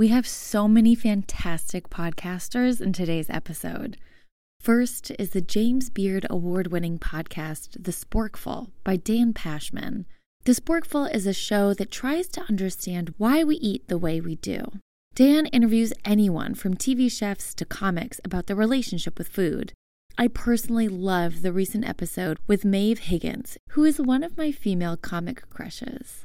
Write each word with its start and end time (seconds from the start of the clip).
We 0.00 0.08
have 0.08 0.26
so 0.26 0.66
many 0.66 0.94
fantastic 0.94 1.90
podcasters 1.90 2.80
in 2.80 2.94
today's 2.94 3.28
episode. 3.28 3.98
First 4.58 5.12
is 5.18 5.32
the 5.32 5.42
James 5.42 5.90
Beard 5.90 6.24
award 6.30 6.68
winning 6.68 6.98
podcast, 6.98 7.84
The 7.84 7.92
Sporkful 7.92 8.70
by 8.82 8.96
Dan 8.96 9.34
Pashman. 9.34 10.06
The 10.44 10.52
Sporkful 10.52 11.14
is 11.14 11.26
a 11.26 11.34
show 11.34 11.74
that 11.74 11.90
tries 11.90 12.28
to 12.28 12.44
understand 12.48 13.12
why 13.18 13.44
we 13.44 13.56
eat 13.56 13.88
the 13.88 13.98
way 13.98 14.22
we 14.22 14.36
do. 14.36 14.62
Dan 15.14 15.44
interviews 15.48 15.92
anyone 16.02 16.54
from 16.54 16.78
TV 16.78 17.12
chefs 17.12 17.52
to 17.52 17.66
comics 17.66 18.22
about 18.24 18.46
their 18.46 18.56
relationship 18.56 19.18
with 19.18 19.28
food. 19.28 19.74
I 20.16 20.28
personally 20.28 20.88
love 20.88 21.42
the 21.42 21.52
recent 21.52 21.86
episode 21.86 22.38
with 22.46 22.64
Maeve 22.64 23.00
Higgins, 23.00 23.58
who 23.72 23.84
is 23.84 24.00
one 24.00 24.22
of 24.22 24.38
my 24.38 24.50
female 24.50 24.96
comic 24.96 25.50
crushes. 25.50 26.24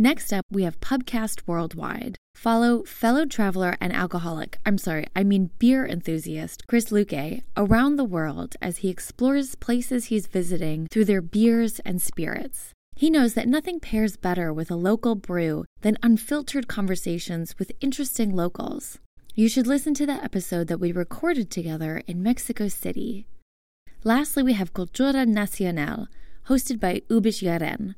Next 0.00 0.32
up, 0.32 0.44
we 0.52 0.62
have 0.62 0.78
Pubcast 0.78 1.40
Worldwide. 1.44 2.14
Follow 2.36 2.84
fellow 2.84 3.26
traveler 3.26 3.76
and 3.80 3.92
alcoholic, 3.92 4.58
I'm 4.64 4.78
sorry, 4.78 5.06
I 5.16 5.24
mean 5.24 5.50
beer 5.58 5.84
enthusiast, 5.84 6.62
Chris 6.68 6.90
Luque, 6.90 7.42
around 7.56 7.96
the 7.96 8.04
world 8.04 8.54
as 8.62 8.76
he 8.76 8.90
explores 8.90 9.56
places 9.56 10.04
he's 10.04 10.28
visiting 10.28 10.86
through 10.86 11.06
their 11.06 11.20
beers 11.20 11.80
and 11.80 12.00
spirits. 12.00 12.70
He 12.94 13.10
knows 13.10 13.34
that 13.34 13.48
nothing 13.48 13.80
pairs 13.80 14.16
better 14.16 14.52
with 14.52 14.70
a 14.70 14.76
local 14.76 15.16
brew 15.16 15.64
than 15.80 15.98
unfiltered 16.00 16.68
conversations 16.68 17.58
with 17.58 17.72
interesting 17.80 18.36
locals. 18.36 19.00
You 19.34 19.48
should 19.48 19.66
listen 19.66 19.94
to 19.94 20.06
the 20.06 20.22
episode 20.22 20.68
that 20.68 20.78
we 20.78 20.92
recorded 20.92 21.50
together 21.50 22.04
in 22.06 22.22
Mexico 22.22 22.68
City. 22.68 23.26
Lastly, 24.04 24.44
we 24.44 24.52
have 24.52 24.72
Cultura 24.72 25.26
Nacional, 25.26 26.06
hosted 26.46 26.78
by 26.78 27.02
Ubish 27.10 27.42
Yaren, 27.42 27.96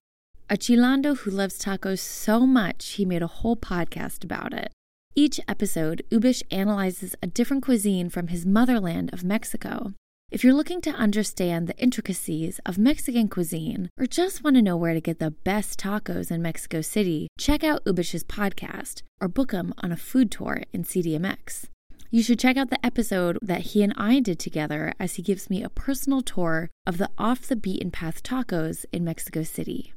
a 0.53 0.57
Chilango 0.57 1.17
who 1.17 1.31
loves 1.31 1.57
tacos 1.57 2.01
so 2.01 2.41
much 2.45 2.95
he 2.95 3.05
made 3.05 3.23
a 3.23 3.29
whole 3.29 3.57
podcast 3.57 4.25
about 4.25 4.53
it. 4.53 4.73
Each 5.15 5.39
episode, 5.47 6.03
Ubish 6.11 6.43
analyzes 6.51 7.15
a 7.23 7.29
different 7.29 7.63
cuisine 7.63 8.11
from 8.11 8.27
his 8.27 8.45
motherland 8.45 9.11
of 9.13 9.23
Mexico. 9.23 9.93
If 10.33 10.43
you're 10.43 10.55
looking 10.55 10.81
to 10.81 10.91
understand 10.91 11.69
the 11.69 11.79
intricacies 11.79 12.59
of 12.67 12.79
Mexican 12.79 13.29
cuisine 13.29 13.91
or 13.97 14.07
just 14.07 14.43
want 14.43 14.57
to 14.57 14.63
know 14.63 14.77
where 14.77 14.93
to 14.93 15.01
get 15.01 15.21
the 15.21 15.31
best 15.31 15.79
tacos 15.79 16.33
in 16.33 16.43
Mexico 16.43 16.81
City, 16.81 17.29
check 17.39 17.63
out 17.63 17.85
Ubish's 17.85 18.25
podcast 18.25 19.03
or 19.21 19.29
book 19.29 19.53
him 19.53 19.73
on 19.79 19.93
a 19.93 19.97
food 19.97 20.33
tour 20.33 20.65
in 20.73 20.83
CDMX. 20.83 21.67
You 22.11 22.25
should 22.25 22.41
check 22.41 22.57
out 22.57 22.71
the 22.71 22.85
episode 22.85 23.39
that 23.41 23.61
he 23.61 23.85
and 23.85 23.95
I 23.97 24.19
did 24.19 24.41
together 24.41 24.95
as 24.99 25.15
he 25.15 25.23
gives 25.23 25.49
me 25.49 25.63
a 25.63 25.69
personal 25.69 26.23
tour 26.23 26.71
of 26.89 26.99
the 26.99 27.09
off 27.17 27.43
the 27.43 27.55
beaten 27.55 27.93
path 27.93 28.25
tacos 28.25 28.85
in 28.91 29.05
Mexico 29.05 29.45
City. 29.45 29.93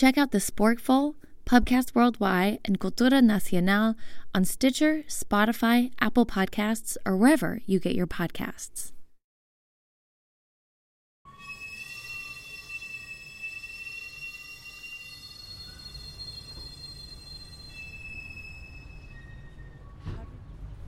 Check 0.00 0.16
out 0.16 0.30
the 0.30 0.38
Sporkful, 0.38 1.16
Pubcast 1.44 1.94
Worldwide, 1.94 2.60
and 2.64 2.80
Cultura 2.80 3.22
Nacional 3.22 3.96
on 4.34 4.46
Stitcher, 4.46 5.04
Spotify, 5.08 5.92
Apple 6.00 6.24
Podcasts, 6.24 6.96
or 7.04 7.18
wherever 7.18 7.60
you 7.66 7.78
get 7.78 7.94
your 7.94 8.06
podcasts. 8.06 8.92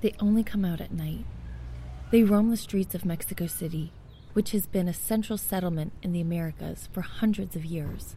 They 0.01 0.15
only 0.21 0.43
come 0.43 0.65
out 0.65 0.81
at 0.81 0.91
night. 0.91 1.27
They 2.11 2.23
roam 2.23 2.49
the 2.49 2.57
streets 2.57 2.95
of 2.95 3.05
Mexico 3.05 3.47
City, 3.47 3.93
which 4.33 4.53
has 4.53 4.65
been 4.65 4.89
a 4.89 4.95
central 4.95 5.37
settlement 5.37 5.93
in 6.03 6.13
the 6.13 6.23
Americas 6.23 6.89
for 6.95 7.03
hundreds 7.03 7.55
of 7.55 7.67
years. 7.67 8.17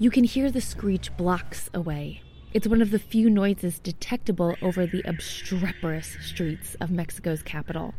You 0.00 0.10
can 0.10 0.24
hear 0.24 0.50
the 0.50 0.62
screech 0.62 1.14
blocks 1.18 1.68
away. 1.74 2.22
It's 2.54 2.66
one 2.66 2.80
of 2.80 2.90
the 2.90 2.98
few 2.98 3.28
noises 3.28 3.78
detectable 3.78 4.56
over 4.62 4.86
the 4.86 5.02
obstreperous 5.06 6.16
streets 6.22 6.74
of 6.80 6.90
Mexico's 6.90 7.42
capital, 7.42 7.92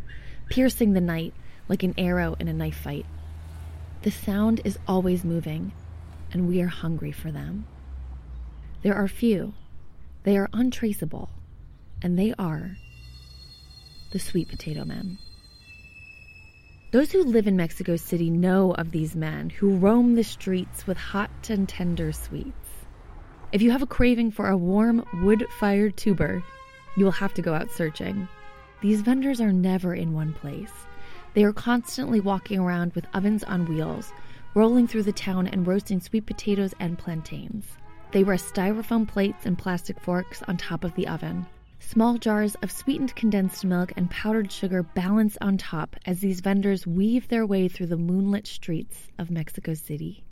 piercing 0.50 0.94
the 0.94 1.00
night 1.00 1.36
like 1.70 1.84
an 1.84 1.94
arrow 2.00 2.36
in 2.40 2.48
a 2.48 2.54
knife 2.54 2.78
fight. 2.78 3.06
The 4.02 4.10
sound 4.10 4.62
is 4.66 4.80
always 4.88 5.24
moving, 5.24 5.74
and 6.34 6.48
we 6.48 6.60
are 6.64 6.70
hungry 6.70 7.12
for 7.12 7.32
them. 7.32 7.68
There 8.82 8.96
are 8.96 9.08
few, 9.08 9.54
they 10.24 10.36
are 10.38 10.50
untraceable, 10.54 11.30
and 12.02 12.18
they 12.18 12.34
are 12.40 12.78
the 14.10 14.18
sweet 14.18 14.50
potato 14.50 14.86
men. 14.86 15.20
Those 16.92 17.10
who 17.14 17.24
live 17.24 17.48
in 17.48 17.56
Mexico 17.56 17.96
City 17.96 18.30
know 18.30 18.74
of 18.74 18.92
these 18.92 19.16
men 19.16 19.50
who 19.50 19.78
roam 19.78 20.16
the 20.16 20.26
streets 20.26 20.86
with 20.86 20.98
hot 20.98 21.50
and 21.50 21.68
tender 21.68 22.12
sweets. 22.12 22.68
If 23.54 23.62
you 23.62 23.72
have 23.72 23.82
a 23.82 23.88
craving 23.88 24.32
for 24.32 24.50
a 24.50 24.58
warm, 24.58 25.06
wood 25.24 25.48
fired 25.58 25.96
tuber, 25.96 26.44
you 26.98 27.06
will 27.06 27.14
have 27.14 27.34
to 27.36 27.42
go 27.42 27.54
out 27.54 27.72
searching. 27.72 28.28
These 28.82 29.00
vendors 29.04 29.40
are 29.40 29.54
never 29.54 29.96
in 29.96 30.12
one 30.12 30.34
place. 30.34 30.74
They 31.34 31.46
are 31.46 31.54
constantly 31.54 32.20
walking 32.20 32.60
around 32.60 32.92
with 32.92 33.08
ovens 33.14 33.46
on 33.46 33.68
wheels, 33.68 34.12
rolling 34.54 34.86
through 34.86 35.04
the 35.04 35.14
town 35.14 35.48
and 35.48 35.66
roasting 35.66 36.02
sweet 36.02 36.26
potatoes 36.26 36.74
and 36.82 36.98
plantains. 36.98 37.68
They 38.12 38.26
rest 38.26 38.54
styrofoam 38.54 39.08
plates 39.08 39.46
and 39.46 39.58
plastic 39.58 39.98
forks 39.98 40.44
on 40.44 40.58
top 40.58 40.84
of 40.84 40.94
the 40.96 41.08
oven. 41.08 41.46
Small 41.92 42.18
jars 42.18 42.56
of 42.62 42.72
sweetened 42.72 43.14
condensed 43.18 43.66
milk 43.66 43.92
and 43.98 44.10
powdered 44.10 44.50
sugar 44.50 44.82
balance 44.82 45.38
on 45.42 45.58
top 45.58 45.98
as 46.06 46.22
these 46.22 46.40
vendors 46.40 46.88
weave 46.88 47.28
their 47.28 47.46
way 47.46 47.68
through 47.68 47.88
the 47.88 47.98
moonlit 47.98 48.48
streets 48.48 49.10
of 49.20 49.30
Mexico 49.30 49.74
City. 49.74 50.24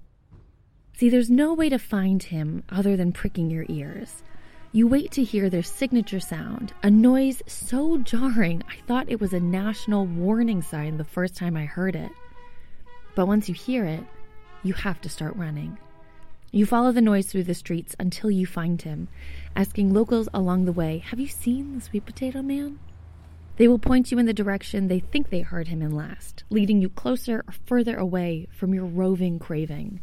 See, 0.94 1.09
there's 1.09 1.30
no 1.30 1.53
way 1.53 1.68
to 1.68 1.78
find 1.78 2.24
him 2.24 2.64
other 2.69 2.96
than 2.96 3.12
pricking 3.12 3.52
your 3.52 3.66
ears. 3.68 4.24
You 4.72 4.88
wait 4.88 5.12
to 5.12 5.24
hear 5.25 5.50
their 5.50 5.62
signature 5.62 6.22
sound, 6.22 6.72
a 6.81 6.90
noise 6.90 7.44
so 7.46 7.98
jarring 7.98 8.64
I 8.69 8.78
thought 8.88 9.12
it 9.12 9.19
was 9.19 9.34
a 9.34 9.40
national 9.42 10.06
warning 10.06 10.62
sign 10.62 10.96
the 10.96 11.03
first 11.03 11.36
time 11.36 11.58
I 11.58 11.66
heard 11.66 11.98
it. 11.98 12.14
But 13.16 13.28
once 13.28 13.50
you 13.50 13.53
hear 13.53 13.84
it, 13.84 14.06
you 14.64 14.72
have 14.75 15.02
to 15.02 15.09
start 15.09 15.36
running. 15.36 15.78
You 16.52 16.66
follow 16.66 16.94
the 16.94 17.02
noise 17.02 17.28
through 17.28 17.44
the 17.44 17.53
streets 17.53 17.98
until 18.00 18.31
you 18.31 18.48
find 18.48 18.81
him, 18.81 19.09
asking 19.59 19.94
locals 19.94 20.30
along 20.34 20.64
the 20.64 20.72
way, 20.72 21.00
Have 21.00 21.20
you 21.20 21.28
seen 21.28 21.75
the 21.75 21.81
sweet 21.81 22.06
potato 22.06 22.42
man? 22.42 22.80
They 23.58 23.68
will 23.68 23.78
point 23.78 24.09
you 24.09 24.18
in 24.18 24.25
the 24.25 24.31
direction 24.34 24.88
they 24.88 25.02
think 25.02 25.30
they 25.30 25.42
heard 25.42 25.68
him 25.68 25.81
in 25.81 25.92
last, 25.92 26.46
leading 26.50 26.81
you 26.81 26.88
closer 26.88 27.44
or 27.46 27.53
further 27.66 27.98
away 27.98 28.48
from 28.53 28.74
your 28.74 28.86
roving 28.86 29.38
craving. 29.38 30.00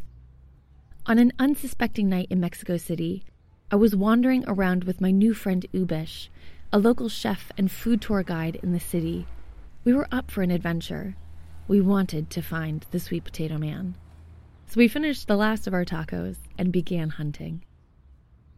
On 1.07 1.19
an 1.19 1.33
unsuspecting 1.39 2.07
night 2.07 2.27
in 2.29 2.39
Mexico 2.39 2.77
City, 2.77 3.25
I 3.71 3.77
was 3.77 3.97
wandering 3.97 4.45
around 4.47 4.85
with 4.85 5.01
my 5.01 5.11
new 5.11 5.33
friend 5.33 5.65
Ubish, 5.73 6.29
a 6.71 6.79
local 6.79 7.09
chef 7.09 7.51
and 7.57 7.71
food 7.71 8.03
tour 8.03 8.23
guide 8.23 8.61
in 8.63 8.73
the 8.73 8.81
city. 8.81 9.27
We 9.85 9.95
were 9.95 10.09
up 10.13 10.31
for 10.31 10.43
an 10.43 10.51
adventure. 10.51 11.17
We 11.67 11.81
wanted 11.81 12.29
to 12.29 12.43
find 12.43 12.85
the 12.91 13.01
sweet 13.01 13.25
potato 13.25 13.57
man. 13.57 13.97
So 14.67 14.77
we 14.77 14.87
finished 14.87 15.29
the 15.29 15.37
last 15.37 15.67
of 15.67 15.73
our 15.73 15.87
tacos 15.87 16.37
and 16.59 16.71
began 16.71 17.09
hunting. 17.09 17.63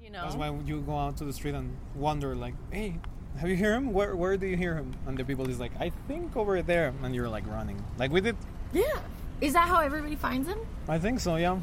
You 0.08 0.14
know. 0.14 0.22
That's 0.22 0.36
why 0.36 0.50
you 0.64 0.80
go 0.80 0.96
out 0.96 1.19
to 1.19 1.26
the 1.26 1.34
street 1.34 1.54
and 1.54 1.76
wonder, 1.94 2.34
like, 2.34 2.54
hey, 2.70 2.96
have 3.38 3.50
you 3.50 3.56
hear 3.56 3.74
him? 3.74 3.92
Where 3.92 4.16
where 4.16 4.38
do 4.38 4.46
you 4.46 4.56
hear 4.56 4.74
him? 4.74 4.94
And 5.06 5.19
the 5.19 5.22
people 5.22 5.46
is 5.50 5.60
like, 5.60 5.72
I 5.78 5.91
think 6.08 6.34
over 6.34 6.62
there, 6.62 6.94
and 7.02 7.14
you're 7.14 7.28
like 7.28 7.46
running, 7.46 7.84
like 7.98 8.10
we 8.10 8.22
did. 8.22 8.34
Yeah. 8.72 9.00
Is 9.42 9.52
that 9.52 9.69
how 9.69 9.80
everybody 9.80 10.16
finds 10.16 10.48
him? 10.48 10.60
I 10.88 10.98
think 10.98 11.20
so. 11.20 11.36
Yeah. 11.36 11.60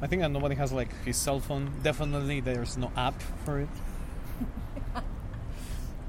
I 0.00 0.06
think 0.06 0.22
that 0.22 0.30
nobody 0.30 0.54
has 0.54 0.70
like 0.70 0.94
his 1.04 1.16
cell 1.16 1.40
phone. 1.40 1.72
Definitely, 1.82 2.38
there's 2.38 2.76
no 2.78 2.92
app 2.96 3.20
for 3.44 3.58
it 3.58 3.68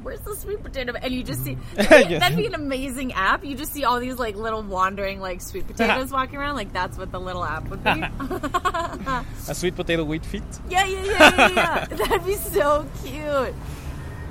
where's 0.08 0.22
the 0.22 0.36
sweet 0.38 0.64
potato? 0.64 0.94
And 0.94 1.14
you 1.14 1.22
just 1.22 1.44
see 1.44 1.58
yeah. 1.76 2.20
that'd 2.20 2.38
be 2.38 2.46
an 2.46 2.56
amazing 2.56 3.12
app. 3.12 3.44
You 3.44 3.56
just 3.56 3.74
see 3.74 3.84
all 3.84 4.00
these 4.00 4.18
like 4.18 4.38
little 4.38 4.64
wandering 4.64 5.20
like 5.20 5.42
sweet 5.42 5.68
potatoes 5.72 6.12
walking 6.12 6.38
around. 6.38 6.56
Like 6.56 6.72
that's 6.72 6.98
what 6.98 7.12
the 7.12 7.20
little 7.20 7.44
app 7.44 7.68
would 7.68 7.84
be. 7.84 7.90
a 9.52 9.54
sweet 9.54 9.76
potato 9.76 10.06
with 10.06 10.26
feet. 10.26 10.44
Yeah, 10.70 10.86
yeah, 10.86 11.04
yeah, 11.04 11.36
yeah, 11.36 11.52
yeah. 11.56 11.86
that'd 11.86 12.26
be 12.26 12.36
so 12.36 12.88
cute. 13.04 13.54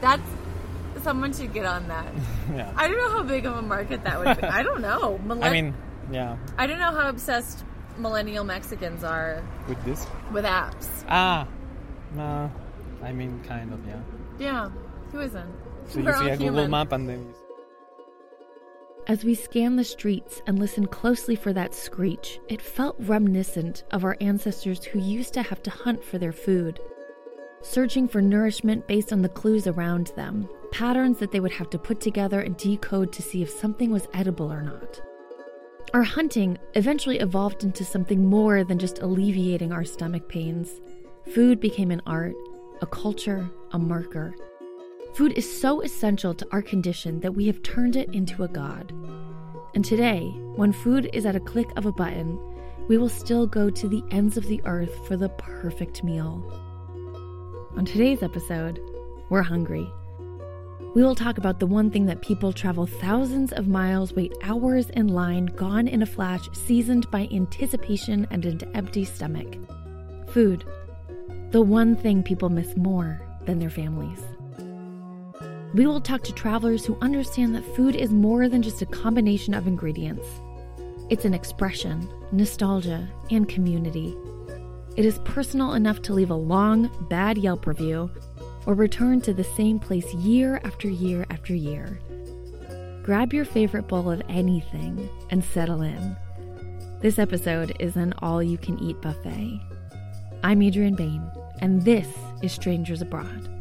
That's 0.00 0.22
someone 1.02 1.34
should 1.34 1.52
get 1.52 1.66
on 1.66 1.86
that. 1.88 2.06
yeah. 2.54 2.72
I 2.74 2.88
don't 2.88 2.96
know 2.96 3.10
how 3.10 3.22
big 3.22 3.44
of 3.44 3.56
a 3.56 3.62
market 3.62 4.02
that 4.04 4.18
would 4.18 4.40
be. 4.40 4.46
I 4.46 4.62
don't 4.62 4.80
know. 4.80 5.18
Millen- 5.18 5.42
I 5.42 5.50
mean, 5.50 5.74
yeah. 6.10 6.38
I 6.56 6.66
don't 6.66 6.78
know 6.78 6.90
how 6.90 7.10
obsessed 7.10 7.64
millennial 7.98 8.44
Mexicans 8.44 9.04
are 9.04 9.42
with 9.68 9.82
this 9.84 10.06
with 10.32 10.46
apps. 10.46 10.88
Ah, 11.06 11.46
no. 12.14 12.50
I 13.02 13.12
mean, 13.12 13.42
kind 13.46 13.74
of, 13.74 13.80
yeah. 13.86 14.00
Yeah. 14.38 14.70
Who 15.12 15.20
isn't? 15.20 15.65
So 15.88 16.00
you 16.00 16.12
see 16.14 16.28
a 16.30 16.36
Google 16.36 16.68
map 16.68 16.92
and 16.92 17.08
then. 17.08 17.34
As 19.06 19.24
we 19.24 19.36
scanned 19.36 19.78
the 19.78 19.84
streets 19.84 20.42
and 20.46 20.58
listened 20.58 20.90
closely 20.90 21.36
for 21.36 21.52
that 21.52 21.74
screech, 21.74 22.40
it 22.48 22.60
felt 22.60 22.96
reminiscent 22.98 23.84
of 23.92 24.04
our 24.04 24.16
ancestors 24.20 24.84
who 24.84 24.98
used 24.98 25.32
to 25.34 25.42
have 25.42 25.62
to 25.62 25.70
hunt 25.70 26.02
for 26.02 26.18
their 26.18 26.32
food, 26.32 26.80
searching 27.62 28.08
for 28.08 28.20
nourishment 28.20 28.88
based 28.88 29.12
on 29.12 29.22
the 29.22 29.28
clues 29.28 29.68
around 29.68 30.08
them, 30.16 30.48
patterns 30.72 31.18
that 31.18 31.30
they 31.30 31.38
would 31.38 31.52
have 31.52 31.70
to 31.70 31.78
put 31.78 32.00
together 32.00 32.40
and 32.40 32.56
decode 32.56 33.12
to 33.12 33.22
see 33.22 33.42
if 33.42 33.50
something 33.50 33.90
was 33.92 34.08
edible 34.12 34.52
or 34.52 34.62
not. 34.62 35.00
Our 35.94 36.02
hunting 36.02 36.58
eventually 36.74 37.20
evolved 37.20 37.62
into 37.62 37.84
something 37.84 38.26
more 38.26 38.64
than 38.64 38.78
just 38.78 38.98
alleviating 38.98 39.72
our 39.72 39.84
stomach 39.84 40.28
pains. 40.28 40.80
Food 41.32 41.60
became 41.60 41.92
an 41.92 42.02
art, 42.06 42.34
a 42.82 42.86
culture, 42.86 43.48
a 43.70 43.78
marker. 43.78 44.34
Food 45.16 45.32
is 45.32 45.60
so 45.60 45.80
essential 45.80 46.34
to 46.34 46.46
our 46.52 46.60
condition 46.60 47.20
that 47.20 47.32
we 47.32 47.46
have 47.46 47.62
turned 47.62 47.96
it 47.96 48.12
into 48.12 48.42
a 48.42 48.48
god. 48.48 48.92
And 49.74 49.82
today, 49.82 50.28
when 50.56 50.72
food 50.72 51.08
is 51.14 51.24
at 51.24 51.34
a 51.34 51.40
click 51.40 51.68
of 51.74 51.86
a 51.86 51.92
button, 51.92 52.38
we 52.86 52.98
will 52.98 53.08
still 53.08 53.46
go 53.46 53.70
to 53.70 53.88
the 53.88 54.02
ends 54.10 54.36
of 54.36 54.46
the 54.46 54.60
earth 54.66 55.06
for 55.08 55.16
the 55.16 55.30
perfect 55.30 56.04
meal. 56.04 56.44
On 57.78 57.86
today's 57.86 58.22
episode, 58.22 58.78
we're 59.30 59.40
hungry. 59.40 59.90
We 60.94 61.02
will 61.02 61.14
talk 61.14 61.38
about 61.38 61.60
the 61.60 61.66
one 61.66 61.90
thing 61.90 62.04
that 62.04 62.20
people 62.20 62.52
travel 62.52 62.84
thousands 62.84 63.54
of 63.54 63.66
miles, 63.66 64.12
wait 64.12 64.34
hours 64.42 64.90
in 64.90 65.08
line, 65.08 65.46
gone 65.46 65.88
in 65.88 66.02
a 66.02 66.06
flash, 66.06 66.46
seasoned 66.52 67.10
by 67.10 67.26
anticipation 67.32 68.26
and 68.30 68.44
an 68.44 68.60
empty 68.74 69.06
stomach 69.06 69.56
food. 70.28 70.66
The 71.52 71.62
one 71.62 71.96
thing 71.96 72.22
people 72.22 72.50
miss 72.50 72.76
more 72.76 73.18
than 73.46 73.58
their 73.60 73.70
families. 73.70 74.20
We 75.74 75.86
will 75.86 76.00
talk 76.00 76.22
to 76.22 76.32
travelers 76.32 76.86
who 76.86 76.96
understand 77.00 77.54
that 77.54 77.76
food 77.76 77.96
is 77.96 78.10
more 78.10 78.48
than 78.48 78.62
just 78.62 78.82
a 78.82 78.86
combination 78.86 79.52
of 79.52 79.66
ingredients. 79.66 80.26
It's 81.10 81.24
an 81.24 81.34
expression, 81.34 82.08
nostalgia, 82.32 83.08
and 83.30 83.48
community. 83.48 84.16
It 84.96 85.04
is 85.04 85.18
personal 85.24 85.74
enough 85.74 86.02
to 86.02 86.14
leave 86.14 86.30
a 86.30 86.34
long, 86.34 86.90
bad 87.10 87.36
Yelp 87.36 87.66
review 87.66 88.10
or 88.64 88.74
return 88.74 89.20
to 89.22 89.34
the 89.34 89.44
same 89.44 89.78
place 89.78 90.12
year 90.14 90.60
after 90.64 90.88
year 90.88 91.26
after 91.30 91.54
year. 91.54 92.00
Grab 93.02 93.32
your 93.32 93.44
favorite 93.44 93.86
bowl 93.86 94.10
of 94.10 94.22
anything 94.28 95.08
and 95.30 95.44
settle 95.44 95.82
in. 95.82 96.16
This 97.02 97.18
episode 97.18 97.76
is 97.78 97.96
an 97.96 98.14
all 98.18 98.42
you 98.42 98.56
can 98.56 98.78
eat 98.82 99.00
buffet. 99.02 99.60
I'm 100.42 100.62
Adrienne 100.62 100.96
Bain, 100.96 101.22
and 101.60 101.82
this 101.82 102.08
is 102.42 102.52
Strangers 102.52 103.02
Abroad. 103.02 103.55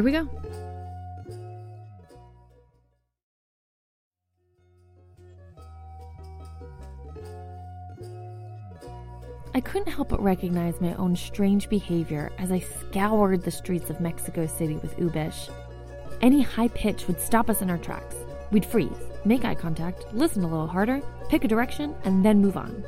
Here 0.00 0.04
we 0.06 0.12
go. 0.12 0.26
I 9.52 9.60
couldn't 9.60 9.92
help 9.92 10.08
but 10.08 10.22
recognize 10.22 10.80
my 10.80 10.94
own 10.94 11.14
strange 11.14 11.68
behavior 11.68 12.32
as 12.38 12.50
I 12.50 12.60
scoured 12.60 13.42
the 13.42 13.50
streets 13.50 13.90
of 13.90 14.00
Mexico 14.00 14.46
City 14.46 14.76
with 14.76 14.96
Ubish. 14.96 15.52
Any 16.22 16.40
high 16.40 16.68
pitch 16.68 17.06
would 17.06 17.20
stop 17.20 17.50
us 17.50 17.60
in 17.60 17.68
our 17.68 17.76
tracks. 17.76 18.16
We'd 18.50 18.64
freeze, 18.64 18.96
make 19.26 19.44
eye 19.44 19.54
contact, 19.54 20.06
listen 20.14 20.44
a 20.44 20.48
little 20.48 20.66
harder, 20.66 21.02
pick 21.28 21.44
a 21.44 21.48
direction, 21.48 21.94
and 22.04 22.24
then 22.24 22.40
move 22.40 22.56
on. 22.56 22.82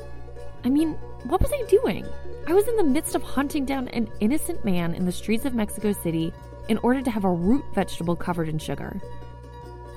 I 0.64 0.70
mean, 0.70 0.94
what 1.24 1.42
was 1.42 1.52
I 1.52 1.62
doing? 1.68 2.06
I 2.46 2.54
was 2.54 2.66
in 2.66 2.76
the 2.78 2.84
midst 2.84 3.14
of 3.14 3.22
hunting 3.22 3.66
down 3.66 3.88
an 3.88 4.10
innocent 4.20 4.64
man 4.64 4.94
in 4.94 5.04
the 5.04 5.12
streets 5.12 5.44
of 5.44 5.54
Mexico 5.54 5.92
City 5.92 6.32
in 6.68 6.78
order 6.78 7.02
to 7.02 7.10
have 7.10 7.24
a 7.24 7.30
root 7.30 7.64
vegetable 7.74 8.16
covered 8.16 8.48
in 8.48 8.58
sugar. 8.58 9.00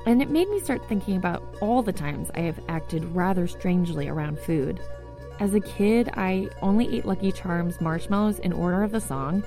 And 0.06 0.22
it 0.22 0.30
made 0.30 0.50
me 0.50 0.60
start 0.60 0.88
thinking 0.88 1.18
about 1.18 1.44
all 1.62 1.82
the 1.82 1.94
times 1.94 2.30
I 2.36 2.42
have 2.42 2.60
acted 2.68 3.16
rather 3.16 3.48
strangely 3.48 4.08
around 4.08 4.40
food. 4.40 4.80
As 5.40 5.54
a 5.54 5.60
kid, 5.60 6.10
I 6.14 6.50
only 6.62 6.96
ate 6.96 7.06
Lucky 7.06 7.32
Charms 7.32 7.82
marshmallows 7.82 8.40
in 8.40 8.54
order 8.54 8.84
of 8.84 8.92
the 8.92 9.02
song. 9.02 9.44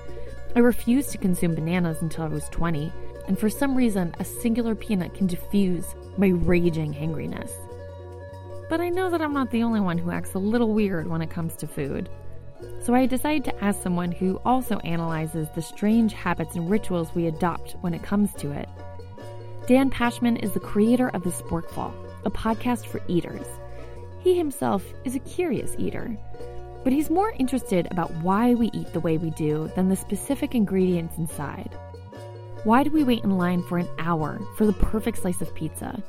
I 0.55 0.59
refused 0.59 1.11
to 1.13 1.19
consume 1.19 1.55
bananas 1.55 2.03
until 2.03 2.25
I 2.25 2.29
was 2.29 2.49
20, 2.49 2.93
and 3.27 3.39
for 3.39 3.49
some 3.49 3.77
reason, 3.77 4.15
a 4.19 4.25
singular 4.25 4.75
peanut 4.75 5.15
can 5.15 5.27
diffuse 5.27 5.95
my 6.17 6.29
raging 6.29 6.93
hangriness. 6.93 7.53
But 8.69 8.81
I 8.81 8.89
know 8.89 9.09
that 9.11 9.23
I'm 9.23 9.33
not 9.33 9.51
the 9.51 9.63
only 9.63 9.81
one 9.81 9.97
who 9.97 10.11
acts 10.11 10.35
a 10.35 10.39
little 10.39 10.75
weird 10.75 11.07
when 11.07 11.23
it 11.23 11.31
comes 11.31 11.57
to 11.57 11.67
food. 11.67 12.11
So 12.83 12.95
I 12.95 13.07
decided 13.07 13.45
to 13.45 13.65
ask 13.65 13.83
someone 13.83 14.13
who 14.13 14.41
also 14.45 14.79
analyzes 14.79 15.49
the 15.55 15.63
strange 15.63 16.13
habits 16.13 16.57
and 16.57 16.71
rituals 16.71 17.15
we 17.15 17.27
adopt 17.27 17.77
when 17.81 17.95
it 17.95 18.03
comes 18.03 18.33
to 18.35 18.51
it. 18.51 18.69
Dan 19.67 19.91
Pashman 19.91 20.43
is 20.43 20.53
the 20.53 20.61
creator 20.61 21.09
of 21.11 21.23
The 21.23 21.31
Sporkful, 21.31 21.93
a 22.25 22.31
podcast 22.31 22.87
for 22.87 23.03
eaters. 23.07 23.47
He 24.21 24.37
himself 24.37 24.85
is 25.05 25.15
a 25.15 25.21
curious 25.21 25.75
eater, 25.79 26.17
but 26.85 26.93
he's 26.93 27.11
more 27.11 27.35
interested 27.39 27.87
about 27.91 28.15
why 28.17 28.55
we 28.55 28.71
eat 28.73 28.93
the 28.93 29.01
way 29.01 29.19
we 29.19 29.31
do 29.31 29.71
than 29.77 29.89
the 29.89 29.97
specific 29.97 30.55
ingredients 30.55 31.19
inside. 31.19 31.77
Why 32.65 32.83
do 32.83 32.91
we 32.91 33.05
wait 33.05 33.25
in 33.25 33.39
line 33.39 33.63
for 33.63 33.79
an 33.79 33.89
hour 33.99 34.41
for 34.57 34.67
the 34.67 34.73
perfect 34.73 35.19
slice 35.19 35.41
of 35.41 35.55
pizza? 35.55 36.03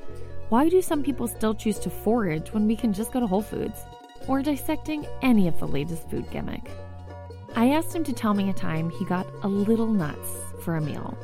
Why 0.50 0.68
do 0.70 0.82
some 0.82 1.04
people 1.04 1.28
still 1.28 1.54
choose 1.54 1.78
to 1.80 1.90
forage 1.90 2.54
when 2.54 2.66
we 2.66 2.76
can 2.76 2.92
just 2.92 3.12
go 3.12 3.20
to 3.20 3.28
Whole 3.28 3.42
Foods? 3.42 3.82
Or 4.30 4.42
dissecting 4.42 5.06
any 5.24 5.48
of 5.48 5.60
the 5.60 5.68
latest 5.68 6.10
food 6.10 6.30
gimmick. 6.32 6.70
I 7.56 7.72
asked 7.72 7.94
him 7.94 8.04
to 8.06 8.14
tell 8.14 8.34
me 8.34 8.50
a 8.50 8.54
time 8.54 8.90
he 8.90 9.04
got 9.04 9.28
a 9.42 9.48
little 9.48 9.88
nuts 9.88 10.30
for 10.62 10.78
a 10.78 10.82
meal. 10.82 11.18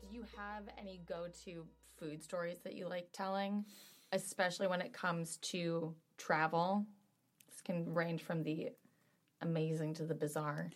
Do 0.00 0.06
you 0.10 0.24
have 0.36 0.62
any 0.78 1.00
go 1.06 1.26
to 1.44 1.66
food 1.98 2.22
stories 2.22 2.58
that 2.64 2.74
you 2.74 2.88
like 2.88 3.08
telling, 3.12 3.64
especially 4.12 4.68
when 4.68 4.80
it 4.80 4.92
comes 4.92 5.38
to 5.38 5.94
travel. 6.16 6.86
This 7.48 7.60
can 7.60 7.92
range 7.92 8.22
from 8.22 8.42
the 8.42 8.70
amazing 9.42 9.94
to 9.94 10.04
the 10.04 10.14
bizarre. 10.14 10.70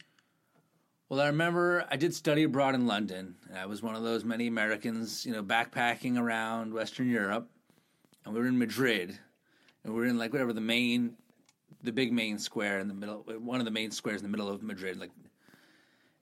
Well, 1.08 1.20
I 1.20 1.26
remember 1.26 1.86
I 1.90 1.96
did 1.96 2.14
study 2.14 2.42
abroad 2.42 2.74
in 2.74 2.86
London. 2.86 3.36
And 3.48 3.58
I 3.58 3.66
was 3.66 3.82
one 3.82 3.94
of 3.94 4.02
those 4.02 4.24
many 4.24 4.46
Americans, 4.46 5.24
you 5.24 5.32
know, 5.32 5.42
backpacking 5.42 6.18
around 6.18 6.74
Western 6.74 7.08
Europe. 7.08 7.48
And 8.24 8.34
we 8.34 8.40
were 8.40 8.46
in 8.46 8.58
Madrid. 8.58 9.18
And 9.82 9.94
we 9.94 10.00
were 10.00 10.06
in 10.06 10.18
like 10.18 10.32
whatever 10.32 10.52
the 10.52 10.60
main, 10.60 11.14
the 11.82 11.92
big 11.92 12.12
main 12.12 12.38
square 12.38 12.78
in 12.78 12.88
the 12.88 12.94
middle, 12.94 13.24
one 13.38 13.60
of 13.60 13.64
the 13.64 13.70
main 13.70 13.90
squares 13.90 14.20
in 14.20 14.24
the 14.24 14.36
middle 14.36 14.50
of 14.50 14.62
Madrid. 14.62 14.98
Like, 14.98 15.10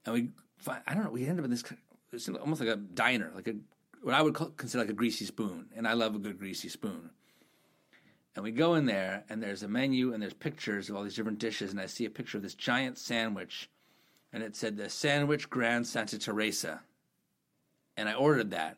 and 0.04 0.14
we, 0.14 0.28
I 0.86 0.94
don't 0.94 1.04
know, 1.04 1.10
we 1.10 1.26
ended 1.26 1.40
up 1.40 1.44
in 1.46 1.50
this, 1.50 1.64
it's 2.12 2.28
almost 2.28 2.60
like 2.60 2.70
a 2.70 2.76
diner, 2.76 3.32
like 3.34 3.48
a 3.48 3.56
what 4.02 4.14
I 4.14 4.22
would 4.22 4.34
consider 4.56 4.84
like 4.84 4.90
a 4.90 4.94
greasy 4.94 5.24
spoon, 5.24 5.66
and 5.74 5.88
I 5.88 5.94
love 5.94 6.14
a 6.14 6.20
good 6.20 6.38
greasy 6.38 6.68
spoon. 6.68 7.10
And 8.36 8.44
we 8.44 8.52
go 8.52 8.74
in 8.74 8.86
there, 8.86 9.24
and 9.28 9.42
there's 9.42 9.64
a 9.64 9.68
menu, 9.68 10.12
and 10.12 10.22
there's 10.22 10.32
pictures 10.32 10.88
of 10.88 10.94
all 10.94 11.02
these 11.02 11.16
different 11.16 11.40
dishes, 11.40 11.72
and 11.72 11.80
I 11.80 11.86
see 11.86 12.04
a 12.04 12.10
picture 12.10 12.36
of 12.36 12.44
this 12.44 12.54
giant 12.54 12.98
sandwich, 12.98 13.68
and 14.36 14.44
it 14.44 14.54
said 14.54 14.76
the 14.76 14.90
Sandwich 14.90 15.48
Grand 15.48 15.86
Santa 15.86 16.18
Teresa. 16.18 16.82
And 17.96 18.06
I 18.06 18.12
ordered 18.12 18.50
that. 18.50 18.76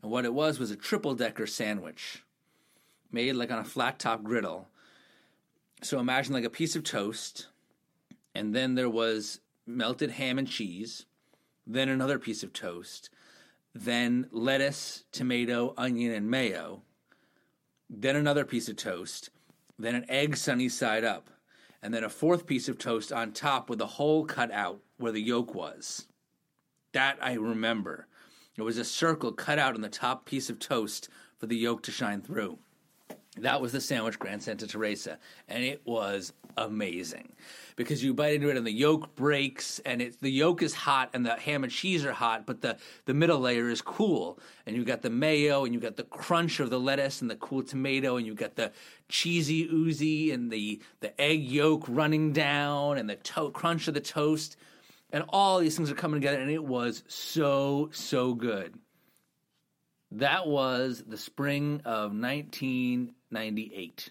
And 0.00 0.10
what 0.10 0.24
it 0.24 0.32
was 0.32 0.58
was 0.58 0.70
a 0.70 0.76
triple 0.76 1.14
decker 1.14 1.46
sandwich 1.46 2.24
made 3.12 3.34
like 3.34 3.50
on 3.50 3.58
a 3.58 3.64
flat 3.64 3.98
top 3.98 4.22
griddle. 4.22 4.68
So 5.82 6.00
imagine 6.00 6.32
like 6.32 6.46
a 6.46 6.50
piece 6.50 6.76
of 6.76 6.82
toast, 6.82 7.48
and 8.34 8.54
then 8.54 8.74
there 8.74 8.88
was 8.88 9.40
melted 9.66 10.12
ham 10.12 10.38
and 10.38 10.48
cheese, 10.48 11.04
then 11.66 11.90
another 11.90 12.18
piece 12.18 12.42
of 12.42 12.54
toast, 12.54 13.10
then 13.74 14.28
lettuce, 14.30 15.04
tomato, 15.12 15.74
onion, 15.76 16.14
and 16.14 16.30
mayo, 16.30 16.80
then 17.90 18.16
another 18.16 18.46
piece 18.46 18.66
of 18.66 18.76
toast, 18.76 19.28
then 19.78 19.94
an 19.94 20.06
egg 20.08 20.38
sunny 20.38 20.70
side 20.70 21.04
up, 21.04 21.28
and 21.86 21.94
then 21.94 22.02
a 22.02 22.08
fourth 22.08 22.46
piece 22.46 22.68
of 22.68 22.78
toast 22.78 23.12
on 23.12 23.30
top 23.30 23.70
with 23.70 23.80
a 23.80 23.86
hole 23.86 24.24
cut 24.24 24.50
out 24.50 24.80
where 24.98 25.12
the 25.12 25.22
yolk 25.22 25.54
was. 25.54 26.08
That 26.90 27.16
I 27.22 27.34
remember. 27.34 28.08
It 28.56 28.62
was 28.62 28.76
a 28.76 28.84
circle 28.84 29.30
cut 29.30 29.60
out 29.60 29.76
on 29.76 29.82
the 29.82 29.88
top 29.88 30.24
piece 30.24 30.50
of 30.50 30.58
toast 30.58 31.08
for 31.38 31.46
the 31.46 31.56
yolk 31.56 31.84
to 31.84 31.92
shine 31.92 32.22
through. 32.22 32.58
That 33.36 33.60
was 33.60 33.70
the 33.70 33.80
sandwich 33.80 34.18
Grand 34.18 34.42
Santa 34.42 34.66
Teresa, 34.66 35.20
and 35.46 35.62
it 35.62 35.80
was 35.84 36.32
amazing 36.56 37.36
because 37.76 38.02
you 38.02 38.14
bite 38.14 38.32
into 38.34 38.48
it 38.48 38.56
and 38.56 38.66
the 38.66 38.72
yolk 38.72 39.14
breaks, 39.14 39.78
and 39.80 40.00
it's 40.00 40.16
the 40.16 40.30
yolk 40.30 40.62
is 40.62 40.74
hot 40.74 41.10
and 41.12 41.24
the 41.24 41.34
ham 41.34 41.62
and 41.62 41.72
cheese 41.72 42.04
are 42.04 42.12
hot, 42.12 42.46
but 42.46 42.62
the 42.62 42.76
the 43.04 43.14
middle 43.14 43.38
layer 43.38 43.68
is 43.68 43.82
cool, 43.82 44.38
and 44.64 44.74
you've 44.74 44.86
got 44.86 45.02
the 45.02 45.10
mayo 45.10 45.64
and 45.64 45.74
you've 45.74 45.82
got 45.82 45.96
the 45.96 46.04
crunch 46.04 46.58
of 46.58 46.70
the 46.70 46.80
lettuce 46.80 47.20
and 47.20 47.30
the 47.30 47.36
cool 47.36 47.62
tomato, 47.62 48.16
and 48.16 48.26
you've 48.26 48.36
got 48.36 48.56
the 48.56 48.72
cheesy 49.08 49.68
oozy 49.70 50.32
and 50.32 50.50
the 50.50 50.80
the 51.00 51.20
egg 51.20 51.44
yolk 51.44 51.84
running 51.86 52.32
down 52.32 52.96
and 52.98 53.08
the 53.08 53.16
to- 53.16 53.50
crunch 53.50 53.86
of 53.88 53.94
the 53.94 54.00
toast, 54.00 54.56
and 55.10 55.22
all 55.28 55.58
these 55.58 55.76
things 55.76 55.90
are 55.90 55.94
coming 55.94 56.20
together, 56.20 56.40
and 56.40 56.50
it 56.50 56.64
was 56.64 57.04
so 57.08 57.90
so 57.92 58.32
good. 58.32 58.74
That 60.12 60.46
was 60.46 61.04
the 61.06 61.18
spring 61.18 61.82
of 61.84 62.12
1998. 62.12 64.10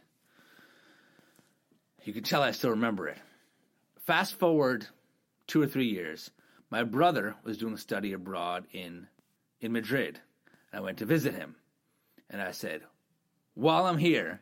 You 2.03 2.13
can 2.13 2.21
tell 2.21 2.43
I 2.43 2.51
still 2.51 2.69
remember 2.71 3.07
it. 3.07 3.17
Fast 4.05 4.37
forward 4.37 4.87
two 5.47 5.61
or 5.61 5.67
three 5.67 5.87
years, 5.87 6.29
my 6.69 6.83
brother 6.83 7.35
was 7.43 7.57
doing 7.57 7.73
a 7.73 7.77
study 7.77 8.13
abroad 8.13 8.65
in, 8.71 9.07
in 9.61 9.71
Madrid. 9.71 10.19
I 10.71 10.79
went 10.79 10.99
to 10.99 11.05
visit 11.05 11.33
him. 11.33 11.55
And 12.29 12.41
I 12.41 12.51
said, 12.51 12.81
While 13.55 13.85
I'm 13.85 13.97
here, 13.97 14.41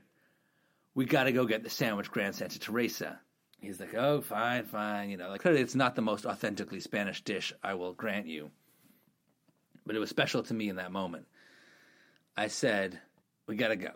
we 0.95 1.05
got 1.05 1.25
to 1.25 1.31
go 1.31 1.45
get 1.45 1.63
the 1.63 1.69
sandwich 1.69 2.11
Grand 2.11 2.35
Santa 2.35 2.59
Teresa. 2.59 3.19
He's 3.61 3.79
like, 3.79 3.93
Oh, 3.93 4.21
fine, 4.21 4.65
fine. 4.65 5.09
You 5.09 5.17
know, 5.17 5.29
like, 5.29 5.41
clearly 5.41 5.61
it's 5.61 5.75
not 5.75 5.95
the 5.95 6.01
most 6.01 6.25
authentically 6.25 6.81
Spanish 6.81 7.21
dish, 7.21 7.53
I 7.63 7.75
will 7.75 7.93
grant 7.93 8.27
you. 8.27 8.51
But 9.85 9.95
it 9.95 9.99
was 9.99 10.09
special 10.09 10.43
to 10.43 10.53
me 10.53 10.69
in 10.69 10.77
that 10.77 10.91
moment. 10.91 11.25
I 12.35 12.47
said, 12.47 12.99
We 13.47 13.55
got 13.55 13.69
to 13.69 13.77
go. 13.77 13.91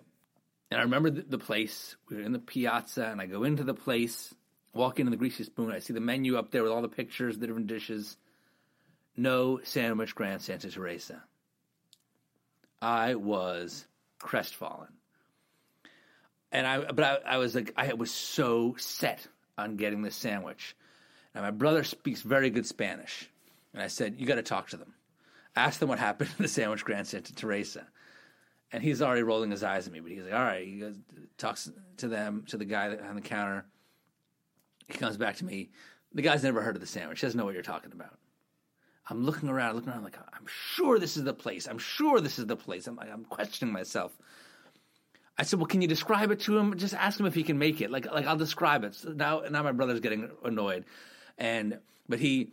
And 0.72 0.80
I 0.80 0.84
remember 0.84 1.10
the, 1.10 1.24
the 1.24 1.38
place. 1.38 1.96
We 2.10 2.18
were 2.18 2.24
in 2.24 2.34
the 2.34 2.40
piazza, 2.40 3.06
and 3.06 3.20
I 3.22 3.26
go 3.26 3.44
into 3.44 3.64
the 3.64 3.74
place, 3.74 4.34
walk 4.78 5.00
into 5.00 5.10
the 5.10 5.18
Greasy 5.18 5.44
Spoon. 5.44 5.72
I 5.72 5.80
see 5.80 5.94
the 5.94 6.00
menu 6.00 6.38
up 6.38 6.52
there 6.52 6.64
with 6.64 6.72
all 6.72 6.82
the 6.82 6.88
pictures, 6.88 7.38
the 7.38 7.48
different 7.48 7.68
dishes. 7.68 8.16
No 9.16 9.60
sandwich 9.64 10.16
Grand 10.16 10.42
Santa 10.42 10.70
Teresa. 10.70 11.24
I 12.82 13.16
was 13.16 13.86
crestfallen. 14.20 14.90
And 16.52 16.66
I, 16.66 16.92
but 16.92 17.04
I, 17.04 17.34
I 17.34 17.38
was 17.38 17.56
like, 17.56 17.74
I 17.76 17.94
was 17.94 18.12
so 18.12 18.76
set 18.78 19.28
on 19.58 19.76
getting 19.76 20.02
this 20.02 20.16
sandwich. 20.16 20.76
And 21.34 21.44
my 21.44 21.52
brother 21.52 21.84
speaks 21.84 22.22
very 22.22 22.50
good 22.50 22.66
Spanish. 22.66 23.30
And 23.74 23.82
I 23.82 23.88
said, 23.88 24.16
You 24.18 24.26
got 24.26 24.36
to 24.36 24.44
talk 24.44 24.70
to 24.70 24.78
them. 24.78 24.94
Ask 25.56 25.80
them 25.80 25.90
what 25.90 26.00
happened 26.00 26.30
to 26.32 26.42
the 26.44 26.48
sandwich 26.48 26.86
Grand 26.86 27.08
Santa 27.08 27.34
Teresa. 27.36 27.88
And 28.72 28.84
he's 28.84 29.02
already 29.02 29.24
rolling 29.24 29.52
his 29.52 29.64
eyes 29.64 29.88
at 29.88 29.94
me, 29.94 30.00
but 30.00 30.12
he's 30.12 30.24
like, 30.24 30.34
All 30.34 30.40
right. 30.40 30.66
He 30.66 30.80
goes, 30.80 30.96
talks 31.38 31.70
to 31.98 32.08
them, 32.08 32.46
to 32.48 32.58
the 32.58 32.66
guy 32.66 32.96
on 32.96 33.16
the 33.16 33.22
counter. 33.22 33.66
He 34.88 34.98
comes 34.98 35.18
back 35.18 35.38
to 35.38 35.46
me. 35.46 35.70
The 36.14 36.22
guy's 36.22 36.44
never 36.44 36.62
heard 36.62 36.76
of 36.76 36.82
the 36.82 36.88
sandwich. 36.88 37.20
He 37.20 37.28
doesn't 37.28 37.38
know 37.38 37.46
what 37.46 37.54
you're 37.54 37.64
talking 37.64 37.92
about. 37.92 38.18
I'm 39.10 39.26
looking 39.26 39.50
around, 39.50 39.76
looking 39.76 39.92
around, 39.92 40.04
like, 40.04 40.18
I'm 40.34 40.46
sure 40.48 41.00
this 41.00 41.16
is 41.18 41.24
the 41.24 41.34
place. 41.34 41.68
I'm 41.68 41.78
sure 41.78 42.20
this 42.20 42.40
is 42.40 42.46
the 42.46 42.56
place. 42.56 42.88
I'm 42.88 43.00
I'm 43.00 43.26
questioning 43.26 43.74
myself. 43.74 44.18
I 45.38 45.44
said, 45.44 45.60
"Well, 45.60 45.68
can 45.68 45.82
you 45.82 45.88
describe 45.88 46.32
it 46.32 46.40
to 46.42 46.58
him? 46.58 46.78
Just 46.78 46.94
ask 46.94 47.20
him 47.20 47.26
if 47.26 47.36
he 47.36 47.44
can 47.44 47.58
make 47.58 47.80
it. 47.80 47.92
Like, 47.92 48.12
like 48.12 48.26
I'll 48.26 48.38
describe 48.38 48.84
it." 48.84 48.96
So 48.96 49.10
now, 49.10 49.42
now 49.50 49.64
my 49.64 49.72
brother's 49.72 50.00
getting 50.00 50.32
annoyed, 50.44 50.86
and 51.38 51.80
but 52.10 52.20
he 52.20 52.52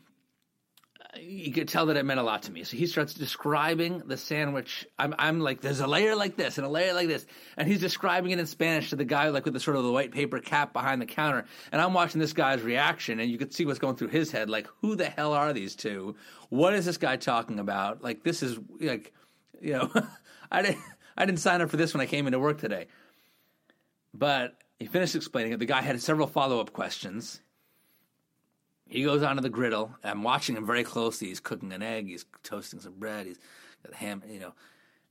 you 1.21 1.53
could 1.53 1.69
tell 1.69 1.87
that 1.87 1.97
it 1.97 2.05
meant 2.05 2.21
a 2.21 2.23
lot 2.23 2.43
to 2.45 2.53
me. 2.53 2.65
So 2.65 2.77
he 2.77 2.87
starts 2.87 3.15
describing 3.15 4.03
the 4.07 4.17
sandwich. 4.17 4.87
I'm, 4.99 5.15
I'm 5.19 5.41
like, 5.41 5.61
there's 5.61 5.81
a 5.81 5.87
layer 5.87 6.17
like 6.17 6.37
this 6.37 6.59
and 6.59 6.67
a 6.67 6.71
layer 6.71 6.95
like 6.95 7.09
this, 7.09 7.27
and 7.57 7.69
he's 7.69 7.81
describing 7.81 8.31
it 8.31 8.39
in 8.39 8.47
Spanish 8.47 8.91
to 8.91 8.97
the 8.97 9.05
guy 9.05 9.29
like 9.29 9.45
with 9.45 9.55
the 9.55 9.61
sort 9.61 9.77
of 9.77 9.85
the 9.85 9.93
white 9.93 10.13
paper 10.13 10.39
cap 10.41 10.73
behind 10.73 11.01
the 11.01 11.07
counter. 11.07 11.45
And 11.73 11.81
I'm 11.81 11.95
watching 11.95 12.21
this 12.21 12.33
guy's 12.33 12.63
reaction, 12.63 13.21
and 13.21 13.31
you 13.31 13.39
could 13.39 13.53
see 13.53 13.65
what's 13.65 13.79
going 13.79 13.97
through 13.97 14.09
his 14.09 14.31
head. 14.31 14.51
Like, 14.51 14.67
who 14.81 14.97
the 14.97 15.07
hell 15.07 15.33
are 15.33 15.53
these 15.53 15.77
two? 15.77 16.17
What 16.49 16.75
is 16.75 16.85
this 16.85 16.97
guy 16.97 17.17
talking 17.17 17.59
about? 17.59 18.03
Like, 18.03 18.23
this 18.23 18.43
is 18.43 18.59
like, 18.81 19.13
you 19.61 19.75
know, 19.75 19.91
I 20.51 20.63
didn't, 20.63 20.79
I 21.17 21.27
didn't 21.27 21.41
sign 21.41 21.61
up 21.61 21.71
for 21.71 21.77
this 21.77 21.95
when 21.95 22.01
I 22.01 22.07
came 22.07 22.27
into 22.27 22.39
work 22.39 22.59
today. 22.59 22.87
But 24.13 24.57
he 24.79 24.87
finished 24.87 25.15
explaining 25.15 25.53
it. 25.53 25.59
The 25.59 25.67
guy 25.67 25.83
had 25.83 26.01
several 26.01 26.27
follow 26.27 26.61
up 26.61 26.73
questions 26.73 27.41
he 28.87 29.03
goes 29.05 29.23
onto 29.23 29.43
the 29.43 29.49
griddle. 29.49 29.95
I'm 30.03 30.23
watching 30.23 30.57
him 30.57 30.67
very 30.67 30.85
closely. 30.85 31.29
He's 31.29 31.41
cooking 31.41 31.73
an 31.73 31.83
egg. 31.83 32.07
He's 32.07 32.27
toasting 32.43 32.81
some 32.81 32.95
bread. 32.95 33.27
He's 33.27 33.39
got 33.85 33.95
ham, 33.95 34.23
you 34.29 34.41
know, 34.41 34.53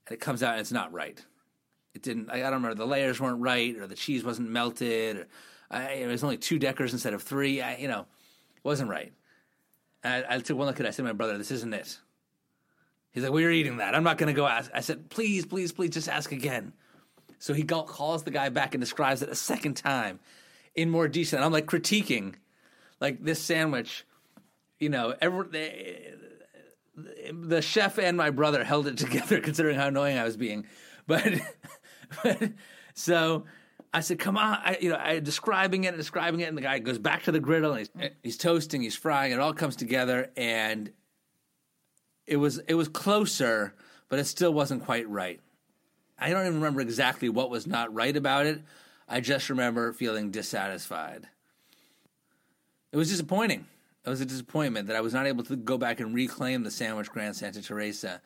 and 0.08 0.14
it 0.14 0.20
comes 0.20 0.44
out 0.44 0.54
and 0.54 0.62
it's 0.62 0.72
not 0.72 0.94
right. 0.94 1.24
It 1.94 2.02
didn't. 2.02 2.30
I, 2.30 2.36
I 2.36 2.50
don't 2.50 2.54
remember. 2.54 2.76
The 2.76 2.88
layers 2.88 3.20
weren't 3.20 3.42
right, 3.42 3.76
or 3.78 3.88
the 3.88 3.96
cheese 3.96 4.24
wasn't 4.24 4.50
melted, 4.50 5.18
or 5.18 5.28
I, 5.70 5.84
it 5.94 6.08
was 6.08 6.24
only 6.24 6.38
two 6.38 6.60
deckers 6.60 6.94
instead 6.94 7.14
of 7.14 7.22
three. 7.22 7.62
I, 7.62 7.78
you 7.78 7.88
know, 7.88 8.02
it 8.56 8.64
wasn't 8.64 8.90
right. 8.90 9.14
And 10.04 10.26
I, 10.26 10.36
I 10.36 10.40
took 10.40 10.58
one 10.58 10.68
look 10.68 10.80
at 10.80 10.86
it. 10.86 10.90
I 10.90 10.92
said 10.92 11.04
to 11.04 11.04
my 11.04 11.14
brother, 11.14 11.38
"This 11.38 11.52
isn't 11.52 11.74
it." 11.74 12.00
He's 13.12 13.24
like, 13.24 13.32
"We 13.32 13.46
are 13.46 13.52
eating 13.52 13.78
that. 13.78 13.96
I'm 13.96 14.04
not 14.04 14.18
going 14.18 14.34
to 14.34 14.40
go 14.40 14.48
ask." 14.48 14.72
I 14.74 14.80
said, 14.80 15.10
"Please, 15.10 15.46
please, 15.46 15.72
please, 15.72 15.92
just 15.92 16.10
ask 16.10 16.32
again." 16.32 16.74
So 17.38 17.54
he 17.54 17.64
calls 17.64 18.24
the 18.24 18.32
guy 18.32 18.50
back 18.50 18.74
and 18.74 18.82
describes 18.82 19.22
it 19.22 19.30
a 19.30 19.36
second 19.36 19.76
time 19.76 20.20
in 20.76 20.90
more 20.90 21.08
detail. 21.08 21.40
And 21.40 21.46
I'm 21.46 21.52
like 21.52 21.66
critiquing 21.66 22.36
like 23.00 23.24
this 23.24 23.42
sandwich, 23.42 24.06
you 24.80 24.90
know, 24.90 25.14
every, 25.22 25.48
the, 26.96 27.34
the 27.34 27.62
chef 27.62 27.98
and 27.98 28.18
my 28.18 28.30
brother 28.30 28.64
held 28.64 28.88
it 28.88 28.98
together, 28.98 29.40
considering 29.40 29.78
how 29.78 29.88
annoying 29.88 30.18
I 30.18 30.24
was 30.24 30.38
being. 30.38 30.66
But, 31.08 31.34
but 32.24 32.52
so 32.94 33.46
I 33.94 34.02
said, 34.02 34.20
"Come 34.20 34.38
on!" 34.38 34.58
I, 34.64 34.78
you 34.82 34.90
know, 34.90 34.98
I 35.00 35.20
describing 35.20 35.84
it, 35.84 35.90
and 35.90 35.98
describing 35.98 36.40
it, 36.40 36.50
and 36.50 36.58
the 36.58 36.62
guy 36.62 36.80
goes 36.80 36.98
back 36.98 37.24
to 37.24 37.32
the 37.32 37.40
griddle, 37.40 37.74
and 37.74 37.80
he's, 37.96 38.10
he's 38.24 38.38
toasting, 38.38 38.82
he's 38.82 38.96
frying, 38.96 39.32
it 39.32 39.40
all 39.40 39.54
comes 39.54 39.76
together, 39.76 40.32
and 40.36 40.92
it 42.26 42.38
was 42.38 42.60
it 42.68 42.76
was 42.76 42.88
closer, 42.88 43.76
but 44.10 44.20
it 44.20 44.26
still 44.26 44.54
wasn't 44.54 44.84
quite 44.86 45.08
right. 45.10 45.40
I 46.18 46.30
don't 46.30 46.46
even 46.46 46.56
remember 46.56 46.82
exactly 46.82 47.30
what 47.30 47.50
was 47.50 47.68
not 47.68 47.94
right 47.94 48.16
about 48.16 48.46
it. 48.46 48.62
I 49.08 49.20
just 49.20 49.50
remember 49.50 49.92
feeling 49.94 50.32
dissatisfied 50.32 51.28
it 52.94 52.98
was 52.98 53.10
disappointing. 53.10 53.66
It 54.06 54.10
was 54.10 54.22
a 54.22 54.26
disappointment 54.26 54.88
that 54.88 54.96
I 54.96 55.02
was 55.02 55.14
not 55.14 55.26
able 55.26 55.44
to 55.46 55.56
go 55.56 55.78
back 55.78 56.00
and 56.00 56.14
reclaim 56.14 56.64
the 56.64 56.72
sandwich 56.72 57.10
Grand 57.10 57.36
Santa 57.36 57.62
Teresa. 57.62 58.22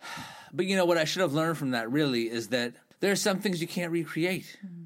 But 0.52 0.66
you 0.66 0.76
know 0.76 0.86
what 0.86 0.96
I 0.96 1.04
should 1.04 1.20
have 1.20 1.34
learned 1.34 1.58
from 1.58 1.72
that 1.72 1.90
really 1.90 2.30
is 2.30 2.48
that 2.48 2.72
there 3.00 3.10
are 3.10 3.16
some 3.16 3.40
things 3.40 3.60
you 3.60 3.66
can't 3.66 3.90
recreate. 3.90 4.56
Mm-hmm. 4.64 4.84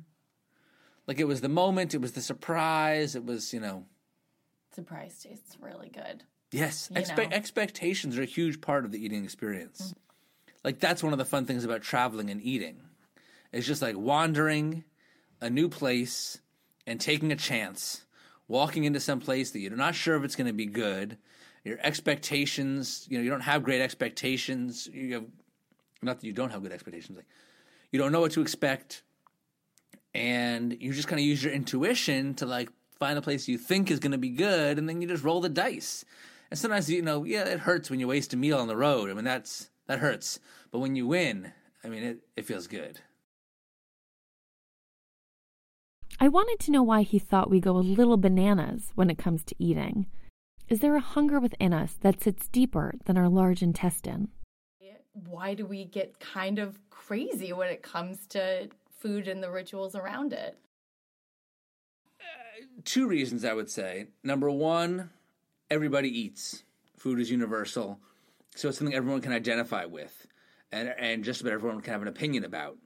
Like 1.07 1.21
it 1.21 1.29
was 1.29 1.43
the 1.43 1.51
moment, 1.51 1.95
it 1.95 2.01
was 2.01 2.13
the 2.13 2.23
surprise, 2.23 3.15
it 3.15 3.25
was, 3.25 3.53
you 3.53 3.61
know. 3.61 3.85
Surprise 4.75 5.23
tastes 5.23 5.59
really 5.61 5.91
good. 5.91 6.25
Yes. 6.51 6.91
Expe- 6.93 7.31
expectations 7.31 8.19
are 8.19 8.23
a 8.23 8.27
huge 8.27 8.63
part 8.63 8.85
of 8.85 8.91
the 8.91 9.05
eating 9.05 9.23
experience. 9.23 9.83
Mm-hmm. 9.83 10.57
Like 10.65 10.81
that's 10.81 11.05
one 11.05 11.13
of 11.13 11.19
the 11.19 11.25
fun 11.27 11.45
things 11.45 11.65
about 11.65 11.83
traveling 11.83 12.31
and 12.31 12.43
eating. 12.43 12.81
It's 13.53 13.67
just 13.67 13.83
like 13.83 13.99
wandering 13.99 14.83
a 15.41 15.51
new 15.51 15.69
place 15.69 16.41
and 16.87 16.99
taking 16.99 17.31
a 17.31 17.37
chance 17.37 18.07
walking 18.50 18.83
into 18.85 18.99
some 18.99 19.21
place 19.21 19.52
that 19.52 19.61
you're 19.61 19.76
not 19.76 19.95
sure 19.95 20.16
if 20.16 20.25
it's 20.25 20.37
going 20.37 20.49
to 20.49 20.52
be 20.52 20.66
good. 20.66 21.16
Your 21.64 21.78
expectations, 21.83 23.07
you 23.09 23.16
know, 23.16 23.23
you 23.23 23.30
don't 23.30 23.42
have 23.42 23.62
great 23.62 23.80
expectations. 23.80 24.88
You 24.92 25.14
have 25.14 25.25
not 26.02 26.21
that 26.21 26.26
you 26.26 26.33
don't 26.33 26.50
have 26.50 26.62
good 26.62 26.73
expectations. 26.73 27.16
Like 27.16 27.28
you 27.92 27.99
don't 27.99 28.12
know 28.12 28.21
what 28.21 28.33
to 28.33 28.40
expect, 28.40 29.02
and 30.14 30.76
you 30.80 30.92
just 30.92 31.07
kind 31.07 31.21
of 31.21 31.26
use 31.26 31.45
your 31.45 31.52
intuition 31.52 32.35
to 32.35 32.47
like 32.47 32.71
find 32.99 33.16
a 33.19 33.23
place 33.23 33.47
you 33.47 33.59
think 33.59 33.90
is 33.90 34.00
going 34.00 34.12
to 34.12 34.19
be 34.19 34.30
good, 34.30 34.78
and 34.78 34.88
then 34.88 35.00
you 35.00 35.09
just 35.09 35.23
roll 35.23 35.40
the 35.40 35.49
dice. 35.49 36.04
And 36.50 36.59
sometimes 36.59 36.90
you 36.90 37.02
know, 37.02 37.25
yeah, 37.25 37.45
it 37.45 37.61
hurts 37.61 37.90
when 37.90 38.00
you 38.00 38.09
waste 38.09 38.35
a 38.35 38.37
meal 38.37 38.59
on 38.59 38.69
the 38.69 38.76
road. 38.76 39.11
I 39.11 39.14
mean, 39.14 39.25
that's 39.25 39.71
that 39.87 40.00
hurts. 40.00 40.40
But 40.73 40.80
when 40.80 40.97
you 40.97 41.07
win, 41.07 41.52
I 41.85 41.88
mean, 41.88 42.02
it 42.02 42.19
it 42.37 42.47
feels 42.47 42.66
good. 42.66 43.00
I 46.23 46.29
wanted 46.29 46.59
to 46.61 46.71
know 46.71 46.83
why 46.83 47.00
he 47.00 47.19
thought 47.19 47.49
we 47.49 47.61
go 47.61 47.79
a 47.79 47.79
little 47.79 48.19
bananas 48.19 48.93
when 48.95 49.09
it 49.09 49.17
comes 49.17 49.43
to 49.45 49.55
eating. 49.59 50.05
Is 50.69 50.81
there 50.81 50.95
a 50.95 51.00
hunger 51.00 51.41
within 51.41 51.73
us 51.73 51.95
that 52.03 52.23
sits 52.23 52.47
deeper 52.49 52.93
than 53.07 53.17
our 53.17 53.31
large 53.31 53.62
intestine? 53.62 54.29
Why 55.15 55.55
do 55.55 55.65
we 55.65 55.87
get 55.87 56.21
kind 56.21 56.59
of 56.59 56.79
crazy 56.91 57.55
when 57.55 57.71
it 57.71 57.83
comes 57.83 58.27
to 58.29 58.69
food 58.99 59.29
and 59.29 59.43
the 59.43 59.50
rituals 59.50 59.95
around 59.95 60.35
it? 60.35 60.59
Uh, 62.21 62.65
two 62.85 63.09
reasons 63.09 63.43
I 63.43 63.55
would 63.55 63.71
say. 63.71 64.09
Number 64.23 64.50
one, 64.50 65.09
everybody 65.71 66.11
eats. 66.11 66.65
Food 66.99 67.19
is 67.19 67.31
universal, 67.31 67.99
so 68.55 68.69
it's 68.69 68.77
something 68.77 68.95
everyone 68.95 69.23
can 69.23 69.33
identify 69.33 69.87
with, 69.87 70.27
and 70.71 70.95
and 70.99 71.25
just 71.25 71.41
about 71.41 71.55
everyone 71.55 71.81
can 71.81 71.95
have 71.95 72.03
an 72.03 72.09
opinion 72.09 72.45
about. 72.45 72.77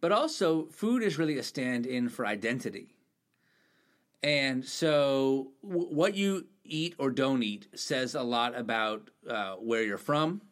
But 0.00 0.12
also, 0.12 0.66
food 0.66 1.02
is 1.02 1.18
really 1.18 1.38
a 1.38 1.42
stand 1.42 1.86
in 1.86 2.08
for 2.08 2.26
identity. 2.26 2.94
And 4.22 4.64
so, 4.64 5.52
w- 5.62 5.88
what 5.88 6.14
you 6.14 6.46
eat 6.64 6.94
or 6.98 7.10
don't 7.10 7.42
eat 7.42 7.68
says 7.74 8.14
a 8.14 8.22
lot 8.22 8.56
about 8.56 9.10
uh, 9.28 9.54
where 9.54 9.82
you're 9.82 9.98
from, 9.98 10.42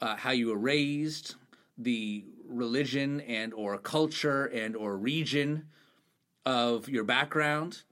uh, 0.00 0.16
how 0.16 0.30
you 0.30 0.48
were 0.48 0.58
raised, 0.58 1.36
the 1.78 2.24
religion 2.46 3.20
and 3.22 3.54
or 3.54 3.78
culture 3.78 4.46
and 4.46 4.76
or 4.76 4.96
region 4.96 5.66
of 6.44 6.88
your 6.88 7.04
background, 7.04 7.82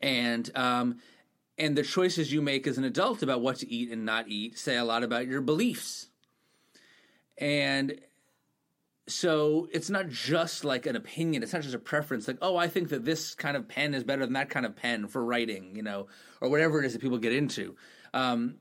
and 0.00 0.50
um, 0.56 0.98
and 1.58 1.76
the 1.76 1.82
choices 1.82 2.32
you 2.32 2.42
make 2.42 2.66
as 2.66 2.78
an 2.78 2.84
adult 2.84 3.22
about 3.22 3.40
what 3.40 3.56
to 3.56 3.70
eat 3.70 3.90
and 3.90 4.04
not 4.04 4.28
eat 4.28 4.58
say 4.58 4.76
a 4.76 4.84
lot 4.84 5.02
about 5.02 5.26
your 5.26 5.40
beliefs. 5.40 6.08
And 7.38 8.00
so 9.08 9.68
it's 9.72 9.88
not 9.88 10.08
just 10.08 10.64
like 10.64 10.86
an 10.86 10.96
opinion. 10.96 11.42
It's 11.42 11.52
not 11.52 11.62
just 11.62 11.74
a 11.74 11.78
preference. 11.78 12.26
Like 12.26 12.38
oh 12.42 12.56
i 12.56 12.68
think 12.68 12.88
that 12.90 13.04
this 13.04 13.34
kind 13.34 13.56
of 13.56 13.68
pen 13.68 13.94
is 13.94 14.04
better 14.04 14.24
than 14.24 14.34
that 14.34 14.50
kind 14.50 14.66
of 14.66 14.76
pen 14.76 15.06
for 15.06 15.24
writing 15.24 15.76
you 15.76 15.82
know 15.82 16.08
or 16.40 16.48
whatever 16.48 16.82
it 16.82 16.86
is 16.86 16.92
that 16.92 17.02
people 17.02 17.18
get 17.18 17.32
into. 17.32 17.76
Um, 18.12 18.56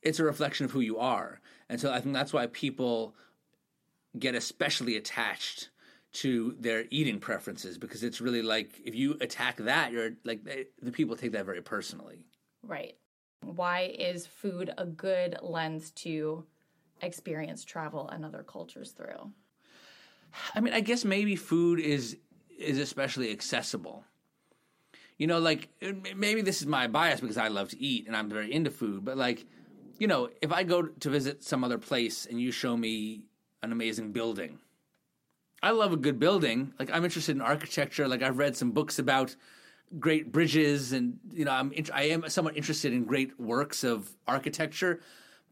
it's 0.00 0.18
a 0.18 0.24
reflection 0.24 0.64
of 0.64 0.72
who 0.72 0.80
you 0.80 0.98
are. 0.98 1.40
And 1.68 1.80
so 1.80 1.92
i 1.92 2.00
think 2.00 2.14
that's 2.14 2.32
why 2.32 2.46
people 2.46 3.14
get 4.18 4.34
especially 4.34 4.96
attached 4.96 5.70
to 6.12 6.54
their 6.60 6.84
eating 6.90 7.18
preferences 7.18 7.78
because 7.78 8.02
it's 8.02 8.20
really 8.20 8.42
like 8.42 8.78
if 8.84 8.94
you 8.94 9.16
attack 9.22 9.56
that 9.56 9.90
you're 9.92 10.10
like 10.24 10.44
the 10.82 10.92
people 10.92 11.16
take 11.16 11.32
that 11.32 11.46
very 11.46 11.62
personally. 11.62 12.26
Right. 12.62 12.96
Why 13.40 13.94
is 13.98 14.26
food 14.26 14.70
a 14.78 14.86
good 14.86 15.36
lens 15.42 15.90
to 15.92 16.44
experience 17.00 17.64
travel 17.64 18.08
and 18.08 18.24
other 18.24 18.44
cultures 18.44 18.92
through 18.92 19.32
I 20.54 20.60
mean, 20.60 20.74
I 20.74 20.80
guess 20.80 21.04
maybe 21.04 21.36
food 21.36 21.80
is 21.80 22.16
is 22.58 22.78
especially 22.78 23.30
accessible. 23.30 24.04
You 25.18 25.26
know, 25.26 25.38
like 25.38 25.68
maybe 26.16 26.42
this 26.42 26.60
is 26.60 26.66
my 26.66 26.88
bias 26.88 27.20
because 27.20 27.38
I 27.38 27.48
love 27.48 27.70
to 27.70 27.80
eat 27.80 28.06
and 28.06 28.16
I'm 28.16 28.28
very 28.28 28.52
into 28.52 28.70
food, 28.70 29.04
but 29.04 29.16
like, 29.16 29.44
you 29.98 30.06
know, 30.06 30.30
if 30.40 30.52
I 30.52 30.62
go 30.64 30.82
to 30.82 31.10
visit 31.10 31.44
some 31.44 31.62
other 31.62 31.78
place 31.78 32.26
and 32.26 32.40
you 32.40 32.50
show 32.50 32.76
me 32.76 33.26
an 33.62 33.72
amazing 33.72 34.12
building, 34.12 34.58
I 35.62 35.70
love 35.70 35.92
a 35.92 35.96
good 35.96 36.18
building. 36.18 36.74
Like 36.78 36.90
I'm 36.92 37.04
interested 37.04 37.36
in 37.36 37.42
architecture. 37.42 38.08
Like 38.08 38.22
I've 38.22 38.38
read 38.38 38.56
some 38.56 38.72
books 38.72 38.98
about 38.98 39.36
great 39.98 40.32
bridges, 40.32 40.92
and 40.92 41.18
you 41.30 41.44
know, 41.44 41.52
I'm 41.52 41.72
I 41.92 42.04
am 42.04 42.28
somewhat 42.28 42.56
interested 42.56 42.92
in 42.92 43.04
great 43.04 43.38
works 43.38 43.84
of 43.84 44.10
architecture, 44.26 45.00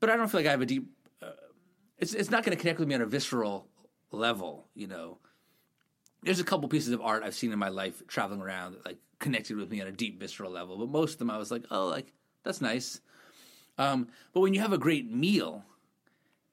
but 0.00 0.10
I 0.10 0.16
don't 0.16 0.28
feel 0.28 0.40
like 0.40 0.49
I 0.49 0.52
have 0.52 0.62
a 0.62 0.66
deep. 0.66 0.88
Uh, 1.22 1.30
it's 1.99 2.14
it's 2.14 2.30
not 2.30 2.42
going 2.44 2.56
to 2.56 2.60
connect 2.60 2.80
with 2.80 2.88
me 2.88 2.94
on 2.96 3.02
a 3.02 3.06
visceral 3.06 3.68
level. 4.11 4.67
You 4.75 4.87
know, 4.87 5.19
there's 6.23 6.40
a 6.40 6.45
couple 6.45 6.69
pieces 6.69 6.93
of 6.93 7.00
art 7.00 7.23
I've 7.23 7.35
seen 7.35 7.52
in 7.52 7.59
my 7.59 7.69
life 7.69 8.02
traveling 8.07 8.40
around 8.40 8.73
that 8.73 8.87
like 8.87 8.99
connected 9.19 9.57
with 9.57 9.71
me 9.71 9.81
on 9.81 9.87
a 9.87 9.93
deep 9.93 10.19
visceral 10.19 10.50
level, 10.50 10.79
but 10.79 10.88
most 10.88 11.14
of 11.14 11.19
them 11.19 11.31
I 11.31 11.38
was 11.38 11.50
like, 11.50 11.64
oh, 11.71 11.87
like 11.87 12.12
that's 12.45 12.61
nice. 12.61 13.00
Um, 13.79 14.09
but 14.33 14.40
when 14.40 14.55
you 14.55 14.61
have 14.61 14.73
a 14.73 14.79
great 14.79 15.11
meal 15.11 15.64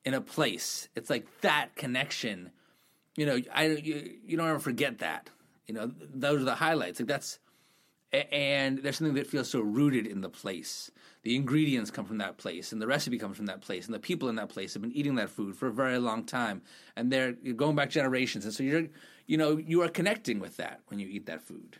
in 0.05 0.13
a 0.13 0.21
place, 0.21 0.87
it's 0.95 1.09
like 1.09 1.25
that 1.41 1.75
connection. 1.75 2.51
You 3.15 3.25
know, 3.25 3.39
I 3.53 3.67
you, 3.67 4.17
you 4.25 4.37
don't 4.37 4.47
ever 4.47 4.59
forget 4.59 4.99
that. 4.99 5.29
You 5.65 5.73
know, 5.73 5.91
those 6.13 6.41
are 6.41 6.45
the 6.45 6.55
highlights. 6.55 6.99
Like 6.99 7.07
that's 7.07 7.39
and 8.13 8.79
there's 8.79 8.97
something 8.97 9.15
that 9.15 9.27
feels 9.27 9.49
so 9.49 9.59
rooted 9.59 10.07
in 10.07 10.21
the 10.21 10.29
place. 10.29 10.91
The 11.23 11.35
ingredients 11.35 11.91
come 11.91 12.05
from 12.05 12.19
that 12.19 12.37
place, 12.37 12.71
and 12.71 12.81
the 12.81 12.87
recipe 12.87 13.17
comes 13.17 13.35
from 13.35 13.47
that 13.47 13.61
place, 13.61 13.85
and 13.85 13.93
the 13.93 13.99
people 13.99 14.29
in 14.29 14.35
that 14.35 14.49
place 14.49 14.73
have 14.73 14.81
been 14.81 14.93
eating 14.93 15.15
that 15.15 15.29
food 15.29 15.55
for 15.55 15.67
a 15.67 15.73
very 15.73 15.97
long 15.97 16.23
time, 16.23 16.61
and 16.95 17.11
they're 17.11 17.33
going 17.33 17.75
back 17.75 17.89
generations, 17.89 18.45
and 18.45 18.53
so 18.53 18.63
you're, 18.63 18.87
you 19.25 19.37
know, 19.37 19.57
you 19.57 19.81
are 19.81 19.89
connecting 19.89 20.39
with 20.39 20.57
that 20.57 20.79
when 20.87 20.99
you 20.99 21.07
eat 21.07 21.25
that 21.25 21.41
food. 21.41 21.77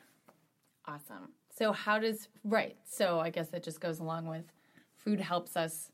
Awesome. 0.85 1.29
So 1.57 1.71
how 1.71 1.99
does 1.99 2.27
right? 2.43 2.77
So 2.83 3.19
I 3.19 3.29
guess 3.29 3.51
it 3.53 3.63
just 3.63 3.79
goes 3.79 3.99
along 3.99 4.27
with 4.27 4.43
food 4.95 5.19
helps 5.19 5.55
us 5.55 5.91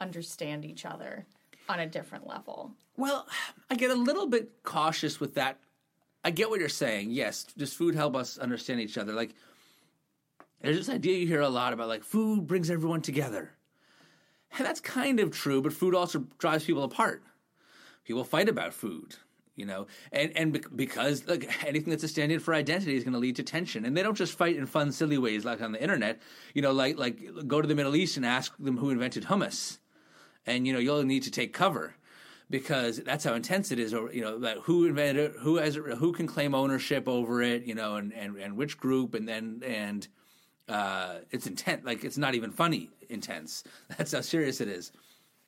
understand 0.00 0.64
each 0.64 0.86
other 0.86 1.26
on 1.68 1.80
a 1.80 1.86
different 1.86 2.26
level. 2.26 2.72
Well, 2.96 3.26
I 3.70 3.74
get 3.74 3.90
a 3.90 3.94
little 3.94 4.26
bit 4.26 4.62
cautious 4.62 5.18
with 5.18 5.34
that. 5.34 5.58
I 6.24 6.30
get 6.30 6.48
what 6.48 6.60
you're 6.60 6.68
saying. 6.68 7.10
Yes, 7.10 7.44
does 7.56 7.72
food 7.72 7.94
help 7.94 8.16
us 8.16 8.38
understand 8.38 8.80
each 8.80 8.96
other? 8.96 9.12
Like 9.12 9.34
there's 10.64 10.78
this 10.78 10.88
idea 10.88 11.18
you 11.18 11.26
hear 11.26 11.40
a 11.40 11.48
lot 11.48 11.72
about 11.72 11.88
like 11.88 12.04
food 12.04 12.46
brings 12.46 12.70
everyone 12.70 13.02
together. 13.02 13.52
And 14.56 14.66
that's 14.66 14.80
kind 14.80 15.20
of 15.20 15.30
true, 15.30 15.60
but 15.60 15.72
food 15.72 15.94
also 15.94 16.26
drives 16.38 16.64
people 16.64 16.84
apart. 16.84 17.22
People 18.04 18.24
fight 18.24 18.48
about 18.48 18.72
food, 18.72 19.16
you 19.56 19.66
know, 19.66 19.86
and 20.12 20.32
and 20.36 20.66
because 20.76 21.26
like 21.26 21.50
anything 21.66 21.90
that's 21.90 22.04
a 22.04 22.08
stand-in 22.08 22.38
for 22.38 22.54
identity 22.54 22.96
is 22.96 23.04
going 23.04 23.14
to 23.14 23.18
lead 23.18 23.36
to 23.36 23.42
tension, 23.42 23.84
and 23.84 23.96
they 23.96 24.02
don't 24.02 24.16
just 24.16 24.36
fight 24.36 24.56
in 24.56 24.66
fun, 24.66 24.92
silly 24.92 25.18
ways 25.18 25.44
like 25.44 25.60
on 25.60 25.72
the 25.72 25.82
internet. 25.82 26.20
You 26.54 26.62
know, 26.62 26.72
like 26.72 26.98
like 26.98 27.48
go 27.48 27.60
to 27.60 27.66
the 27.66 27.74
Middle 27.74 27.96
East 27.96 28.16
and 28.16 28.24
ask 28.24 28.56
them 28.58 28.76
who 28.76 28.90
invented 28.90 29.24
hummus, 29.24 29.78
and 30.46 30.66
you 30.66 30.72
know 30.72 30.78
you'll 30.78 31.02
need 31.02 31.24
to 31.24 31.30
take 31.30 31.52
cover 31.52 31.96
because 32.50 32.98
that's 32.98 33.24
how 33.24 33.34
intense 33.34 33.72
it 33.72 33.78
is. 33.78 33.94
Or 33.94 34.12
you 34.12 34.20
know, 34.20 34.60
who 34.62 34.86
invented 34.86 35.16
it, 35.16 35.36
who 35.40 35.56
has 35.56 35.76
it, 35.76 35.82
who 35.82 36.12
can 36.12 36.26
claim 36.26 36.54
ownership 36.54 37.08
over 37.08 37.42
it, 37.42 37.64
you 37.64 37.74
know, 37.74 37.96
and 37.96 38.12
and 38.12 38.36
and 38.36 38.56
which 38.56 38.78
group, 38.78 39.14
and 39.14 39.26
then 39.26 39.62
and 39.64 40.06
uh, 40.68 41.16
it's 41.30 41.46
intense. 41.46 41.84
Like 41.84 42.04
it's 42.04 42.18
not 42.18 42.34
even 42.34 42.50
funny 42.50 42.90
intense. 43.08 43.64
That's 43.98 44.12
how 44.12 44.20
serious 44.20 44.60
it 44.60 44.68
is. 44.68 44.92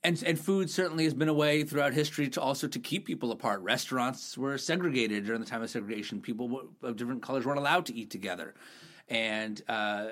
And 0.04 0.22
and 0.22 0.38
food 0.38 0.70
certainly 0.70 1.04
has 1.04 1.14
been 1.14 1.28
a 1.28 1.34
way 1.34 1.64
throughout 1.64 1.92
history 1.92 2.28
to 2.28 2.40
also 2.40 2.68
to 2.68 2.78
keep 2.78 3.06
people 3.06 3.32
apart. 3.32 3.62
Restaurants 3.62 4.36
were 4.38 4.58
segregated 4.58 5.24
during 5.24 5.40
the 5.40 5.46
time 5.46 5.62
of 5.62 5.70
segregation. 5.70 6.20
People 6.20 6.68
of 6.82 6.96
different 6.96 7.22
colors 7.22 7.44
weren't 7.44 7.58
allowed 7.58 7.86
to 7.86 7.94
eat 7.94 8.10
together, 8.10 8.54
and 9.08 9.62
uh, 9.68 10.10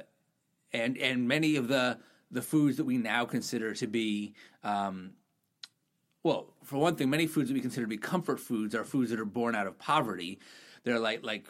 and 0.73 0.97
and 0.99 1.29
many 1.29 1.57
of 1.57 1.69
the 1.69 1.99
the 2.31 2.43
foods 2.43 2.79
that 2.79 2.85
we 2.85 2.97
now 2.99 3.25
consider 3.25 3.75
to 3.75 3.87
be 3.87 4.35
um, 4.65 5.13
well, 6.25 6.55
for 6.65 6.79
one 6.79 6.97
thing, 6.97 7.11
many 7.11 7.27
foods 7.27 7.49
that 7.49 7.55
we 7.55 7.61
consider 7.61 7.85
to 7.85 7.89
be 7.89 7.99
comfort 7.99 8.41
foods 8.41 8.75
are 8.75 8.83
foods 8.83 9.11
that 9.11 9.21
are 9.21 9.27
born 9.27 9.55
out 9.55 9.67
of 9.67 9.79
poverty. 9.79 10.41
They're 10.83 10.99
like 10.99 11.23
like 11.23 11.47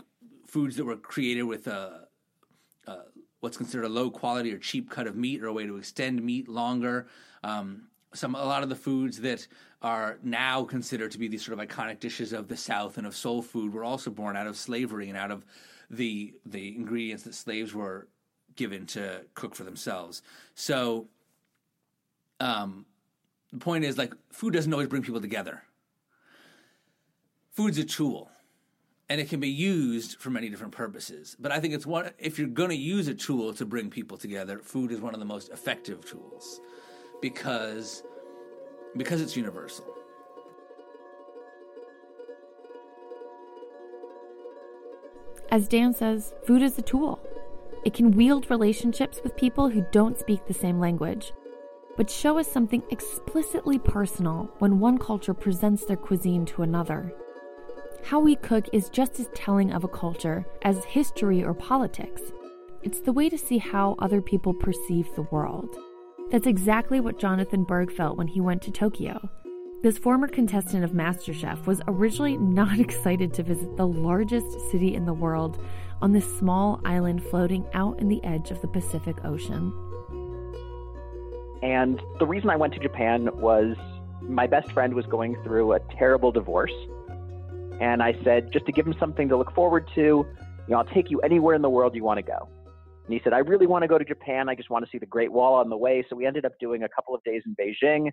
foods 0.47 0.77
that 0.77 0.85
were 0.85 0.97
created 0.97 1.45
with 1.45 1.69
a, 1.69 2.09
a 2.87 2.97
what's 3.45 3.59
considered 3.59 3.85
a 3.85 3.89
low 3.91 4.11
quality 4.11 4.55
or 4.55 4.59
cheap 4.59 4.89
cut 4.89 5.07
of 5.07 5.17
meat 5.17 5.43
or 5.43 5.49
a 5.49 5.53
way 5.53 5.67
to 5.67 5.77
extend 5.77 6.25
meat 6.25 6.49
longer. 6.49 7.07
Um, 7.45 7.89
some 8.15 8.35
a 8.35 8.45
lot 8.45 8.63
of 8.63 8.71
the 8.71 8.75
foods 8.75 9.21
that 9.21 9.47
are 9.83 10.19
now 10.23 10.65
considered 10.65 11.11
to 11.11 11.19
be 11.19 11.29
these 11.29 11.45
sort 11.45 11.59
of 11.59 11.69
iconic 11.69 12.01
dishes 12.01 12.33
of 12.33 12.49
the 12.49 12.57
South 12.57 12.97
and 12.97 13.07
of 13.07 13.15
soul 13.15 13.43
food 13.43 13.75
were 13.75 13.85
also 13.85 14.11
born 14.11 14.35
out 14.35 14.47
of 14.47 14.57
slavery 14.57 15.11
and 15.11 15.19
out 15.19 15.31
of 15.31 15.45
the 15.91 16.33
the 16.47 16.75
ingredients 16.75 17.25
that 17.25 17.35
slaves 17.35 17.75
were 17.75 18.09
given 18.57 18.87
to 18.87 19.21
cook 19.35 19.55
for 19.55 19.65
themselves. 19.65 20.23
So, 20.55 21.09
um, 22.41 22.87
the 23.53 23.59
point 23.59 23.85
is 23.85 23.99
like 23.99 24.15
food 24.33 24.55
doesn't 24.55 24.73
always 24.73 24.89
bring 24.89 25.03
people 25.03 25.21
together. 25.21 25.63
Food's 27.53 27.77
a 27.77 27.85
tool 27.85 28.31
and 29.09 29.21
it 29.21 29.29
can 29.29 29.41
be 29.41 29.49
used 29.49 30.19
for 30.19 30.31
many 30.31 30.49
different 30.49 30.73
purposes. 30.73 31.37
But 31.39 31.53
I 31.53 31.61
think 31.61 31.75
it's 31.75 31.87
one 31.87 32.11
if 32.19 32.39
you're 32.39 32.49
going 32.49 32.71
to 32.71 32.77
use 32.77 33.09
a 33.09 33.15
tool 33.15 33.53
to 33.55 33.67
bring 33.67 33.91
people 33.91 34.17
together, 34.17 34.59
food 34.59 34.93
is 34.93 35.01
one 35.01 35.15
of 35.15 35.21
the 35.21 35.27
most 35.27 35.51
effective 35.51 36.05
tools 36.05 36.61
because 37.21 38.03
because 38.97 39.21
it's 39.21 39.37
universal. 39.37 39.87
As 45.51 45.69
Dan 45.69 45.93
says, 45.93 46.33
food 46.47 46.63
is 46.63 46.79
a 46.79 46.83
tool. 46.83 47.21
It 47.85 47.93
can 47.93 48.13
wield 48.13 48.51
relationships 48.51 49.21
with 49.23 49.37
people 49.37 49.69
who 49.69 49.87
don't 49.93 50.19
speak 50.19 50.47
the 50.47 50.55
same 50.55 50.81
language, 50.81 51.33
but 51.97 52.09
show 52.09 52.39
us 52.39 52.51
something 52.51 52.83
explicitly 52.91 53.79
personal 53.79 54.51
when 54.59 54.81
one 54.81 54.97
culture 54.97 55.35
presents 55.35 55.85
their 55.85 55.99
cuisine 55.99 56.47
to 56.47 56.63
another. 56.63 57.15
How 58.05 58.21
we 58.21 58.37
cook 58.37 58.67
is 58.75 58.91
just 58.91 59.19
as 59.19 59.29
telling 59.35 59.73
of 59.73 59.83
a 59.83 59.89
culture 59.89 60.45
as 60.61 60.85
history 60.85 61.43
or 61.43 61.55
politics. 61.55 62.21
It's 62.83 63.01
the 63.01 63.15
way 63.15 63.31
to 63.31 63.39
see 63.39 63.57
how 63.57 63.97
other 63.99 64.21
people 64.21 64.53
perceive 64.53 65.09
the 65.15 65.23
world. 65.23 65.75
That's 66.31 66.47
exactly 66.47 67.01
what 67.01 67.19
Jonathan 67.19 67.65
Berg 67.65 67.91
felt 67.91 68.19
when 68.19 68.27
he 68.27 68.43
went 68.43 68.61
to 68.63 68.71
Tokyo. 68.71 69.31
This 69.83 69.97
former 69.97 70.29
contestant 70.29 70.85
of 70.85 70.91
MasterChef 70.91 71.65
was 71.65 71.81
originally 71.89 72.37
not 72.37 72.79
excited 72.79 73.33
to 73.35 73.43
visit 73.43 73.75
the 73.79 73.87
largest 73.87 74.71
city 74.71 74.95
in 74.95 75.07
the 75.07 75.15
world 75.15 75.59
on 76.03 76.13
this 76.13 76.39
small 76.39 76.83
island 76.85 77.23
floating 77.23 77.65
out 77.73 77.99
in 78.01 78.09
the 78.09 78.23
edge 78.23 78.51
of 78.51 78.61
the 78.61 78.69
Pacific 78.69 79.17
Ocean. 79.25 79.73
And 81.63 82.03
the 82.19 82.27
reason 82.27 82.51
I 82.51 82.57
went 82.57 82.75
to 82.75 82.81
Japan 82.81 83.31
was 83.41 83.79
my 84.21 84.47
best 84.47 84.73
friend 84.73 84.93
was 84.93 85.07
going 85.07 85.43
through 85.43 85.73
a 85.73 85.81
terrible 85.97 86.33
divorce 86.33 86.73
and 87.81 88.03
I 88.03 88.17
said, 88.25 88.53
just 88.53 88.67
to 88.67 88.73
give 88.73 88.87
him 88.87 88.95
something 88.99 89.29
to 89.29 89.37
look 89.37 89.55
forward 89.55 89.89
to, 89.95 90.01
you 90.01 90.27
know, 90.69 90.79
I'll 90.79 90.95
take 90.95 91.11
you 91.11 91.21
anywhere 91.21 91.55
in 91.55 91.63
the 91.63 91.71
world 91.71 91.95
you 91.95 92.05
want 92.05 92.19
to 92.19 92.23
go. 92.23 92.49
And 93.05 93.13
he 93.13 93.21
said, 93.23 93.33
I 93.33 93.39
really 93.39 93.67
want 93.67 93.83
to 93.83 93.89
go 93.89 93.99
to 93.99 94.05
Japan. 94.05 94.49
I 94.49 94.55
just 94.55 94.71
want 94.71 94.85
to 94.85 94.91
see 94.91 94.99
the 94.99 95.07
Great 95.07 95.31
Wall 95.31 95.55
on 95.55 95.69
the 95.69 95.77
way. 95.77 96.05
So 96.09 96.17
we 96.17 96.27
ended 96.27 96.45
up 96.45 96.53
doing 96.59 96.85
a 96.85 96.89
couple 96.89 97.15
of 97.15 97.23
days 97.25 97.43
in 97.45 97.55
Beijing 97.55 98.07
and 98.07 98.13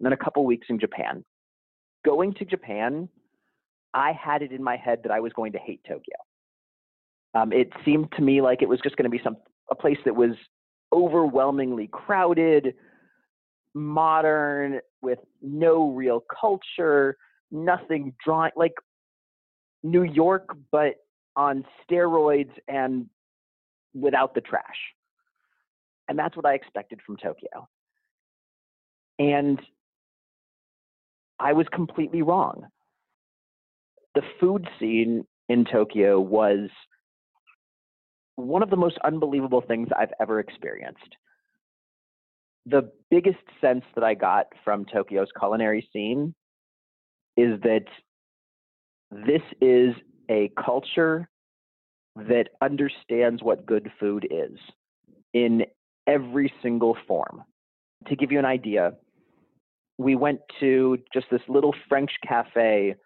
then 0.00 0.12
a 0.12 0.16
couple 0.16 0.44
weeks 0.44 0.66
in 0.68 0.80
Japan. 0.80 1.24
Going 2.04 2.34
to 2.34 2.44
Japan, 2.44 3.08
I 3.94 4.12
had 4.12 4.42
it 4.42 4.50
in 4.50 4.62
my 4.62 4.76
head 4.76 5.00
that 5.04 5.12
I 5.12 5.20
was 5.20 5.32
going 5.32 5.52
to 5.52 5.58
hate 5.58 5.80
Tokyo. 5.86 6.16
Um, 7.34 7.52
it 7.52 7.72
seemed 7.84 8.10
to 8.16 8.22
me 8.22 8.40
like 8.40 8.62
it 8.62 8.68
was 8.68 8.80
just 8.82 8.96
going 8.96 9.04
to 9.04 9.16
be 9.16 9.22
some 9.22 9.36
a 9.70 9.74
place 9.74 9.98
that 10.04 10.16
was 10.16 10.32
overwhelmingly 10.92 11.88
crowded, 11.90 12.74
modern, 13.74 14.80
with 15.00 15.18
no 15.40 15.90
real 15.90 16.24
culture, 16.40 17.16
nothing 17.50 18.14
drawing 18.24 18.52
like 18.56 18.74
New 19.82 20.02
York, 20.02 20.56
but 20.70 20.94
on 21.36 21.64
steroids 21.84 22.52
and 22.68 23.06
without 23.94 24.34
the 24.34 24.40
trash. 24.40 24.64
And 26.08 26.18
that's 26.18 26.36
what 26.36 26.46
I 26.46 26.54
expected 26.54 27.00
from 27.04 27.16
Tokyo. 27.16 27.68
And 29.18 29.60
I 31.38 31.52
was 31.52 31.66
completely 31.72 32.22
wrong. 32.22 32.66
The 34.14 34.22
food 34.40 34.68
scene 34.78 35.26
in 35.48 35.64
Tokyo 35.64 36.20
was 36.20 36.68
one 38.36 38.62
of 38.62 38.70
the 38.70 38.76
most 38.76 38.98
unbelievable 39.04 39.62
things 39.66 39.88
I've 39.96 40.12
ever 40.20 40.40
experienced. 40.40 41.16
The 42.66 42.90
biggest 43.10 43.42
sense 43.60 43.84
that 43.94 44.04
I 44.04 44.14
got 44.14 44.46
from 44.64 44.84
Tokyo's 44.84 45.28
culinary 45.38 45.88
scene 45.92 46.34
is 47.36 47.60
that 47.62 47.86
this 49.12 49.42
is 49.60 49.94
a 50.30 50.50
culture 50.62 51.28
that 52.16 52.48
understands 52.62 53.42
what 53.42 53.66
good 53.66 53.90
food 54.00 54.26
is 54.30 54.58
in 55.34 55.64
every 56.06 56.52
single 56.62 56.96
form. 57.06 57.42
To 58.08 58.16
give 58.16 58.32
you 58.32 58.38
an 58.38 58.44
idea, 58.44 58.94
we 59.98 60.16
went 60.16 60.40
to 60.60 60.98
just 61.12 61.26
this 61.30 61.42
little 61.46 61.74
French 61.88 62.10
cafe 62.26 62.96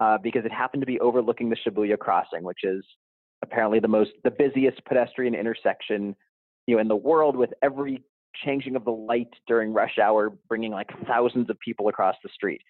uh, 0.00 0.18
because 0.22 0.44
it 0.44 0.52
happened 0.52 0.80
to 0.82 0.86
be 0.86 0.98
overlooking 1.00 1.50
the 1.50 1.56
Shibuya 1.56 1.98
crossing, 1.98 2.42
which 2.42 2.64
is 2.64 2.82
apparently 3.42 3.78
the 3.78 3.88
most 3.88 4.10
the 4.24 4.30
busiest 4.30 4.84
pedestrian 4.86 5.34
intersection 5.34 6.16
you 6.66 6.74
know 6.74 6.80
in 6.80 6.88
the 6.88 6.96
world 6.96 7.36
with 7.36 7.50
every 7.62 8.02
changing 8.44 8.74
of 8.74 8.84
the 8.84 8.90
light 8.90 9.28
during 9.46 9.72
rush 9.72 9.98
hour 10.02 10.32
bringing 10.48 10.72
like 10.72 10.88
thousands 11.06 11.48
of 11.50 11.58
people 11.60 11.88
across 11.88 12.16
the 12.24 12.30
street 12.34 12.60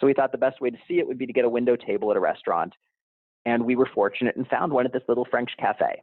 So 0.00 0.06
we 0.06 0.14
thought 0.14 0.32
the 0.32 0.38
best 0.38 0.60
way 0.60 0.70
to 0.70 0.78
see 0.86 0.98
it 0.98 1.06
would 1.06 1.18
be 1.18 1.26
to 1.26 1.32
get 1.32 1.44
a 1.44 1.48
window 1.48 1.76
table 1.76 2.10
at 2.10 2.16
a 2.16 2.20
restaurant. 2.20 2.72
And 3.46 3.64
we 3.64 3.76
were 3.76 3.88
fortunate 3.94 4.36
and 4.36 4.46
found 4.48 4.72
one 4.72 4.86
at 4.86 4.92
this 4.92 5.02
little 5.08 5.26
French 5.30 5.50
cafe. 5.58 6.02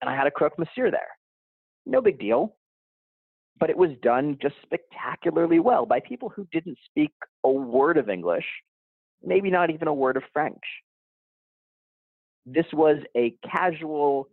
And 0.00 0.10
I 0.10 0.16
had 0.16 0.26
a 0.26 0.30
croque 0.30 0.58
monsieur 0.58 0.90
there. 0.90 1.08
No 1.86 2.00
big 2.00 2.18
deal. 2.18 2.56
But 3.58 3.70
it 3.70 3.76
was 3.76 3.90
done 4.02 4.38
just 4.42 4.56
spectacularly 4.62 5.60
well 5.60 5.86
by 5.86 6.00
people 6.00 6.28
who 6.28 6.46
didn't 6.50 6.78
speak 6.86 7.12
a 7.44 7.50
word 7.50 7.98
of 7.98 8.08
English, 8.08 8.46
maybe 9.22 9.50
not 9.50 9.70
even 9.70 9.88
a 9.88 9.94
word 9.94 10.16
of 10.16 10.22
French. 10.32 10.62
This 12.46 12.66
was 12.72 12.98
a 13.16 13.34
casual, 13.48 14.28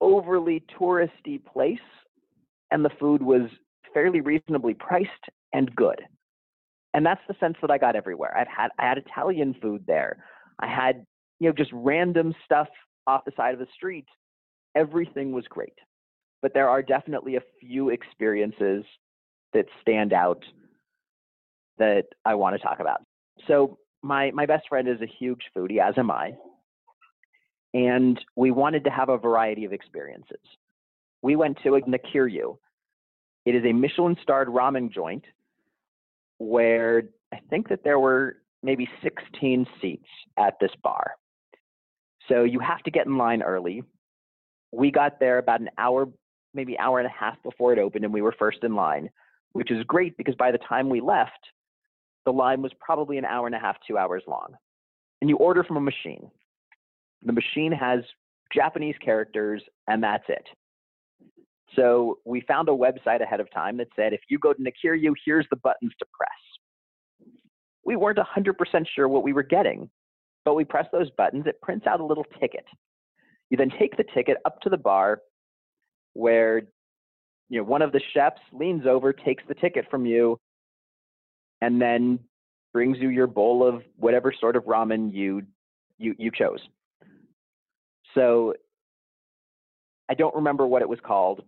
overly 0.00 0.64
touristy 0.78 1.44
place, 1.44 1.78
and 2.70 2.84
the 2.84 2.90
food 3.00 3.22
was 3.22 3.50
fairly 3.92 4.20
reasonably 4.20 4.74
priced 4.74 5.10
and 5.52 5.74
good. 5.74 6.00
And 6.98 7.06
that's 7.06 7.20
the 7.28 7.36
sense 7.38 7.54
that 7.62 7.70
I 7.70 7.78
got 7.78 7.94
everywhere. 7.94 8.36
I've 8.36 8.48
had 8.48 8.70
I 8.76 8.88
had 8.88 8.98
Italian 8.98 9.54
food 9.62 9.84
there. 9.86 10.16
I 10.58 10.66
had, 10.66 11.06
you 11.38 11.48
know, 11.48 11.54
just 11.56 11.70
random 11.72 12.34
stuff 12.44 12.66
off 13.06 13.24
the 13.24 13.30
side 13.36 13.54
of 13.54 13.60
the 13.60 13.68
street. 13.72 14.06
Everything 14.74 15.30
was 15.30 15.44
great. 15.48 15.78
But 16.42 16.54
there 16.54 16.68
are 16.68 16.82
definitely 16.82 17.36
a 17.36 17.42
few 17.60 17.90
experiences 17.90 18.84
that 19.52 19.66
stand 19.80 20.12
out 20.12 20.42
that 21.78 22.06
I 22.24 22.34
want 22.34 22.56
to 22.56 22.60
talk 22.60 22.80
about. 22.80 23.02
So 23.46 23.78
my 24.02 24.32
my 24.32 24.44
best 24.44 24.68
friend 24.68 24.88
is 24.88 25.00
a 25.00 25.06
huge 25.06 25.42
foodie, 25.56 25.78
as 25.80 25.94
am 25.98 26.10
I. 26.10 26.32
And 27.74 28.20
we 28.34 28.50
wanted 28.50 28.82
to 28.82 28.90
have 28.90 29.08
a 29.08 29.18
variety 29.18 29.64
of 29.64 29.72
experiences. 29.72 30.42
We 31.22 31.36
went 31.36 31.58
to 31.62 31.76
a 31.76 31.80
Nakiryu. 31.80 32.58
It 33.46 33.54
is 33.54 33.64
a 33.64 33.72
Michelin 33.72 34.16
starred 34.20 34.48
ramen 34.48 34.92
joint 34.92 35.24
where 36.38 37.04
I 37.32 37.38
think 37.50 37.68
that 37.68 37.84
there 37.84 37.98
were 37.98 38.36
maybe 38.62 38.88
16 39.02 39.66
seats 39.80 40.08
at 40.36 40.54
this 40.60 40.70
bar. 40.82 41.12
So 42.28 42.44
you 42.44 42.60
have 42.60 42.82
to 42.82 42.90
get 42.90 43.06
in 43.06 43.16
line 43.16 43.42
early. 43.42 43.82
We 44.72 44.90
got 44.90 45.20
there 45.20 45.38
about 45.38 45.60
an 45.60 45.70
hour, 45.78 46.08
maybe 46.54 46.78
hour 46.78 46.98
and 46.98 47.06
a 47.06 47.10
half 47.10 47.42
before 47.42 47.72
it 47.72 47.78
opened, 47.78 48.04
and 48.04 48.12
we 48.12 48.22
were 48.22 48.34
first 48.38 48.58
in 48.62 48.74
line, 48.74 49.08
which 49.52 49.70
is 49.70 49.84
great 49.84 50.16
because 50.16 50.34
by 50.34 50.52
the 50.52 50.58
time 50.58 50.88
we 50.88 51.00
left, 51.00 51.38
the 52.24 52.32
line 52.32 52.60
was 52.60 52.72
probably 52.78 53.16
an 53.16 53.24
hour 53.24 53.46
and 53.46 53.54
a 53.54 53.58
half, 53.58 53.76
two 53.86 53.96
hours 53.96 54.22
long. 54.26 54.54
And 55.20 55.30
you 55.30 55.36
order 55.36 55.64
from 55.64 55.78
a 55.78 55.80
machine. 55.80 56.30
The 57.24 57.32
machine 57.32 57.72
has 57.72 58.00
Japanese 58.52 58.96
characters, 59.02 59.62
and 59.86 60.02
that's 60.02 60.24
it. 60.28 60.46
So 61.76 62.18
we 62.24 62.40
found 62.42 62.68
a 62.68 62.72
website 62.72 63.22
ahead 63.22 63.40
of 63.40 63.50
time 63.52 63.76
that 63.78 63.88
said, 63.94 64.12
if 64.12 64.20
you 64.28 64.38
go 64.38 64.52
to 64.52 64.60
Nakiryu, 64.60 65.12
here's 65.24 65.46
the 65.50 65.56
buttons 65.56 65.92
to 65.98 66.06
press. 66.12 67.30
We 67.84 67.96
weren't 67.96 68.18
100% 68.18 68.86
sure 68.94 69.08
what 69.08 69.22
we 69.22 69.32
were 69.32 69.42
getting, 69.42 69.90
but 70.44 70.54
we 70.54 70.64
press 70.64 70.86
those 70.92 71.10
buttons, 71.10 71.44
it 71.46 71.60
prints 71.60 71.86
out 71.86 72.00
a 72.00 72.04
little 72.04 72.26
ticket. 72.40 72.64
You 73.50 73.56
then 73.56 73.70
take 73.78 73.96
the 73.96 74.04
ticket 74.14 74.38
up 74.44 74.60
to 74.62 74.70
the 74.70 74.76
bar 74.76 75.20
where 76.14 76.62
you 77.48 77.58
know 77.58 77.64
one 77.64 77.82
of 77.82 77.92
the 77.92 78.00
chefs 78.12 78.40
leans 78.52 78.86
over, 78.86 79.12
takes 79.12 79.42
the 79.48 79.54
ticket 79.54 79.86
from 79.90 80.04
you, 80.04 80.38
and 81.60 81.80
then 81.80 82.18
brings 82.72 82.98
you 82.98 83.08
your 83.08 83.26
bowl 83.26 83.66
of 83.66 83.82
whatever 83.96 84.32
sort 84.38 84.56
of 84.56 84.64
ramen 84.64 85.12
you 85.12 85.42
you 85.96 86.14
you 86.18 86.30
chose. 86.30 86.60
So 88.14 88.54
I 90.10 90.14
don't 90.14 90.34
remember 90.34 90.66
what 90.66 90.82
it 90.82 90.88
was 90.88 90.98
called, 91.02 91.42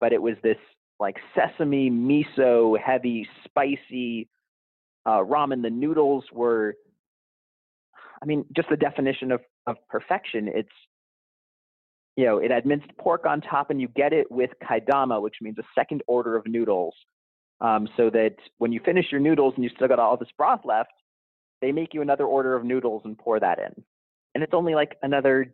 but 0.00 0.12
it 0.12 0.20
was 0.20 0.34
this 0.42 0.58
like 1.00 1.16
sesame 1.34 1.90
miso 1.90 2.78
heavy 2.78 3.28
spicy 3.44 4.28
uh, 5.06 5.18
ramen. 5.18 5.62
The 5.62 5.70
noodles 5.70 6.24
were, 6.32 6.74
I 8.22 8.26
mean, 8.26 8.44
just 8.54 8.68
the 8.68 8.76
definition 8.76 9.32
of 9.32 9.40
of 9.66 9.76
perfection. 9.88 10.48
It's 10.48 10.68
you 12.16 12.24
know, 12.26 12.38
it 12.38 12.50
had 12.50 12.64
minced 12.64 12.96
pork 12.96 13.26
on 13.26 13.40
top, 13.40 13.70
and 13.70 13.80
you 13.80 13.88
get 13.88 14.12
it 14.12 14.30
with 14.30 14.50
kaedama, 14.62 15.20
which 15.20 15.36
means 15.40 15.58
a 15.58 15.64
second 15.74 16.02
order 16.06 16.36
of 16.36 16.46
noodles. 16.46 16.94
Um, 17.60 17.88
so 17.96 18.10
that 18.10 18.34
when 18.58 18.72
you 18.72 18.80
finish 18.84 19.06
your 19.12 19.20
noodles 19.20 19.54
and 19.54 19.64
you 19.64 19.70
still 19.74 19.88
got 19.88 20.00
all 20.00 20.16
this 20.16 20.28
broth 20.36 20.60
left, 20.64 20.90
they 21.62 21.72
make 21.72 21.94
you 21.94 22.02
another 22.02 22.26
order 22.26 22.54
of 22.56 22.64
noodles 22.64 23.02
and 23.04 23.16
pour 23.16 23.38
that 23.40 23.58
in. 23.58 23.84
And 24.34 24.42
it's 24.42 24.52
only 24.52 24.74
like 24.74 24.96
another, 25.02 25.52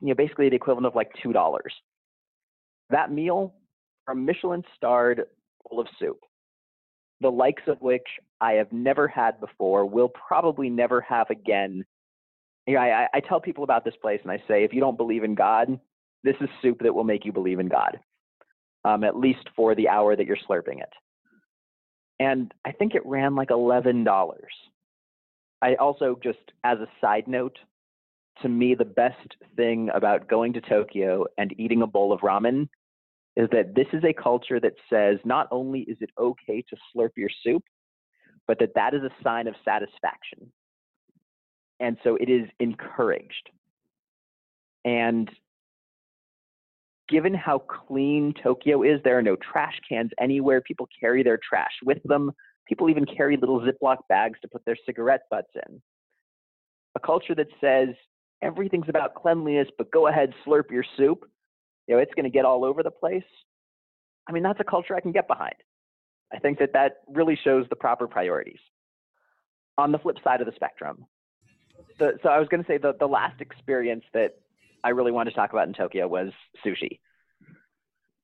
you 0.00 0.08
know, 0.08 0.14
basically 0.14 0.50
the 0.50 0.56
equivalent 0.56 0.86
of 0.86 0.94
like 0.94 1.10
two 1.22 1.32
dollars. 1.32 1.74
That 2.90 3.10
meal 3.10 3.54
a 4.08 4.14
Michelin 4.14 4.62
starred 4.76 5.24
bowl 5.68 5.80
of 5.80 5.86
soup, 5.98 6.20
the 7.20 7.30
likes 7.30 7.62
of 7.66 7.80
which 7.80 8.06
I 8.40 8.52
have 8.52 8.72
never 8.72 9.08
had 9.08 9.40
before, 9.40 9.86
will 9.86 10.08
probably 10.08 10.70
never 10.70 11.00
have 11.02 11.30
again. 11.30 11.84
You 12.66 12.74
know, 12.74 12.80
I, 12.80 13.06
I 13.14 13.20
tell 13.20 13.40
people 13.40 13.64
about 13.64 13.84
this 13.84 13.96
place 14.00 14.20
and 14.22 14.30
I 14.32 14.38
say, 14.48 14.64
if 14.64 14.72
you 14.72 14.80
don't 14.80 14.96
believe 14.96 15.24
in 15.24 15.34
God, 15.34 15.80
this 16.24 16.36
is 16.40 16.48
soup 16.62 16.80
that 16.80 16.94
will 16.94 17.04
make 17.04 17.24
you 17.24 17.32
believe 17.32 17.60
in 17.60 17.68
God, 17.68 17.98
um, 18.84 19.04
at 19.04 19.16
least 19.16 19.48
for 19.56 19.74
the 19.74 19.88
hour 19.88 20.16
that 20.16 20.26
you're 20.26 20.36
slurping 20.48 20.80
it. 20.80 20.92
And 22.20 22.52
I 22.64 22.72
think 22.72 22.94
it 22.94 23.06
ran 23.06 23.34
like 23.34 23.48
$11. 23.48 24.04
I 25.62 25.74
also, 25.74 26.18
just 26.22 26.38
as 26.64 26.78
a 26.78 26.88
side 27.00 27.26
note, 27.28 27.56
to 28.42 28.48
me, 28.48 28.74
the 28.74 28.84
best 28.84 29.36
thing 29.56 29.90
about 29.94 30.28
going 30.28 30.52
to 30.52 30.60
Tokyo 30.60 31.26
and 31.38 31.52
eating 31.58 31.82
a 31.82 31.86
bowl 31.86 32.12
of 32.12 32.20
ramen 32.20 32.68
is 33.38 33.48
that 33.52 33.72
this 33.76 33.86
is 33.92 34.02
a 34.02 34.12
culture 34.12 34.58
that 34.58 34.74
says 34.90 35.18
not 35.24 35.46
only 35.52 35.82
is 35.82 35.96
it 36.00 36.10
okay 36.18 36.60
to 36.68 36.76
slurp 36.92 37.10
your 37.16 37.30
soup, 37.44 37.62
but 38.48 38.58
that 38.58 38.74
that 38.74 38.94
is 38.94 39.02
a 39.02 39.10
sign 39.22 39.46
of 39.46 39.54
satisfaction. 39.64 40.50
And 41.78 41.96
so 42.02 42.16
it 42.16 42.28
is 42.28 42.48
encouraged. 42.58 43.50
And 44.84 45.30
given 47.08 47.32
how 47.32 47.60
clean 47.60 48.34
Tokyo 48.42 48.82
is, 48.82 49.00
there 49.04 49.16
are 49.16 49.22
no 49.22 49.36
trash 49.36 49.78
cans 49.88 50.10
anywhere. 50.20 50.60
People 50.60 50.88
carry 50.98 51.22
their 51.22 51.38
trash 51.48 51.72
with 51.84 52.02
them. 52.04 52.32
People 52.66 52.90
even 52.90 53.06
carry 53.06 53.36
little 53.36 53.60
Ziploc 53.60 53.98
bags 54.08 54.40
to 54.42 54.48
put 54.48 54.64
their 54.64 54.76
cigarette 54.84 55.22
butts 55.30 55.52
in. 55.54 55.80
A 56.96 57.00
culture 57.00 57.36
that 57.36 57.46
says 57.60 57.90
everything's 58.42 58.88
about 58.88 59.14
cleanliness, 59.14 59.68
but 59.78 59.92
go 59.92 60.08
ahead, 60.08 60.34
slurp 60.44 60.72
your 60.72 60.84
soup 60.96 61.24
you 61.88 61.94
know, 61.96 62.00
it's 62.00 62.12
going 62.14 62.24
to 62.24 62.30
get 62.30 62.44
all 62.44 62.64
over 62.64 62.82
the 62.82 62.90
place. 62.90 63.24
I 64.28 64.32
mean, 64.32 64.42
that's 64.42 64.60
a 64.60 64.64
culture 64.64 64.94
I 64.94 65.00
can 65.00 65.12
get 65.12 65.26
behind. 65.26 65.54
I 66.32 66.38
think 66.38 66.58
that 66.58 66.74
that 66.74 66.98
really 67.08 67.38
shows 67.42 67.66
the 67.70 67.76
proper 67.76 68.06
priorities. 68.06 68.60
On 69.78 69.90
the 69.92 69.98
flip 69.98 70.16
side 70.22 70.40
of 70.40 70.46
the 70.46 70.52
spectrum, 70.54 71.06
the, 71.98 72.18
so 72.22 72.28
I 72.28 72.38
was 72.38 72.48
going 72.48 72.62
to 72.62 72.68
say 72.68 72.78
the, 72.78 72.94
the 72.98 73.06
last 73.06 73.40
experience 73.40 74.04
that 74.12 74.34
I 74.84 74.90
really 74.90 75.12
wanted 75.12 75.30
to 75.30 75.36
talk 75.36 75.52
about 75.52 75.68
in 75.68 75.74
Tokyo 75.74 76.06
was 76.06 76.30
sushi. 76.64 76.98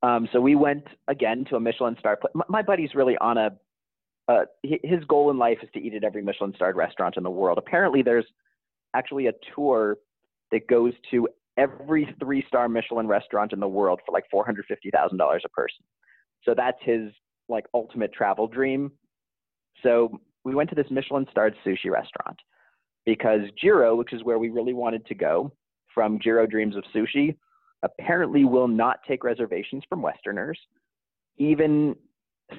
Um, 0.03 0.29
so 0.33 0.40
we 0.40 0.55
went 0.55 0.85
again 1.09 1.46
to 1.48 1.57
a 1.57 1.61
Michelin 1.61 1.96
star. 1.98 2.18
My, 2.35 2.44
my 2.48 2.62
buddy's 2.62 2.94
really 2.94 3.16
on 3.18 3.38
a, 3.38 3.50
uh, 4.29 4.44
his 4.62 5.05
goal 5.09 5.31
in 5.31 5.38
life 5.38 5.59
is 5.62 5.68
to 5.74 5.81
eat 5.81 5.94
at 5.94 6.05
every 6.05 6.22
Michelin 6.22 6.53
starred 6.55 6.77
restaurant 6.77 7.16
in 7.16 7.22
the 7.22 7.31
world. 7.31 7.57
Apparently, 7.59 8.03
there's 8.03 8.27
actually 8.94 9.29
a 9.29 9.33
tour 9.55 9.96
that 10.50 10.66
goes 10.68 10.92
to 11.11 11.29
every 11.57 12.14
three 12.21 12.45
star 12.49 12.69
Michelin 12.69 13.07
restaurant 13.07 13.53
in 13.53 13.61
the 13.61 13.69
world 13.69 14.01
for 14.05 14.12
like 14.12 14.25
$450,000 14.33 15.38
a 15.45 15.49
person. 15.51 15.85
So 16.43 16.55
that's 16.55 16.79
his 16.83 17.11
like 17.49 17.67
ultimate 17.75 18.12
travel 18.12 18.47
dream. 18.47 18.93
So 19.83 20.21
we 20.45 20.55
went 20.55 20.69
to 20.71 20.77
this 20.77 20.87
Michelin 20.90 21.27
starred 21.31 21.55
sushi 21.64 21.90
restaurant 21.90 22.38
because 23.07 23.40
Jiro, 23.61 23.97
which 23.97 24.12
is 24.12 24.25
where 24.25 24.38
we 24.38 24.51
really 24.51 24.75
wanted 24.75 25.07
to 25.07 25.14
go 25.14 25.53
from 25.95 26.19
Jiro 26.21 26.47
Dreams 26.47 26.77
of 26.77 26.85
Sushi, 26.95 27.37
apparently 27.83 28.45
will 28.45 28.69
not 28.69 28.99
take 29.07 29.25
reservations 29.25 29.83
from 29.88 30.03
Westerners, 30.03 30.59
even 31.37 31.95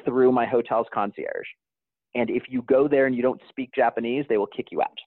through 0.05 0.31
my 0.31 0.45
hotel's 0.45 0.87
concierge. 0.93 1.47
And 2.13 2.29
if 2.29 2.43
you 2.47 2.61
go 2.63 2.87
there 2.87 3.07
and 3.07 3.15
you 3.15 3.21
don't 3.21 3.41
speak 3.49 3.71
Japanese, 3.75 4.25
they 4.29 4.37
will 4.37 4.47
kick 4.47 4.67
you 4.71 4.81
out. 4.81 4.97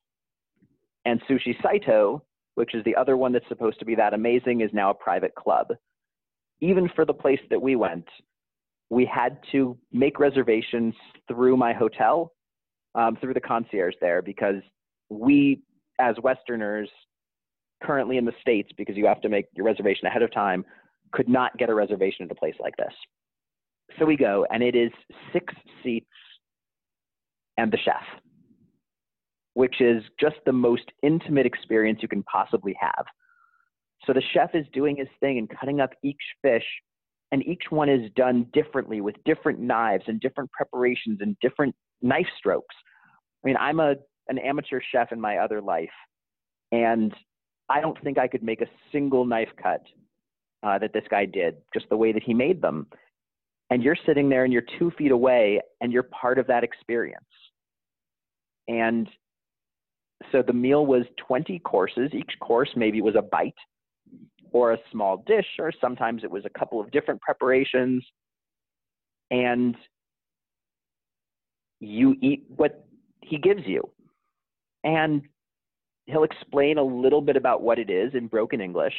And 1.04 1.22
Sushi 1.22 1.54
Saito, 1.62 2.22
which 2.58 2.74
is 2.74 2.82
the 2.82 2.96
other 2.96 3.16
one 3.16 3.30
that's 3.30 3.46
supposed 3.46 3.78
to 3.78 3.84
be 3.84 3.94
that 3.94 4.12
amazing, 4.12 4.62
is 4.62 4.70
now 4.72 4.90
a 4.90 4.94
private 4.94 5.32
club. 5.36 5.68
Even 6.60 6.90
for 6.96 7.04
the 7.04 7.14
place 7.14 7.38
that 7.50 7.62
we 7.62 7.76
went, 7.76 8.04
we 8.90 9.06
had 9.06 9.38
to 9.52 9.78
make 9.92 10.18
reservations 10.18 10.92
through 11.28 11.56
my 11.56 11.72
hotel, 11.72 12.32
um, 12.96 13.16
through 13.20 13.34
the 13.34 13.40
concierge 13.40 13.94
there, 14.00 14.22
because 14.22 14.60
we, 15.08 15.62
as 16.00 16.16
Westerners, 16.20 16.90
currently 17.80 18.16
in 18.16 18.24
the 18.24 18.32
States, 18.40 18.70
because 18.76 18.96
you 18.96 19.06
have 19.06 19.20
to 19.20 19.28
make 19.28 19.46
your 19.54 19.64
reservation 19.64 20.08
ahead 20.08 20.22
of 20.22 20.32
time, 20.32 20.64
could 21.12 21.28
not 21.28 21.56
get 21.58 21.70
a 21.70 21.74
reservation 21.74 22.24
at 22.24 22.32
a 22.32 22.34
place 22.34 22.56
like 22.58 22.76
this. 22.76 22.92
So 24.00 24.04
we 24.04 24.16
go, 24.16 24.44
and 24.50 24.64
it 24.64 24.74
is 24.74 24.90
six 25.32 25.54
seats 25.84 26.10
and 27.56 27.70
the 27.70 27.78
chef 27.84 28.02
which 29.58 29.80
is 29.80 30.04
just 30.20 30.36
the 30.46 30.52
most 30.52 30.84
intimate 31.02 31.44
experience 31.44 31.98
you 32.00 32.06
can 32.06 32.22
possibly 32.22 32.76
have. 32.80 33.04
So 34.04 34.12
the 34.12 34.22
chef 34.32 34.50
is 34.54 34.64
doing 34.72 34.94
his 34.94 35.08
thing 35.18 35.36
and 35.36 35.50
cutting 35.50 35.80
up 35.80 35.90
each 36.04 36.22
fish, 36.42 36.62
and 37.32 37.44
each 37.44 37.64
one 37.70 37.88
is 37.88 38.08
done 38.14 38.46
differently 38.52 39.00
with 39.00 39.16
different 39.24 39.58
knives 39.58 40.04
and 40.06 40.20
different 40.20 40.48
preparations 40.52 41.18
and 41.22 41.36
different 41.40 41.74
knife 42.02 42.28
strokes. 42.38 42.76
I 43.42 43.48
mean, 43.48 43.56
I'm 43.58 43.80
a 43.80 43.96
an 44.28 44.38
amateur 44.38 44.80
chef 44.92 45.10
in 45.10 45.20
my 45.20 45.38
other 45.38 45.60
life, 45.60 45.98
and 46.70 47.12
I 47.68 47.80
don't 47.80 48.00
think 48.04 48.16
I 48.16 48.28
could 48.28 48.44
make 48.44 48.60
a 48.60 48.66
single 48.92 49.24
knife 49.24 49.50
cut 49.60 49.82
uh, 50.62 50.78
that 50.78 50.92
this 50.92 51.04
guy 51.10 51.24
did, 51.24 51.56
just 51.74 51.88
the 51.88 51.96
way 51.96 52.12
that 52.12 52.22
he 52.22 52.32
made 52.32 52.62
them. 52.62 52.86
And 53.70 53.82
you're 53.82 53.98
sitting 54.06 54.28
there 54.28 54.44
and 54.44 54.52
you're 54.52 54.70
two 54.78 54.92
feet 54.96 55.10
away 55.10 55.60
and 55.80 55.92
you're 55.92 56.04
part 56.04 56.38
of 56.38 56.46
that 56.46 56.62
experience. 56.62 57.24
And 58.68 59.08
so 60.32 60.42
the 60.42 60.52
meal 60.52 60.86
was 60.86 61.04
20 61.26 61.58
courses. 61.60 62.10
Each 62.12 62.32
course 62.40 62.70
maybe 62.76 63.00
was 63.00 63.14
a 63.16 63.22
bite 63.22 63.54
or 64.50 64.72
a 64.72 64.78
small 64.90 65.22
dish, 65.26 65.46
or 65.58 65.72
sometimes 65.80 66.24
it 66.24 66.30
was 66.30 66.44
a 66.44 66.58
couple 66.58 66.80
of 66.80 66.90
different 66.90 67.20
preparations. 67.20 68.04
And 69.30 69.76
you 71.80 72.16
eat 72.20 72.44
what 72.48 72.86
he 73.20 73.38
gives 73.38 73.62
you. 73.66 73.82
And 74.84 75.22
he'll 76.06 76.24
explain 76.24 76.78
a 76.78 76.82
little 76.82 77.20
bit 77.20 77.36
about 77.36 77.62
what 77.62 77.78
it 77.78 77.90
is 77.90 78.14
in 78.14 78.26
broken 78.26 78.60
English, 78.60 78.94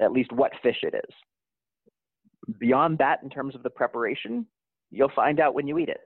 at 0.00 0.12
least 0.12 0.30
what 0.32 0.52
fish 0.62 0.78
it 0.82 0.94
is. 0.94 2.54
Beyond 2.58 2.98
that, 2.98 3.22
in 3.22 3.30
terms 3.30 3.54
of 3.54 3.62
the 3.62 3.70
preparation, 3.70 4.46
you'll 4.90 5.10
find 5.16 5.40
out 5.40 5.54
when 5.54 5.66
you 5.66 5.78
eat 5.78 5.88
it. 5.88 6.00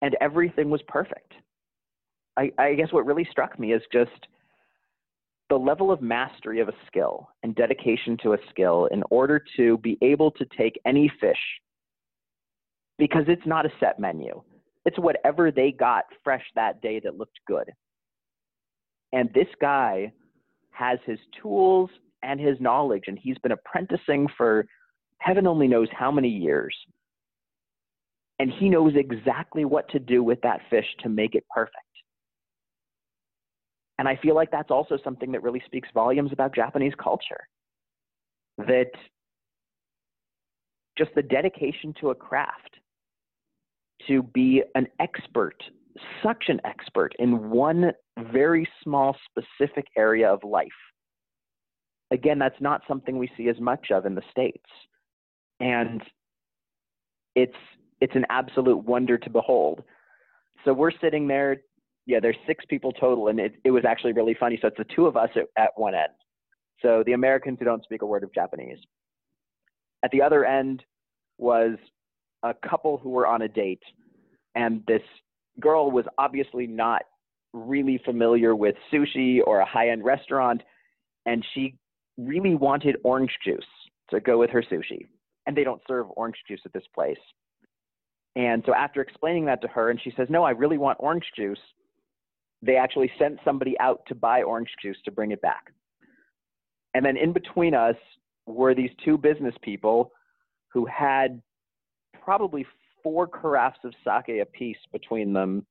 And 0.00 0.16
everything 0.20 0.70
was 0.70 0.80
perfect. 0.86 1.34
I, 2.38 2.52
I 2.56 2.74
guess 2.74 2.92
what 2.92 3.04
really 3.04 3.26
struck 3.30 3.58
me 3.58 3.72
is 3.72 3.82
just 3.92 4.28
the 5.50 5.56
level 5.56 5.90
of 5.90 6.00
mastery 6.00 6.60
of 6.60 6.68
a 6.68 6.74
skill 6.86 7.28
and 7.42 7.54
dedication 7.54 8.16
to 8.22 8.34
a 8.34 8.38
skill 8.50 8.86
in 8.92 9.02
order 9.10 9.42
to 9.56 9.78
be 9.78 9.98
able 10.02 10.30
to 10.32 10.46
take 10.56 10.78
any 10.86 11.10
fish 11.20 11.38
because 12.98 13.24
it's 13.26 13.46
not 13.46 13.66
a 13.66 13.70
set 13.80 13.98
menu. 13.98 14.40
It's 14.84 14.98
whatever 14.98 15.50
they 15.50 15.72
got 15.72 16.04
fresh 16.22 16.44
that 16.54 16.80
day 16.80 17.00
that 17.00 17.16
looked 17.16 17.38
good. 17.46 17.70
And 19.12 19.30
this 19.34 19.48
guy 19.60 20.12
has 20.70 20.98
his 21.06 21.18
tools 21.42 21.90
and 22.22 22.38
his 22.38 22.60
knowledge, 22.60 23.04
and 23.06 23.18
he's 23.18 23.38
been 23.38 23.52
apprenticing 23.52 24.28
for 24.36 24.66
heaven 25.18 25.46
only 25.46 25.66
knows 25.66 25.88
how 25.92 26.10
many 26.10 26.28
years. 26.28 26.74
And 28.38 28.52
he 28.58 28.68
knows 28.68 28.92
exactly 28.94 29.64
what 29.64 29.88
to 29.90 29.98
do 29.98 30.22
with 30.22 30.40
that 30.42 30.60
fish 30.70 30.86
to 31.02 31.08
make 31.08 31.34
it 31.34 31.44
perfect. 31.52 31.87
And 33.98 34.08
I 34.08 34.16
feel 34.16 34.34
like 34.34 34.50
that's 34.50 34.70
also 34.70 34.96
something 35.02 35.32
that 35.32 35.42
really 35.42 35.62
speaks 35.66 35.88
volumes 35.92 36.32
about 36.32 36.54
Japanese 36.54 36.94
culture. 37.02 37.48
That 38.58 38.90
just 40.96 41.10
the 41.14 41.22
dedication 41.22 41.94
to 42.00 42.10
a 42.10 42.14
craft, 42.14 42.76
to 44.06 44.22
be 44.22 44.62
an 44.74 44.86
expert, 45.00 45.62
such 46.22 46.44
an 46.48 46.60
expert 46.64 47.14
in 47.18 47.50
one 47.50 47.92
very 48.32 48.68
small, 48.82 49.16
specific 49.30 49.86
area 49.96 50.28
of 50.28 50.42
life. 50.44 50.68
Again, 52.10 52.38
that's 52.38 52.60
not 52.60 52.82
something 52.88 53.18
we 53.18 53.30
see 53.36 53.48
as 53.48 53.60
much 53.60 53.90
of 53.90 54.06
in 54.06 54.14
the 54.14 54.22
States. 54.30 54.64
And 55.60 56.02
it's 57.34 57.56
it's 58.00 58.14
an 58.14 58.26
absolute 58.30 58.78
wonder 58.84 59.18
to 59.18 59.30
behold. 59.30 59.82
So 60.64 60.72
we're 60.72 60.92
sitting 61.00 61.26
there, 61.26 61.58
yeah, 62.08 62.20
there's 62.20 62.36
six 62.46 62.64
people 62.64 62.90
total, 62.90 63.28
and 63.28 63.38
it, 63.38 63.52
it 63.64 63.70
was 63.70 63.84
actually 63.86 64.14
really 64.14 64.34
funny. 64.40 64.58
So 64.60 64.68
it's 64.68 64.78
the 64.78 64.86
two 64.96 65.06
of 65.06 65.16
us 65.16 65.28
at, 65.36 65.44
at 65.62 65.70
one 65.76 65.94
end. 65.94 66.08
So 66.80 67.02
the 67.04 67.12
Americans 67.12 67.58
who 67.58 67.66
don't 67.66 67.84
speak 67.84 68.00
a 68.00 68.06
word 68.06 68.24
of 68.24 68.32
Japanese. 68.32 68.78
At 70.02 70.10
the 70.10 70.22
other 70.22 70.46
end 70.46 70.82
was 71.36 71.72
a 72.42 72.54
couple 72.66 72.96
who 72.96 73.10
were 73.10 73.26
on 73.26 73.42
a 73.42 73.48
date, 73.48 73.82
and 74.54 74.82
this 74.88 75.02
girl 75.60 75.90
was 75.90 76.06
obviously 76.16 76.66
not 76.66 77.02
really 77.52 78.00
familiar 78.06 78.56
with 78.56 78.74
sushi 78.90 79.40
or 79.46 79.60
a 79.60 79.66
high 79.66 79.90
end 79.90 80.02
restaurant, 80.02 80.62
and 81.26 81.44
she 81.54 81.74
really 82.16 82.54
wanted 82.54 82.96
orange 83.04 83.32
juice 83.44 83.60
to 84.10 84.18
go 84.20 84.38
with 84.38 84.48
her 84.48 84.62
sushi. 84.62 85.06
And 85.46 85.54
they 85.54 85.64
don't 85.64 85.82
serve 85.86 86.06
orange 86.16 86.36
juice 86.48 86.60
at 86.64 86.72
this 86.72 86.84
place. 86.94 87.18
And 88.34 88.62
so 88.64 88.74
after 88.74 89.02
explaining 89.02 89.44
that 89.46 89.60
to 89.60 89.68
her, 89.68 89.90
and 89.90 90.00
she 90.02 90.12
says, 90.16 90.28
No, 90.30 90.44
I 90.44 90.50
really 90.50 90.78
want 90.78 90.96
orange 91.00 91.24
juice, 91.36 91.58
they 92.62 92.76
actually 92.76 93.10
sent 93.18 93.38
somebody 93.44 93.78
out 93.80 94.02
to 94.08 94.14
buy 94.14 94.42
orange 94.42 94.70
juice 94.82 94.98
to 95.04 95.10
bring 95.10 95.30
it 95.30 95.40
back. 95.40 95.72
And 96.94 97.04
then 97.04 97.16
in 97.16 97.32
between 97.32 97.74
us 97.74 97.96
were 98.46 98.74
these 98.74 98.90
two 99.04 99.16
business 99.18 99.54
people 99.62 100.12
who 100.72 100.86
had 100.86 101.40
probably 102.22 102.66
four 103.02 103.28
carafes 103.28 103.78
of 103.84 103.92
sake 104.04 104.40
apiece 104.40 104.78
between 104.92 105.32
them 105.32 105.66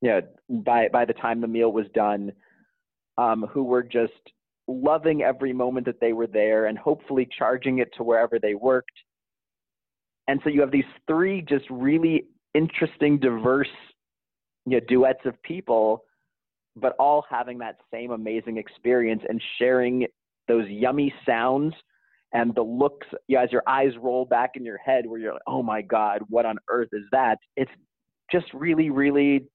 you 0.00 0.10
know, 0.10 0.20
by 0.62 0.88
by 0.88 1.04
the 1.04 1.12
time 1.12 1.40
the 1.40 1.46
meal 1.46 1.72
was 1.72 1.86
done, 1.94 2.32
um, 3.18 3.46
who 3.50 3.62
were 3.62 3.82
just 3.82 4.12
loving 4.66 5.22
every 5.22 5.52
moment 5.52 5.86
that 5.86 6.00
they 6.00 6.12
were 6.12 6.26
there 6.26 6.66
and 6.66 6.78
hopefully 6.78 7.28
charging 7.36 7.78
it 7.78 7.90
to 7.96 8.02
wherever 8.02 8.38
they 8.38 8.54
worked. 8.54 8.92
And 10.28 10.40
so 10.44 10.50
you 10.50 10.60
have 10.60 10.70
these 10.70 10.84
three 11.06 11.42
just 11.42 11.64
really 11.70 12.26
interesting, 12.54 13.18
diverse 13.18 13.68
you 14.66 14.78
know, 14.78 14.86
duets 14.88 15.20
of 15.24 15.40
people, 15.42 16.04
but 16.76 16.94
all 16.98 17.24
having 17.28 17.58
that 17.58 17.76
same 17.92 18.10
amazing 18.10 18.56
experience 18.56 19.22
and 19.28 19.42
sharing 19.58 20.06
those 20.48 20.68
yummy 20.68 21.12
sounds 21.26 21.74
and 22.32 22.54
the 22.54 22.62
looks 22.62 23.06
you 23.26 23.36
know, 23.36 23.42
as 23.42 23.52
your 23.52 23.62
eyes 23.66 23.92
roll 24.00 24.24
back 24.24 24.52
in 24.54 24.64
your 24.64 24.78
head 24.78 25.06
where 25.06 25.18
you're 25.18 25.32
like, 25.32 25.42
oh 25.46 25.62
my 25.62 25.82
God, 25.82 26.22
what 26.28 26.46
on 26.46 26.58
earth 26.68 26.88
is 26.92 27.04
that? 27.12 27.38
It's 27.56 27.70
just 28.30 28.46
really, 28.54 28.90
really 28.90 29.46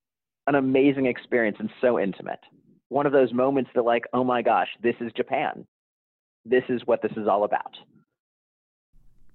an 0.47 0.55
amazing 0.55 1.05
experience 1.05 1.57
and 1.59 1.69
so 1.81 1.99
intimate. 1.99 2.39
One 2.89 3.05
of 3.05 3.13
those 3.13 3.33
moments 3.33 3.71
that, 3.75 3.83
like, 3.83 4.03
oh 4.13 4.23
my 4.23 4.41
gosh, 4.41 4.67
this 4.83 4.95
is 4.99 5.11
Japan. 5.15 5.65
This 6.45 6.63
is 6.69 6.81
what 6.85 7.01
this 7.01 7.13
is 7.13 7.27
all 7.27 7.43
about. 7.43 7.75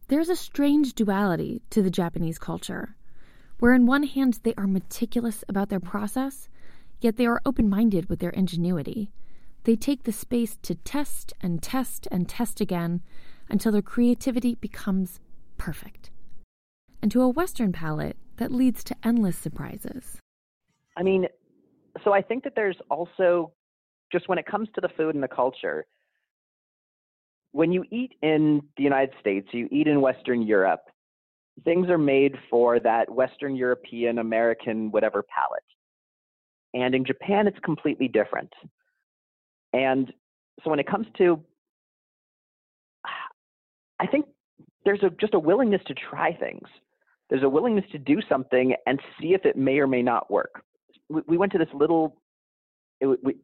There's 0.08 0.28
a 0.28 0.36
strange 0.36 0.94
duality 0.94 1.62
to 1.70 1.82
the 1.82 1.90
Japanese 1.90 2.38
culture, 2.38 2.94
where, 3.58 3.74
on 3.74 3.86
one 3.86 4.04
hand, 4.04 4.40
they 4.42 4.54
are 4.56 4.66
meticulous 4.66 5.44
about 5.48 5.68
their 5.68 5.80
process, 5.80 6.48
yet 7.00 7.16
they 7.16 7.26
are 7.26 7.40
open 7.44 7.68
minded 7.68 8.08
with 8.08 8.20
their 8.20 8.30
ingenuity. 8.30 9.10
They 9.64 9.76
take 9.76 10.04
the 10.04 10.12
space 10.12 10.56
to 10.62 10.74
test 10.74 11.32
and 11.40 11.62
test 11.62 12.08
and 12.10 12.28
test 12.28 12.60
again 12.60 13.02
until 13.48 13.72
their 13.72 13.82
creativity 13.82 14.54
becomes 14.54 15.20
perfect. 15.58 16.10
And 17.02 17.10
to 17.12 17.22
a 17.22 17.28
Western 17.28 17.72
palate, 17.72 18.16
that 18.36 18.52
leads 18.52 18.82
to 18.84 18.96
endless 19.04 19.36
surprises. 19.36 20.18
I 20.96 21.02
mean, 21.02 21.26
so 22.04 22.12
I 22.12 22.22
think 22.22 22.44
that 22.44 22.54
there's 22.56 22.76
also 22.90 23.52
just 24.12 24.28
when 24.28 24.38
it 24.38 24.46
comes 24.46 24.68
to 24.74 24.80
the 24.80 24.88
food 24.96 25.14
and 25.14 25.22
the 25.22 25.28
culture, 25.28 25.86
when 27.52 27.72
you 27.72 27.84
eat 27.90 28.12
in 28.22 28.62
the 28.76 28.82
United 28.82 29.14
States, 29.20 29.48
you 29.52 29.68
eat 29.70 29.86
in 29.86 30.00
Western 30.00 30.42
Europe, 30.42 30.82
things 31.64 31.88
are 31.88 31.98
made 31.98 32.36
for 32.48 32.80
that 32.80 33.10
Western 33.10 33.56
European, 33.56 34.18
American, 34.18 34.90
whatever 34.90 35.22
palate. 35.22 35.62
And 36.74 36.94
in 36.94 37.04
Japan, 37.04 37.46
it's 37.46 37.58
completely 37.64 38.08
different. 38.08 38.52
And 39.72 40.12
so 40.62 40.70
when 40.70 40.78
it 40.78 40.86
comes 40.86 41.06
to, 41.18 41.42
I 43.98 44.06
think 44.06 44.26
there's 44.84 45.02
a, 45.02 45.10
just 45.10 45.34
a 45.34 45.38
willingness 45.38 45.82
to 45.86 45.94
try 45.94 46.32
things. 46.32 46.66
There's 47.28 47.42
a 47.42 47.48
willingness 47.48 47.84
to 47.92 47.98
do 47.98 48.20
something 48.28 48.74
and 48.86 49.00
see 49.20 49.34
if 49.34 49.44
it 49.44 49.56
may 49.56 49.78
or 49.78 49.86
may 49.86 50.02
not 50.02 50.30
work 50.30 50.64
we 51.10 51.36
went 51.36 51.52
to 51.52 51.58
this 51.58 51.68
little 51.74 52.16
it, 53.00 53.06
we, 53.22 53.36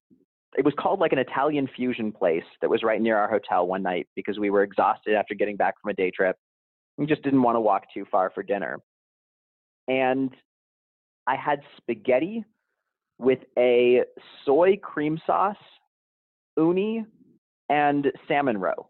it 0.57 0.65
was 0.65 0.75
called 0.79 1.01
like 1.01 1.13
an 1.13 1.19
Italian 1.19 1.69
fusion 1.75 2.13
place 2.13 2.45
that 2.61 2.71
was 2.71 2.83
right 2.83 3.01
near 3.01 3.17
our 3.17 3.29
hotel 3.29 3.67
one 3.67 3.83
night 3.83 4.07
because 4.15 4.39
we 4.39 4.51
were 4.51 4.63
exhausted 4.63 5.15
after 5.15 5.35
getting 5.35 5.57
back 5.57 5.75
from 5.81 5.91
a 5.91 5.95
day 5.95 6.11
trip. 6.11 6.37
We 6.97 7.07
just 7.07 7.23
didn't 7.23 7.43
want 7.43 7.57
to 7.57 7.61
walk 7.61 7.85
too 7.93 8.07
far 8.11 8.31
for 8.31 8.43
dinner. 8.43 8.79
And 9.89 10.31
I 11.27 11.37
had 11.37 11.61
spaghetti 11.77 12.45
with 13.19 13.39
a 13.59 14.03
soy 14.45 14.77
cream 14.77 15.19
sauce, 15.27 15.57
uni, 16.57 17.05
and 17.69 18.07
salmon 18.29 18.59
roe. 18.59 18.89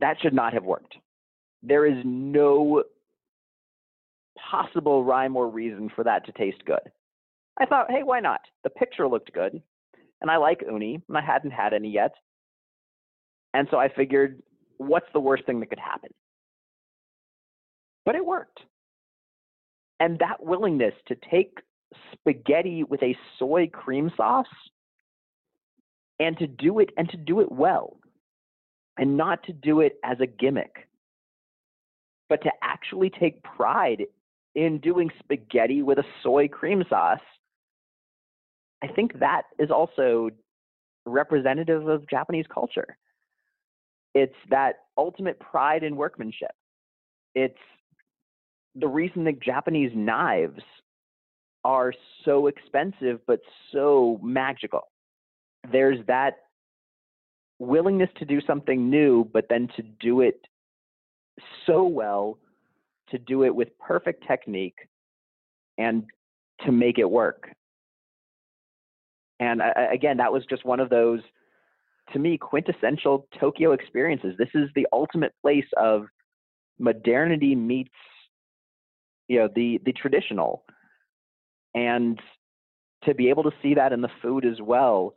That 0.00 0.16
should 0.20 0.34
not 0.34 0.54
have 0.54 0.64
worked. 0.64 0.96
There 1.62 1.86
is 1.86 2.02
no 2.04 2.84
possible 4.50 5.04
rhyme 5.04 5.36
or 5.36 5.48
reason 5.48 5.90
for 5.94 6.04
that 6.04 6.24
to 6.26 6.32
taste 6.32 6.64
good. 6.64 6.80
I 7.58 7.66
thought, 7.66 7.90
hey, 7.90 8.02
why 8.02 8.20
not? 8.20 8.40
The 8.64 8.70
picture 8.70 9.06
looked 9.06 9.32
good, 9.32 9.60
and 10.22 10.30
I 10.30 10.36
like 10.36 10.62
uni, 10.66 11.02
and 11.08 11.18
I 11.18 11.20
hadn't 11.20 11.50
had 11.50 11.74
any 11.74 11.90
yet. 11.90 12.14
And 13.52 13.68
so 13.70 13.76
I 13.76 13.88
figured, 13.92 14.42
what's 14.78 15.08
the 15.12 15.20
worst 15.20 15.44
thing 15.44 15.60
that 15.60 15.68
could 15.68 15.78
happen? 15.78 16.10
But 18.06 18.14
it 18.14 18.24
worked. 18.24 18.60
And 19.98 20.18
that 20.20 20.42
willingness 20.42 20.94
to 21.08 21.16
take 21.30 21.58
spaghetti 22.12 22.84
with 22.84 23.02
a 23.02 23.16
soy 23.38 23.66
cream 23.66 24.10
sauce 24.16 24.46
and 26.18 26.38
to 26.38 26.46
do 26.46 26.78
it 26.78 26.90
and 26.96 27.08
to 27.10 27.16
do 27.16 27.40
it 27.40 27.50
well 27.50 27.96
and 28.98 29.16
not 29.16 29.42
to 29.44 29.52
do 29.52 29.80
it 29.80 29.98
as 30.04 30.18
a 30.20 30.26
gimmick, 30.26 30.88
but 32.28 32.42
to 32.42 32.50
actually 32.62 33.10
take 33.10 33.42
pride 33.42 34.04
in 34.54 34.78
doing 34.78 35.10
spaghetti 35.18 35.82
with 35.82 35.98
a 35.98 36.04
soy 36.22 36.48
cream 36.48 36.84
sauce, 36.88 37.20
I 38.82 38.88
think 38.88 39.18
that 39.20 39.42
is 39.58 39.70
also 39.70 40.30
representative 41.06 41.88
of 41.88 42.08
Japanese 42.08 42.46
culture. 42.52 42.96
It's 44.14 44.34
that 44.50 44.74
ultimate 44.98 45.38
pride 45.38 45.82
in 45.82 45.96
workmanship. 45.96 46.50
It's 47.34 47.58
the 48.74 48.88
reason 48.88 49.24
that 49.24 49.40
Japanese 49.40 49.92
knives 49.94 50.62
are 51.64 51.92
so 52.24 52.46
expensive 52.46 53.20
but 53.26 53.40
so 53.72 54.18
magical. 54.22 54.88
There's 55.70 55.98
that 56.06 56.38
willingness 57.58 58.10
to 58.18 58.24
do 58.24 58.40
something 58.46 58.88
new, 58.88 59.28
but 59.32 59.46
then 59.50 59.68
to 59.76 59.82
do 59.82 60.22
it 60.22 60.40
so 61.66 61.84
well, 61.84 62.38
to 63.10 63.18
do 63.18 63.44
it 63.44 63.54
with 63.54 63.68
perfect 63.78 64.26
technique, 64.26 64.78
and 65.78 66.04
to 66.64 66.72
make 66.72 66.98
it 66.98 67.10
work. 67.10 67.50
And 69.38 69.62
uh, 69.62 69.72
again, 69.92 70.18
that 70.18 70.32
was 70.32 70.44
just 70.48 70.64
one 70.64 70.80
of 70.80 70.90
those, 70.90 71.20
to 72.12 72.18
me, 72.18 72.36
quintessential 72.36 73.26
Tokyo 73.38 73.72
experiences. 73.72 74.34
This 74.38 74.50
is 74.54 74.68
the 74.74 74.86
ultimate 74.92 75.32
place 75.42 75.64
of 75.78 76.06
modernity 76.78 77.54
meets, 77.54 77.90
you 79.28 79.38
know, 79.38 79.48
the 79.54 79.80
the 79.84 79.92
traditional, 79.92 80.64
and 81.74 82.18
to 83.04 83.14
be 83.14 83.30
able 83.30 83.42
to 83.44 83.52
see 83.62 83.74
that 83.74 83.92
in 83.92 84.00
the 84.00 84.10
food 84.20 84.44
as 84.44 84.60
well, 84.60 85.14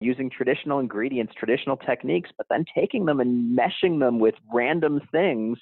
using 0.00 0.28
traditional 0.28 0.80
ingredients, 0.80 1.32
traditional 1.38 1.76
techniques, 1.76 2.30
but 2.36 2.46
then 2.50 2.64
taking 2.74 3.06
them 3.06 3.20
and 3.20 3.56
meshing 3.56 4.00
them 4.00 4.18
with 4.18 4.34
random 4.52 5.00
things 5.12 5.58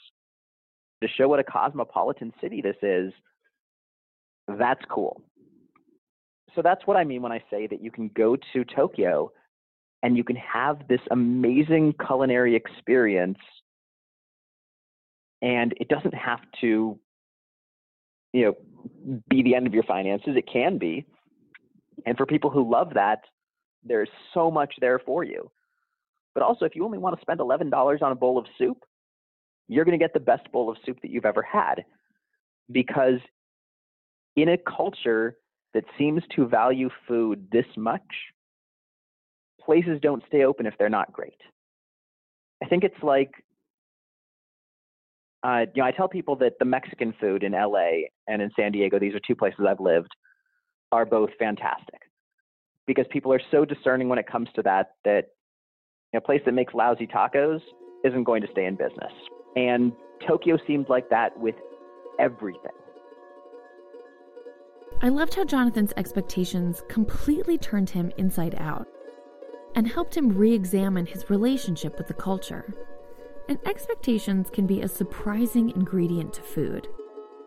to 1.03 1.09
show 1.09 1.29
what 1.29 1.41
a 1.41 1.45
cosmopolitan 1.45 2.33
city 2.41 2.61
this 2.63 2.77
is. 2.83 3.13
That's 4.49 4.83
cool 4.91 5.23
so 6.55 6.63
that's 6.63 6.87
what 6.87 6.97
I 6.97 7.05
mean 7.05 7.23
when 7.23 7.33
I 7.33 7.43
say 7.51 7.67
that 7.67 7.83
you 7.83 7.91
can 7.91 8.11
go 8.17 8.37
to 8.53 8.65
Tokyo 8.65 9.33
and 10.03 10.17
you 10.17 10.25
can 10.25 10.37
have 10.37 10.89
this 10.89 11.01
amazing 11.11 11.95
culinary 12.07 12.57
experience 12.57 13.39
and 15.43 15.75
it 15.79 15.89
doesn't 15.89 16.15
have 16.15 16.41
to 16.61 16.99
you 18.33 18.45
know 18.45 18.55
be 19.29 19.43
the 19.43 19.55
end 19.55 19.67
of 19.67 19.75
your 19.75 19.83
finances 19.85 20.37
it 20.37 20.49
can 20.51 20.79
be. 20.79 21.07
And 22.07 22.17
for 22.17 22.27
people 22.27 22.51
who 22.51 22.71
love 22.71 22.95
that 22.95 23.21
there's 23.83 24.09
so 24.35 24.51
much 24.51 24.75
there 24.81 24.99
for 24.99 25.25
you. 25.25 25.51
But 26.35 26.43
also 26.43 26.65
if 26.65 26.77
you 26.77 26.85
only 26.85 26.99
want 26.99 27.17
to 27.17 27.23
spend 27.23 27.41
$11 27.41 28.03
on 28.03 28.13
a 28.13 28.15
bowl 28.15 28.39
of 28.39 28.47
soup 28.59 28.85
you're 29.71 29.85
going 29.85 29.99
to 29.99 30.03
get 30.03 30.13
the 30.13 30.21
best 30.21 30.51
bowl 30.51 30.69
of 30.69 30.77
soup 30.85 31.01
that 31.01 31.13
you've 31.13 31.25
ever 31.25 31.43
had. 31.43 31.85
Because 32.73 33.21
in 34.35 34.49
a 34.49 34.59
culture 34.59 35.37
that 35.75 35.85
seems 35.97 36.23
to 36.35 36.49
value 36.49 36.91
food 37.07 37.47
this 37.53 37.67
much, 37.77 38.03
places 39.65 40.01
don't 40.03 40.25
stay 40.27 40.43
open 40.45 40.67
if 40.67 40.75
they're 40.77 40.89
not 40.89 41.13
great. 41.13 41.39
I 42.63 42.67
think 42.67 42.83
it's 42.83 43.01
like, 43.03 43.31
uh, 45.43 45.67
you 45.75 45.83
know, 45.83 45.89
I 45.89 45.91
tell 45.93 46.09
people 46.09 46.37
that 46.37 46.59
the 46.59 46.65
Mexican 46.65 47.15
food 47.21 47.43
in 47.43 47.53
LA 47.53 48.09
and 48.29 48.43
in 48.43 48.51
San 48.57 48.73
Diego, 48.73 48.99
these 48.99 49.15
are 49.15 49.21
two 49.27 49.35
places 49.35 49.61
I've 49.67 49.81
lived, 49.81 50.11
are 50.93 51.07
both 51.07 51.31
fantastic 51.39 52.01
because 52.87 53.07
people 53.11 53.33
are 53.33 53.41
so 53.51 53.65
discerning 53.65 54.09
when 54.09 54.19
it 54.19 54.27
comes 54.27 54.49
to 54.57 54.63
that 54.63 54.95
that 55.05 55.29
a 56.15 56.21
place 56.21 56.41
that 56.45 56.53
makes 56.53 56.75
lousy 56.75 57.07
tacos 57.07 57.61
isn't 58.05 58.25
going 58.25 58.43
to 58.43 58.49
stay 58.51 58.67
in 58.67 58.75
business. 58.75 59.13
And 59.57 59.93
Tokyo 60.27 60.59
seemed 60.67 60.89
like 60.89 61.09
that 61.11 61.39
with 61.39 61.55
everything. 62.19 62.73
I 65.03 65.09
loved 65.09 65.35
how 65.35 65.45
Jonathan's 65.45 65.93
expectations 65.97 66.83
completely 66.89 67.57
turned 67.57 67.89
him 67.89 68.13
inside 68.19 68.57
out 68.59 68.87
and 69.75 69.87
helped 69.87 70.17
him 70.17 70.37
re 70.37 70.53
examine 70.53 71.07
his 71.07 71.31
relationship 71.31 71.97
with 71.97 72.09
the 72.09 72.15
culture. 72.15 72.75
And 73.51 73.59
expectations 73.67 74.49
can 74.49 74.67
be 74.67 74.81
a 74.81 74.89
surprising 74.89 75.71
ingredient 75.71 76.33
to 76.35 76.41
food. 76.41 76.87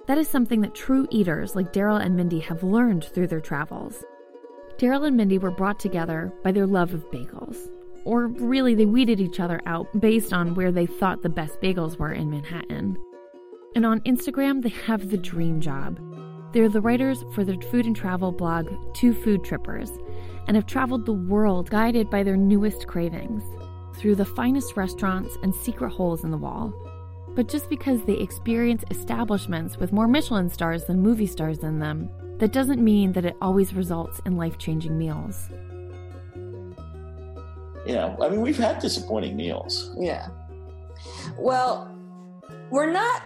That 0.06 0.18
is 0.18 0.28
something 0.28 0.60
that 0.60 0.76
true 0.76 1.08
eaters 1.10 1.56
like 1.56 1.72
Daryl 1.72 2.06
and 2.06 2.18
Mindy 2.18 2.42
have 2.42 2.62
learned 2.62 3.06
through 3.06 3.28
their 3.28 3.40
travels. 3.40 4.04
Daryl 4.78 5.08
and 5.08 5.16
Mindy 5.16 5.38
were 5.38 5.50
brought 5.50 5.80
together 5.80 6.34
by 6.44 6.52
their 6.52 6.68
love 6.68 6.94
of 6.94 7.10
bagels. 7.10 7.58
Or 8.04 8.28
really, 8.28 8.76
they 8.76 8.86
weeded 8.86 9.22
each 9.22 9.40
other 9.40 9.62
out 9.66 9.88
based 10.02 10.34
on 10.34 10.56
where 10.56 10.74
they 10.74 10.86
thought 10.86 11.22
the 11.22 11.30
best 11.30 11.62
bagels 11.62 11.98
were 11.98 12.12
in 12.12 12.30
Manhattan. 12.30 12.98
And 13.74 13.86
on 13.86 14.02
Instagram, 14.02 14.62
they 14.62 14.70
have 14.86 15.10
the 15.10 15.18
dream 15.18 15.62
job 15.62 16.00
they're 16.54 16.70
the 16.70 16.82
writers 16.82 17.26
for 17.34 17.44
the 17.44 17.58
food 17.72 17.88
and 17.88 17.96
travel 17.96 18.32
blog 18.32 18.70
Two 18.94 19.12
Food 19.12 19.44
Trippers 19.44 19.90
and 20.46 20.56
have 20.56 20.68
traveled 20.68 21.08
the 21.08 21.12
world 21.12 21.72
guided 21.72 22.12
by 22.12 22.22
their 22.22 22.38
newest 22.38 22.86
cravings 22.86 23.44
through 23.96 24.16
the 24.16 24.26
finest 24.26 24.76
restaurants 24.76 25.38
and 25.44 25.54
secret 25.54 25.92
holes 25.92 26.24
in 26.24 26.32
the 26.32 26.38
wall. 26.38 26.74
But 27.36 27.48
just 27.48 27.70
because 27.70 28.04
they 28.06 28.14
experience 28.14 28.84
establishments 28.92 29.78
with 29.78 29.92
more 29.92 30.08
Michelin 30.08 30.50
stars 30.50 30.86
than 30.86 31.00
movie 31.00 31.28
stars 31.28 31.60
in 31.60 31.80
them, 31.80 32.10
that 32.38 32.52
doesn't 32.52 32.84
mean 32.84 33.14
that 33.14 33.26
it 33.26 33.36
always 33.42 33.74
results 33.74 34.22
in 34.26 34.38
life 34.38 34.58
changing 34.58 34.98
meals. 34.98 35.50
Yeah, 37.86 38.16
I 38.22 38.30
mean, 38.30 38.42
we've 38.42 38.58
had 38.58 38.80
disappointing 38.80 39.36
meals. 39.36 39.92
Yeah. 39.98 40.30
Well, 41.38 41.94
we're 42.70 42.92
not 42.92 43.24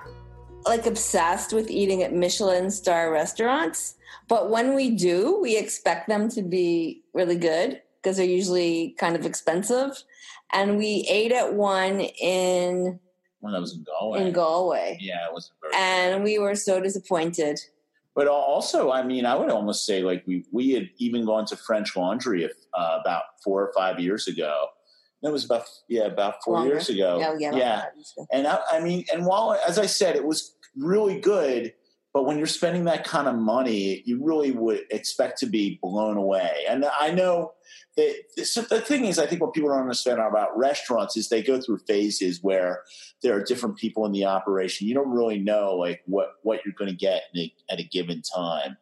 like 0.65 0.85
obsessed 0.85 1.53
with 1.53 1.69
eating 1.69 2.03
at 2.03 2.13
Michelin 2.13 2.71
star 2.71 3.11
restaurants, 3.11 3.95
but 4.27 4.49
when 4.49 4.75
we 4.75 4.91
do, 4.91 5.39
we 5.41 5.57
expect 5.57 6.07
them 6.07 6.29
to 6.29 6.41
be 6.41 7.03
really 7.13 7.37
good 7.37 7.81
because 8.01 8.17
they're 8.17 8.25
usually 8.25 8.95
kind 8.97 9.15
of 9.15 9.25
expensive. 9.25 10.03
And 10.51 10.77
we 10.77 11.05
ate 11.09 11.31
at 11.31 11.53
one 11.53 11.99
in 11.99 12.99
when 13.39 13.53
I 13.53 13.59
was 13.59 13.75
in 13.75 13.83
Galway. 13.83 14.21
In 14.21 14.33
Galway, 14.33 14.97
yeah, 14.99 15.25
it 15.27 15.33
was 15.33 15.51
very. 15.61 15.73
And 15.75 16.23
we 16.23 16.39
were 16.39 16.55
so 16.55 16.81
disappointed. 16.81 17.59
But 18.15 18.27
also, 18.27 18.91
I 18.91 19.03
mean, 19.03 19.25
I 19.25 19.35
would 19.35 19.49
almost 19.49 19.85
say 19.85 20.01
like 20.01 20.23
we 20.25 20.45
we 20.51 20.71
had 20.71 20.89
even 20.97 21.25
gone 21.25 21.45
to 21.47 21.55
French 21.55 21.95
Laundry 21.95 22.43
if, 22.43 22.51
uh, 22.73 22.97
about 22.99 23.23
four 23.43 23.61
or 23.61 23.71
five 23.73 23.99
years 23.99 24.27
ago, 24.27 24.67
that 25.21 25.31
was 25.31 25.45
about 25.45 25.63
yeah 25.87 26.05
about 26.05 26.43
four 26.43 26.55
Longer. 26.55 26.73
years 26.73 26.89
ago. 26.89 27.21
Oh, 27.23 27.37
yeah, 27.37 27.55
yeah. 27.55 27.85
And 28.31 28.47
I, 28.47 28.59
I, 28.71 28.79
mean, 28.79 29.05
and 29.11 29.25
while 29.25 29.57
as 29.67 29.77
I 29.77 29.85
said, 29.85 30.15
it 30.15 30.25
was 30.25 30.55
really 30.75 31.19
good. 31.19 31.73
But 32.13 32.25
when 32.25 32.39
you're 32.39 32.47
spending 32.47 32.85
that 32.85 33.03
kind 33.03 33.27
of 33.27 33.35
money, 33.35 34.01
you 34.05 34.23
really 34.25 34.49
would 34.49 34.85
expect 34.89 35.37
to 35.39 35.45
be 35.45 35.77
blown 35.83 36.17
away. 36.17 36.63
And 36.67 36.85
I 36.99 37.11
know 37.11 37.53
that 37.97 38.47
so 38.47 38.61
the 38.61 38.79
thing 38.79 39.05
is, 39.05 39.19
I 39.19 39.25
think 39.25 39.41
what 39.41 39.53
people 39.53 39.69
don't 39.69 39.81
understand 39.81 40.19
about 40.19 40.57
restaurants 40.57 41.17
is 41.17 41.27
they 41.27 41.41
go 41.41 41.59
through 41.59 41.79
phases 41.79 42.41
where 42.41 42.83
there 43.21 43.35
are 43.35 43.43
different 43.43 43.77
people 43.77 44.05
in 44.05 44.11
the 44.11 44.25
operation. 44.25 44.87
You 44.87 44.93
don't 44.93 45.09
really 45.09 45.39
know 45.39 45.75
like 45.75 46.03
what 46.05 46.35
what 46.43 46.61
you're 46.63 46.75
going 46.77 46.91
to 46.91 46.95
get 46.95 47.23
a, 47.35 47.53
at 47.69 47.79
a 47.79 47.83
given 47.83 48.21
time. 48.21 48.77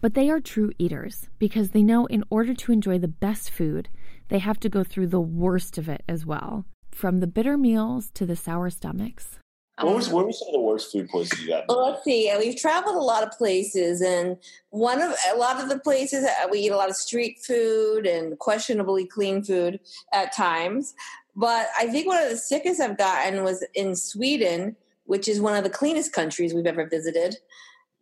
But 0.00 0.14
they 0.14 0.30
are 0.30 0.40
true 0.40 0.72
eaters 0.78 1.28
because 1.38 1.70
they 1.70 1.82
know 1.82 2.06
in 2.06 2.24
order 2.30 2.54
to 2.54 2.72
enjoy 2.72 2.98
the 2.98 3.08
best 3.08 3.50
food, 3.50 3.88
they 4.28 4.38
have 4.38 4.58
to 4.60 4.70
go 4.70 4.82
through 4.82 5.08
the 5.08 5.20
worst 5.20 5.76
of 5.76 5.88
it 5.88 6.02
as 6.08 6.24
well, 6.24 6.64
from 6.90 7.20
the 7.20 7.26
bitter 7.26 7.58
meals 7.58 8.10
to 8.14 8.24
the 8.24 8.36
sour 8.36 8.70
stomachs. 8.70 9.40
What 9.82 9.94
was 9.94 10.08
what 10.10 10.26
were 10.26 10.32
some 10.32 10.48
of 10.48 10.52
the 10.52 10.60
worst 10.60 10.92
food 10.92 11.08
places 11.08 11.40
you 11.40 11.48
got? 11.48 11.64
Well, 11.68 11.90
let's 11.90 12.04
see. 12.04 12.32
We've 12.38 12.56
traveled 12.56 12.96
a 12.96 13.00
lot 13.00 13.22
of 13.22 13.30
places, 13.32 14.02
and 14.02 14.36
one 14.70 15.00
of 15.00 15.14
a 15.32 15.36
lot 15.36 15.60
of 15.60 15.68
the 15.68 15.78
places 15.78 16.24
uh, 16.24 16.48
we 16.50 16.60
eat 16.60 16.70
a 16.70 16.76
lot 16.76 16.90
of 16.90 16.96
street 16.96 17.38
food 17.38 18.06
and 18.06 18.38
questionably 18.38 19.06
clean 19.06 19.42
food 19.42 19.80
at 20.12 20.34
times. 20.34 20.94
But 21.34 21.68
I 21.78 21.86
think 21.86 22.06
one 22.06 22.22
of 22.22 22.28
the 22.28 22.36
sickest 22.36 22.80
I've 22.80 22.98
gotten 22.98 23.42
was 23.42 23.64
in 23.74 23.96
Sweden, 23.96 24.76
which 25.04 25.28
is 25.28 25.40
one 25.40 25.56
of 25.56 25.64
the 25.64 25.70
cleanest 25.70 26.12
countries 26.12 26.52
we've 26.52 26.66
ever 26.66 26.86
visited. 26.86 27.36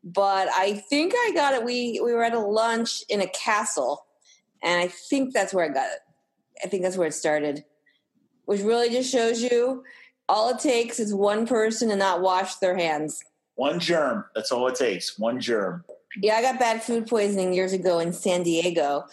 But 0.03 0.49
I 0.55 0.75
think 0.89 1.13
I 1.15 1.33
got 1.35 1.55
it. 1.55 1.65
We 1.65 2.01
we 2.03 2.13
were 2.13 2.25
at 2.25 2.35
a 2.35 2.41
lunch 2.41 3.05
in 3.09 3.21
a 3.21 3.29
castle, 3.29 4.07
and 4.63 4.81
I 4.81 4.89
think 4.89 5.33
that's 5.33 5.55
where 5.55 5.65
I 5.65 5.69
got 5.69 5.87
it. 5.87 6.01
I 6.65 6.69
think 6.69 6.83
that's 6.83 6.97
where 6.97 7.09
it 7.09 7.15
started, 7.15 7.65
which 8.47 8.63
really 8.63 8.91
just 8.91 9.13
shows 9.13 9.41
you 9.41 9.85
all 10.29 10.51
it 10.51 10.59
takes 10.59 10.99
is 10.99 11.15
one 11.15 11.47
person 11.47 11.89
to 11.89 11.97
not 11.97 12.21
wash 12.21 12.57
their 12.57 12.77
hands. 12.77 13.23
One 13.55 13.81
germ. 13.81 14.25
That's 14.35 14.53
all 14.53 14.69
it 14.69 14.77
takes. 14.77 15.19
One 15.19 15.41
germ. 15.41 15.85
Yeah, 16.17 16.35
I 16.35 16.43
got 16.43 16.59
bad 16.59 16.83
food 16.83 17.07
poisoning 17.07 17.53
years 17.53 17.73
ago 17.73 17.99
in 17.99 18.13
San 18.13 18.43
Diego. 18.43 19.05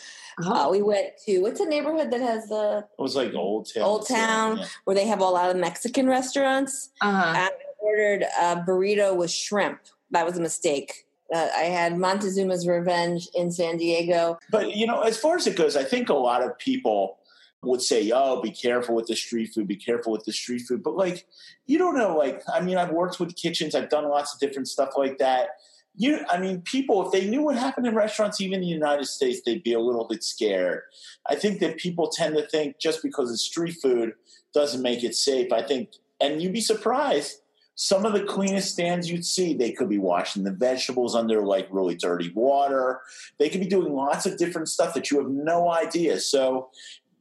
Uh, 0.43 0.67
we 0.69 0.81
went 0.81 1.07
to 1.25 1.39
what's 1.39 1.59
a 1.59 1.65
neighborhood 1.65 2.11
that 2.11 2.21
has 2.21 2.47
the 2.47 2.85
it 2.97 3.01
was 3.01 3.15
like 3.15 3.33
Old 3.33 3.73
Town, 3.73 3.83
Old 3.83 4.07
Town, 4.07 4.57
yeah. 4.57 4.65
where 4.83 4.95
they 4.95 5.07
have 5.07 5.21
a 5.21 5.25
lot 5.25 5.49
of 5.49 5.57
Mexican 5.57 6.07
restaurants. 6.07 6.89
Uh-huh. 7.01 7.33
I 7.35 7.49
ordered 7.79 8.23
a 8.23 8.57
burrito 8.57 9.15
with 9.15 9.31
shrimp. 9.31 9.79
That 10.11 10.25
was 10.25 10.37
a 10.37 10.41
mistake. 10.41 11.05
Uh, 11.33 11.47
I 11.55 11.63
had 11.63 11.93
Montezuma's 11.93 12.67
Revenge 12.67 13.29
in 13.33 13.51
San 13.51 13.77
Diego. 13.77 14.37
But 14.51 14.75
you 14.75 14.85
know, 14.85 15.01
as 15.01 15.17
far 15.17 15.37
as 15.37 15.47
it 15.47 15.55
goes, 15.55 15.75
I 15.75 15.83
think 15.83 16.09
a 16.09 16.13
lot 16.13 16.43
of 16.43 16.57
people 16.59 17.17
would 17.65 17.81
say, 17.81 18.11
"Oh, 18.13 18.41
be 18.41 18.51
careful 18.51 18.95
with 18.95 19.07
the 19.07 19.15
street 19.15 19.53
food. 19.53 19.67
Be 19.67 19.75
careful 19.75 20.11
with 20.11 20.25
the 20.25 20.33
street 20.33 20.63
food." 20.67 20.83
But 20.83 20.95
like, 20.95 21.25
you 21.65 21.77
don't 21.77 21.97
know. 21.97 22.17
Like, 22.17 22.41
I 22.51 22.61
mean, 22.61 22.77
I've 22.77 22.91
worked 22.91 23.19
with 23.19 23.35
kitchens. 23.35 23.75
I've 23.75 23.89
done 23.89 24.07
lots 24.09 24.33
of 24.33 24.39
different 24.39 24.67
stuff 24.67 24.91
like 24.97 25.17
that. 25.17 25.49
You, 25.97 26.19
I 26.29 26.37
mean, 26.39 26.61
people, 26.61 27.05
if 27.05 27.11
they 27.11 27.27
knew 27.27 27.41
what 27.41 27.55
happened 27.55 27.87
in 27.87 27.95
restaurants, 27.95 28.41
even 28.41 28.55
in 28.55 28.61
the 28.61 28.67
United 28.67 29.05
States, 29.05 29.41
they'd 29.45 29.63
be 29.63 29.73
a 29.73 29.79
little 29.79 30.05
bit 30.05 30.23
scared. 30.23 30.81
I 31.29 31.35
think 31.35 31.59
that 31.59 31.77
people 31.77 32.09
tend 32.09 32.35
to 32.35 32.45
think 32.45 32.79
just 32.79 33.01
because 33.01 33.31
it's 33.31 33.43
street 33.43 33.77
food 33.81 34.13
doesn't 34.53 34.81
make 34.81 35.03
it 35.03 35.15
safe. 35.15 35.53
I 35.53 35.61
think, 35.61 35.91
and 36.19 36.41
you'd 36.41 36.53
be 36.53 36.61
surprised. 36.61 37.41
Some 37.77 38.05
of 38.05 38.13
the 38.13 38.23
cleanest 38.23 38.71
stands 38.71 39.11
you'd 39.11 39.25
see, 39.25 39.53
they 39.53 39.73
could 39.73 39.89
be 39.89 39.97
washing 39.97 40.43
the 40.43 40.51
vegetables 40.51 41.13
under 41.13 41.45
like 41.45 41.67
really 41.69 41.95
dirty 41.95 42.31
water. 42.33 43.01
They 43.37 43.49
could 43.49 43.59
be 43.59 43.67
doing 43.67 43.93
lots 43.93 44.25
of 44.25 44.37
different 44.37 44.69
stuff 44.69 44.93
that 44.93 45.11
you 45.11 45.19
have 45.19 45.29
no 45.29 45.69
idea. 45.69 46.21
So 46.21 46.69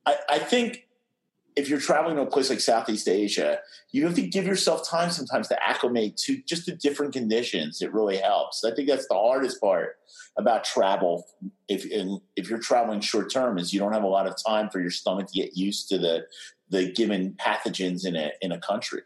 I, 0.06 0.16
I 0.28 0.38
think 0.38 0.84
if 1.56 1.68
you're 1.68 1.80
traveling 1.80 2.16
to 2.16 2.22
a 2.22 2.26
place 2.26 2.50
like 2.50 2.60
Southeast 2.60 3.08
Asia, 3.08 3.60
you 3.92 4.04
have 4.04 4.14
to 4.16 4.26
give 4.26 4.44
yourself 4.44 4.88
time 4.88 5.10
sometimes 5.10 5.48
to 5.48 5.62
acclimate 5.62 6.16
to 6.16 6.42
just 6.46 6.66
the 6.66 6.72
different 6.72 7.12
conditions. 7.12 7.80
It 7.80 7.92
really 7.92 8.16
helps. 8.16 8.64
I 8.64 8.74
think 8.74 8.88
that's 8.88 9.06
the 9.08 9.14
hardest 9.14 9.60
part 9.60 9.96
about 10.36 10.64
travel. 10.64 11.24
If 11.68 11.86
if 12.36 12.50
you're 12.50 12.58
traveling 12.58 13.00
short 13.00 13.32
term, 13.32 13.58
is 13.58 13.72
you 13.72 13.78
don't 13.78 13.92
have 13.92 14.02
a 14.02 14.08
lot 14.08 14.26
of 14.26 14.34
time 14.44 14.68
for 14.68 14.80
your 14.80 14.90
stomach 14.90 15.28
to 15.28 15.40
get 15.40 15.56
used 15.56 15.88
to 15.90 15.98
the 15.98 16.26
the 16.70 16.90
given 16.90 17.34
pathogens 17.34 18.04
in 18.04 18.16
a 18.16 18.32
in 18.40 18.50
a 18.50 18.58
country. 18.58 19.02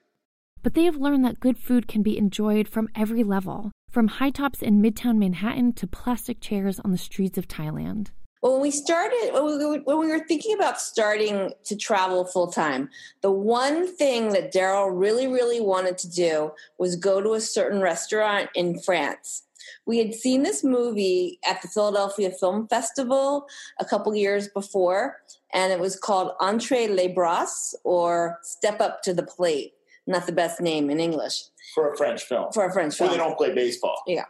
But 0.62 0.74
they 0.74 0.84
have 0.84 0.96
learned 0.96 1.24
that 1.24 1.40
good 1.40 1.58
food 1.58 1.86
can 1.86 2.02
be 2.02 2.18
enjoyed 2.18 2.66
from 2.66 2.88
every 2.94 3.22
level, 3.22 3.70
from 3.90 4.08
high 4.08 4.30
tops 4.30 4.60
in 4.60 4.82
Midtown 4.82 5.18
Manhattan 5.18 5.72
to 5.74 5.86
plastic 5.86 6.40
chairs 6.40 6.80
on 6.80 6.90
the 6.90 6.98
streets 6.98 7.38
of 7.38 7.46
Thailand 7.46 8.08
when 8.40 8.60
we 8.60 8.70
started 8.70 9.30
when 9.32 9.98
we 9.98 10.08
were 10.08 10.24
thinking 10.26 10.54
about 10.54 10.80
starting 10.80 11.52
to 11.64 11.76
travel 11.76 12.24
full 12.24 12.46
time 12.46 12.88
the 13.22 13.30
one 13.30 13.86
thing 13.96 14.30
that 14.30 14.52
daryl 14.52 14.90
really 14.92 15.26
really 15.26 15.60
wanted 15.60 15.98
to 15.98 16.10
do 16.10 16.50
was 16.78 16.96
go 16.96 17.20
to 17.20 17.34
a 17.34 17.40
certain 17.40 17.80
restaurant 17.80 18.48
in 18.54 18.78
france. 18.80 19.44
We 19.86 19.98
had 19.98 20.14
seen 20.14 20.42
this 20.42 20.62
movie 20.62 21.38
at 21.48 21.62
the 21.62 21.68
philadelphia 21.68 22.30
film 22.30 22.68
festival 22.68 23.46
a 23.78 23.84
couple 23.84 24.14
years 24.14 24.48
before 24.48 25.16
and 25.52 25.72
it 25.72 25.80
was 25.80 25.96
called 25.96 26.32
entre 26.40 26.88
les 26.88 27.08
bras 27.08 27.74
or 27.84 28.38
step 28.42 28.80
up 28.80 29.02
to 29.02 29.14
the 29.14 29.22
plate 29.22 29.74
not 30.06 30.26
the 30.26 30.32
best 30.32 30.60
name 30.60 30.90
in 30.90 31.00
english 31.00 31.44
for 31.74 31.92
a 31.92 31.96
French 31.96 32.22
film. 32.22 32.52
For 32.52 32.66
a 32.66 32.72
French 32.72 32.96
film. 32.96 33.10
They 33.10 33.16
don't 33.16 33.36
play 33.36 33.54
baseball. 33.54 34.02
Yeah. 34.06 34.24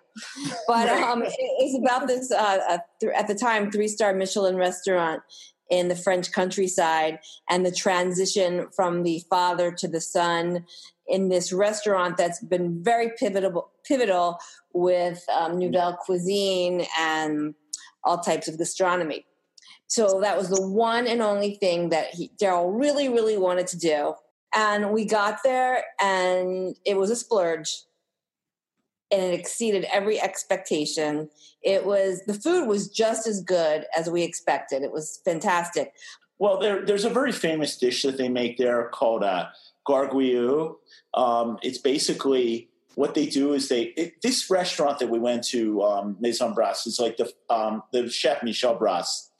But 0.66 0.89
um, 1.03 1.22
it's 1.26 1.78
about 1.78 2.07
this, 2.07 2.30
uh, 2.30 2.78
th- 3.01 3.12
at 3.14 3.28
the 3.28 3.34
time, 3.34 3.70
three 3.70 3.89
star 3.89 4.14
Michelin 4.14 4.57
restaurant 4.57 5.22
in 5.70 5.89
the 5.89 5.97
French 5.97 6.32
countryside 6.32 7.18
and 7.49 7.64
the 7.64 7.72
transition 7.72 8.68
from 8.74 9.03
the 9.03 9.22
father 9.28 9.70
to 9.70 9.86
the 9.86 10.01
son 10.01 10.64
in 11.07 11.28
this 11.28 11.53
restaurant 11.53 12.16
that's 12.16 12.43
been 12.43 12.82
very 12.82 13.11
pivotal, 13.18 13.70
pivotal 13.84 14.39
with 14.72 15.24
um, 15.32 15.59
Nouvelle 15.59 15.97
cuisine 15.97 16.86
and 16.99 17.55
all 18.05 18.18
types 18.18 18.49
of 18.49 18.59
gastronomy. 18.59 19.26
So 19.86 20.20
that 20.20 20.36
was 20.36 20.51
the 20.51 20.66
one 20.66 21.07
and 21.07 21.22
only 21.22 21.55
thing 21.55 21.89
that 21.91 22.14
Daryl 22.41 22.78
really, 22.78 23.09
really 23.09 23.39
wanted 23.39 23.66
to 23.68 23.78
do. 23.78 24.14
And 24.55 24.92
we 24.92 25.05
got 25.05 25.40
there 25.44 25.84
and 26.01 26.76
it 26.84 26.96
was 26.96 27.11
a 27.11 27.16
splurge 27.16 27.82
and 29.11 29.22
it 29.22 29.38
exceeded 29.38 29.86
every 29.92 30.20
expectation. 30.20 31.30
It 31.62 31.84
was 31.84 32.22
the 32.26 32.34
food 32.34 32.66
was 32.66 32.88
just 32.88 33.26
as 33.26 33.42
good 33.42 33.86
as 33.96 34.09
we 34.09 34.22
expected. 34.22 34.82
It 34.82 34.92
was 34.92 35.20
fantastic. 35.24 35.92
Well, 36.38 36.59
there, 36.59 36.84
there's 36.84 37.05
a 37.05 37.11
very 37.11 37.32
famous 37.32 37.76
dish 37.76 38.03
that 38.03 38.16
they 38.16 38.28
make 38.28 38.59
there 38.59 38.88
called 38.88 39.24
uh, 39.24 39.49
gargouillou. 39.86 40.76
Um, 41.14 41.59
it's 41.62 41.78
basically 41.78 42.68
what 42.94 43.14
they 43.14 43.26
do 43.26 43.53
is 43.53 43.68
they 43.68 43.84
it, 43.96 44.22
this 44.22 44.51
restaurant 44.51 44.99
that 44.99 45.09
we 45.09 45.18
went 45.18 45.44
to 45.44 45.82
um, 45.82 46.16
Maison 46.20 46.53
Bras 46.55 46.86
is 46.86 47.01
like 47.01 47.16
the 47.16 47.32
um, 47.49 47.82
the 47.92 48.09
chef 48.09 48.42
Michel 48.42 48.74
Bras 48.74 49.30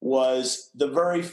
was 0.00 0.70
the 0.74 0.88
very 0.88 1.24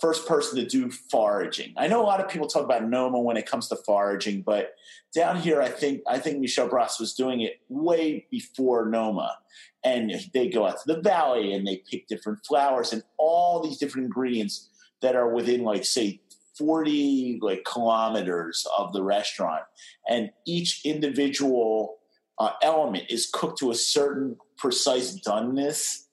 first 0.00 0.26
person 0.26 0.58
to 0.58 0.66
do 0.66 0.90
foraging. 0.90 1.72
I 1.76 1.86
know 1.86 2.02
a 2.02 2.06
lot 2.06 2.20
of 2.20 2.28
people 2.28 2.46
talk 2.46 2.64
about 2.64 2.88
Noma 2.88 3.18
when 3.18 3.36
it 3.36 3.46
comes 3.46 3.68
to 3.68 3.76
foraging, 3.76 4.42
but 4.42 4.74
down 5.14 5.40
here, 5.40 5.62
I 5.62 5.68
think 5.68 6.02
I 6.06 6.18
think 6.18 6.38
Michel 6.38 6.68
Bras 6.68 7.00
was 7.00 7.14
doing 7.14 7.40
it 7.40 7.60
way 7.68 8.26
before 8.30 8.86
Noma. 8.86 9.38
And 9.84 10.12
they 10.34 10.48
go 10.48 10.66
out 10.66 10.78
to 10.82 10.94
the 10.94 11.00
valley 11.00 11.52
and 11.52 11.66
they 11.66 11.82
pick 11.90 12.08
different 12.08 12.44
flowers 12.46 12.92
and 12.92 13.02
all 13.18 13.62
these 13.62 13.78
different 13.78 14.06
ingredients 14.06 14.68
that 15.00 15.14
are 15.14 15.32
within, 15.32 15.62
like, 15.62 15.84
say, 15.84 16.20
40 16.58 17.38
like 17.42 17.64
kilometers 17.64 18.66
of 18.76 18.92
the 18.92 19.02
restaurant. 19.02 19.62
And 20.08 20.30
each 20.46 20.80
individual 20.84 21.98
uh, 22.38 22.50
element 22.62 23.04
is 23.10 23.28
cooked 23.32 23.58
to 23.60 23.70
a 23.70 23.74
certain 23.74 24.36
precise 24.58 25.18
doneness 25.20 26.05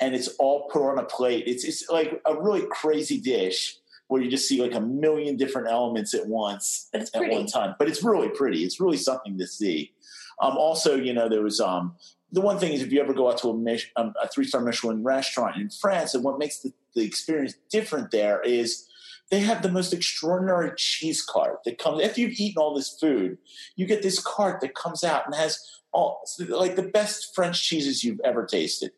and 0.00 0.14
it's 0.14 0.28
all 0.38 0.68
put 0.70 0.82
on 0.82 0.98
a 0.98 1.04
plate. 1.04 1.44
It's 1.46 1.64
it's 1.64 1.88
like 1.88 2.20
a 2.24 2.40
really 2.40 2.66
crazy 2.70 3.20
dish 3.20 3.78
where 4.08 4.22
you 4.22 4.30
just 4.30 4.48
see 4.48 4.62
like 4.62 4.74
a 4.74 4.80
million 4.80 5.36
different 5.36 5.68
elements 5.68 6.14
at 6.14 6.26
once 6.26 6.88
at 6.94 7.08
one 7.14 7.46
time. 7.46 7.74
But 7.78 7.88
it's 7.88 8.04
really 8.04 8.28
pretty. 8.28 8.62
It's 8.64 8.80
really 8.80 8.96
something 8.96 9.38
to 9.38 9.46
see. 9.46 9.92
Um, 10.40 10.56
also, 10.56 10.96
you 10.96 11.12
know, 11.12 11.28
there 11.28 11.42
was 11.42 11.60
um, 11.60 11.96
the 12.30 12.40
one 12.40 12.58
thing 12.58 12.72
is 12.72 12.82
if 12.82 12.92
you 12.92 13.00
ever 13.00 13.14
go 13.14 13.30
out 13.30 13.38
to 13.38 13.48
a, 13.48 13.56
Mich- 13.56 13.92
um, 13.96 14.14
a 14.22 14.28
three 14.28 14.44
star 14.44 14.60
Michelin 14.60 15.02
restaurant 15.02 15.56
in 15.56 15.70
France, 15.70 16.14
and 16.14 16.22
what 16.22 16.38
makes 16.38 16.60
the, 16.60 16.72
the 16.94 17.02
experience 17.02 17.54
different 17.70 18.10
there 18.10 18.40
is 18.42 18.86
they 19.30 19.40
have 19.40 19.62
the 19.62 19.72
most 19.72 19.92
extraordinary 19.92 20.70
cheese 20.76 21.22
cart 21.22 21.64
that 21.64 21.78
comes 21.78 22.02
after 22.02 22.20
you've 22.20 22.38
eaten 22.38 22.62
all 22.62 22.74
this 22.74 22.96
food. 23.00 23.38
You 23.74 23.86
get 23.86 24.02
this 24.02 24.20
cart 24.22 24.60
that 24.60 24.74
comes 24.74 25.02
out 25.02 25.26
and 25.26 25.34
has 25.34 25.80
all 25.92 26.22
like 26.48 26.76
the 26.76 26.82
best 26.82 27.34
French 27.34 27.62
cheeses 27.62 28.04
you've 28.04 28.20
ever 28.22 28.44
tasted 28.44 28.92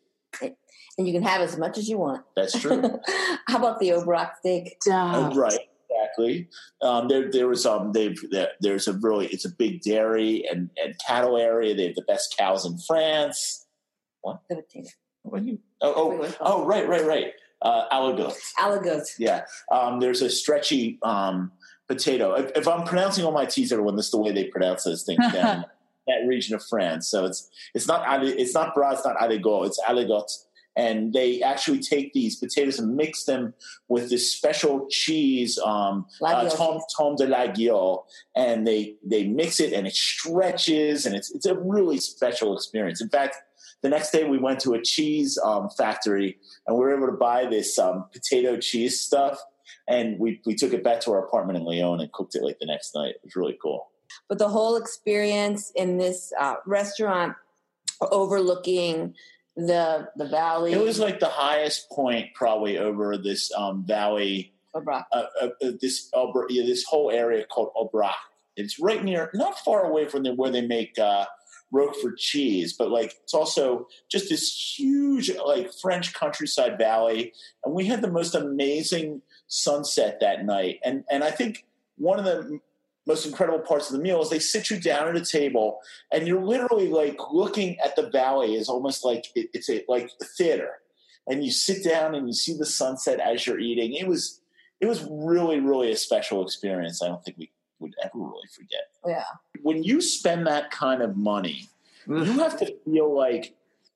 and 0.99 1.07
you 1.07 1.13
can 1.13 1.23
have 1.23 1.41
as 1.41 1.57
much 1.57 1.77
as 1.77 1.89
you 1.89 1.97
want. 1.97 2.23
That's 2.35 2.59
true. 2.59 2.81
How 3.47 3.57
about 3.57 3.79
the 3.79 3.89
Aubrac 3.89 4.31
steak? 4.39 4.75
Oh, 4.89 5.33
right, 5.33 5.57
exactly. 5.89 6.49
Um, 6.81 7.07
there, 7.07 7.31
there 7.31 7.47
was 7.47 7.65
um, 7.65 7.93
they've 7.93 8.19
there, 8.29 8.49
there's 8.59 8.87
a 8.87 8.93
really 8.93 9.27
it's 9.27 9.45
a 9.45 9.49
big 9.49 9.81
dairy 9.81 10.43
and, 10.51 10.69
and 10.75 10.93
cattle 11.07 11.37
area. 11.37 11.73
They 11.73 11.85
have 11.85 11.95
the 11.95 12.03
best 12.03 12.35
cows 12.37 12.65
in 12.65 12.77
France. 12.85 13.65
What? 14.21 14.41
What 15.23 15.43
you? 15.45 15.59
Oh, 15.81 15.93
oh, 16.21 16.35
oh, 16.41 16.65
right, 16.65 16.87
right, 16.87 17.05
right. 17.05 17.31
Uh, 17.61 17.87
aligot. 17.93 18.37
Aligot. 18.59 19.07
Yeah. 19.17 19.45
Um, 19.71 20.01
there's 20.01 20.21
a 20.21 20.29
stretchy 20.29 20.99
um, 21.01 21.53
potato. 21.87 22.33
If, 22.33 22.51
if, 22.55 22.67
I'm 22.67 22.85
pronouncing 22.85 23.23
all 23.23 23.31
my 23.31 23.45
T's, 23.45 23.71
everyone, 23.71 23.95
this 23.95 24.05
is 24.05 24.11
the 24.11 24.19
way 24.19 24.31
they 24.31 24.45
pronounce 24.45 24.83
those 24.83 25.03
things 25.03 25.19
down 25.33 25.65
that 26.09 26.27
region 26.27 26.55
of 26.55 26.63
France. 26.63 27.07
So 27.07 27.25
it's 27.25 27.49
it's 27.73 27.87
not 27.87 28.23
it's 28.23 28.53
not 28.53 28.75
bras, 28.75 28.99
it's 28.99 29.05
not 29.05 29.17
aligot, 29.17 29.67
it's 29.67 29.79
aligot 29.87 30.29
and 30.75 31.13
they 31.13 31.41
actually 31.41 31.79
take 31.79 32.13
these 32.13 32.35
potatoes 32.35 32.79
and 32.79 32.95
mix 32.95 33.25
them 33.25 33.53
with 33.87 34.09
this 34.09 34.31
special 34.31 34.87
cheese, 34.89 35.59
um, 35.59 36.05
uh, 36.23 36.49
tomme, 36.49 36.81
tomme 36.95 37.15
de 37.17 37.27
laguiole, 37.27 38.03
and 38.35 38.65
they 38.65 38.95
they 39.05 39.25
mix 39.27 39.59
it 39.59 39.73
and 39.73 39.87
it 39.87 39.95
stretches 39.95 41.05
and 41.05 41.15
it's 41.15 41.31
it's 41.31 41.45
a 41.45 41.55
really 41.55 41.97
special 41.97 42.55
experience. 42.55 43.01
In 43.01 43.09
fact, 43.09 43.37
the 43.81 43.89
next 43.89 44.11
day 44.11 44.23
we 44.23 44.37
went 44.37 44.59
to 44.61 44.73
a 44.73 44.81
cheese 44.81 45.37
um, 45.43 45.69
factory 45.69 46.37
and 46.65 46.77
we 46.77 46.83
were 46.83 46.95
able 46.95 47.07
to 47.07 47.17
buy 47.17 47.45
this 47.45 47.77
um, 47.79 48.05
potato 48.13 48.57
cheese 48.57 49.01
stuff, 49.01 49.39
and 49.87 50.19
we 50.19 50.41
we 50.45 50.55
took 50.55 50.73
it 50.73 50.83
back 50.83 51.01
to 51.01 51.11
our 51.11 51.25
apartment 51.25 51.57
in 51.57 51.65
Lyon 51.65 51.99
and 51.99 52.11
cooked 52.11 52.35
it 52.35 52.43
like 52.43 52.59
the 52.59 52.65
next 52.65 52.95
night. 52.95 53.15
It 53.15 53.21
was 53.23 53.35
really 53.35 53.57
cool. 53.61 53.87
But 54.27 54.39
the 54.39 54.49
whole 54.49 54.75
experience 54.75 55.71
in 55.75 55.97
this 55.97 56.31
uh, 56.39 56.55
restaurant 56.65 57.35
overlooking 58.01 59.13
the 59.67 60.09
the 60.15 60.25
valley. 60.25 60.73
It 60.73 60.81
was 60.81 60.99
like 60.99 61.19
the 61.19 61.27
highest 61.27 61.89
point 61.89 62.33
probably 62.33 62.77
over 62.77 63.17
this 63.17 63.51
um, 63.53 63.85
valley. 63.85 64.53
Uh, 64.73 64.81
uh, 65.11 65.25
uh, 65.41 65.71
this 65.81 66.11
yeah, 66.49 66.63
this 66.63 66.83
whole 66.83 67.11
area 67.11 67.45
called 67.45 67.71
Aubrac. 67.75 68.13
It's 68.55 68.79
right 68.79 69.03
near, 69.03 69.31
not 69.33 69.57
far 69.59 69.85
away 69.85 70.07
from 70.07 70.23
the, 70.23 70.33
where 70.33 70.51
they 70.51 70.65
make 70.65 70.99
uh, 70.99 71.25
Roquefort 71.71 72.17
cheese, 72.17 72.75
but 72.77 72.91
like 72.91 73.15
it's 73.23 73.33
also 73.33 73.87
just 74.09 74.29
this 74.29 74.75
huge 74.77 75.31
like 75.45 75.71
French 75.81 76.13
countryside 76.13 76.77
valley, 76.77 77.33
and 77.63 77.73
we 77.73 77.85
had 77.85 78.01
the 78.01 78.11
most 78.11 78.35
amazing 78.35 79.21
sunset 79.47 80.19
that 80.21 80.45
night. 80.45 80.79
And 80.83 81.03
and 81.09 81.23
I 81.23 81.31
think 81.31 81.65
one 81.97 82.19
of 82.19 82.25
the 82.25 82.59
most 83.09 83.25
incredible 83.25 83.59
parts 83.59 83.89
of 83.89 83.97
the 83.97 84.01
meal 84.01 84.21
is 84.21 84.29
they 84.29 84.39
sit 84.39 84.69
you 84.69 84.79
down 84.79 85.07
at 85.07 85.15
a 85.15 85.25
table 85.25 85.79
and 86.13 86.27
you're 86.27 86.41
literally 86.41 86.87
like 86.89 87.19
looking 87.31 87.77
at 87.79 87.95
the 87.95 88.09
valley 88.09 88.55
is 88.55 88.69
almost 88.69 89.03
like 89.03 89.25
it, 89.35 89.49
it's 89.53 89.69
a 89.69 89.83
like 89.87 90.11
a 90.21 90.25
theater. 90.25 90.79
And 91.27 91.43
you 91.43 91.51
sit 91.51 91.83
down 91.83 92.15
and 92.15 92.27
you 92.27 92.33
see 92.33 92.55
the 92.55 92.65
sunset 92.65 93.19
as 93.19 93.45
you're 93.45 93.59
eating. 93.59 93.93
It 93.93 94.07
was 94.07 94.41
it 94.79 94.85
was 94.85 95.05
really 95.09 95.59
really 95.59 95.91
a 95.91 95.97
special 95.97 96.41
experience 96.41 97.03
i 97.03 97.07
don't 97.07 97.21
think 97.25 97.37
we 97.37 97.51
would 97.79 97.95
ever 98.03 98.11
really 98.15 98.47
forget. 98.55 98.85
Yeah. 99.05 99.25
When 99.61 99.83
you 99.83 100.01
spend 100.01 100.47
that 100.47 100.71
kind 100.71 101.01
of 101.01 101.17
money 101.17 101.69
you 102.07 102.39
have 102.39 102.57
to 102.59 102.73
feel 102.85 103.15
like 103.15 103.55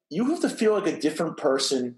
you 0.10 0.30
have 0.30 0.42
to 0.42 0.50
feel 0.50 0.74
like 0.74 0.88
a 0.88 1.00
different 1.00 1.38
person 1.38 1.96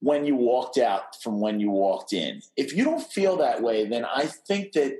when 0.00 0.24
you 0.24 0.36
walked 0.36 0.78
out 0.78 1.20
from 1.22 1.40
when 1.40 1.58
you 1.58 1.70
walked 1.70 2.12
in. 2.12 2.42
If 2.56 2.76
you 2.76 2.84
don't 2.84 3.02
feel 3.02 3.36
that 3.38 3.62
way, 3.62 3.86
then 3.86 4.04
I 4.04 4.26
think 4.26 4.72
that 4.72 4.98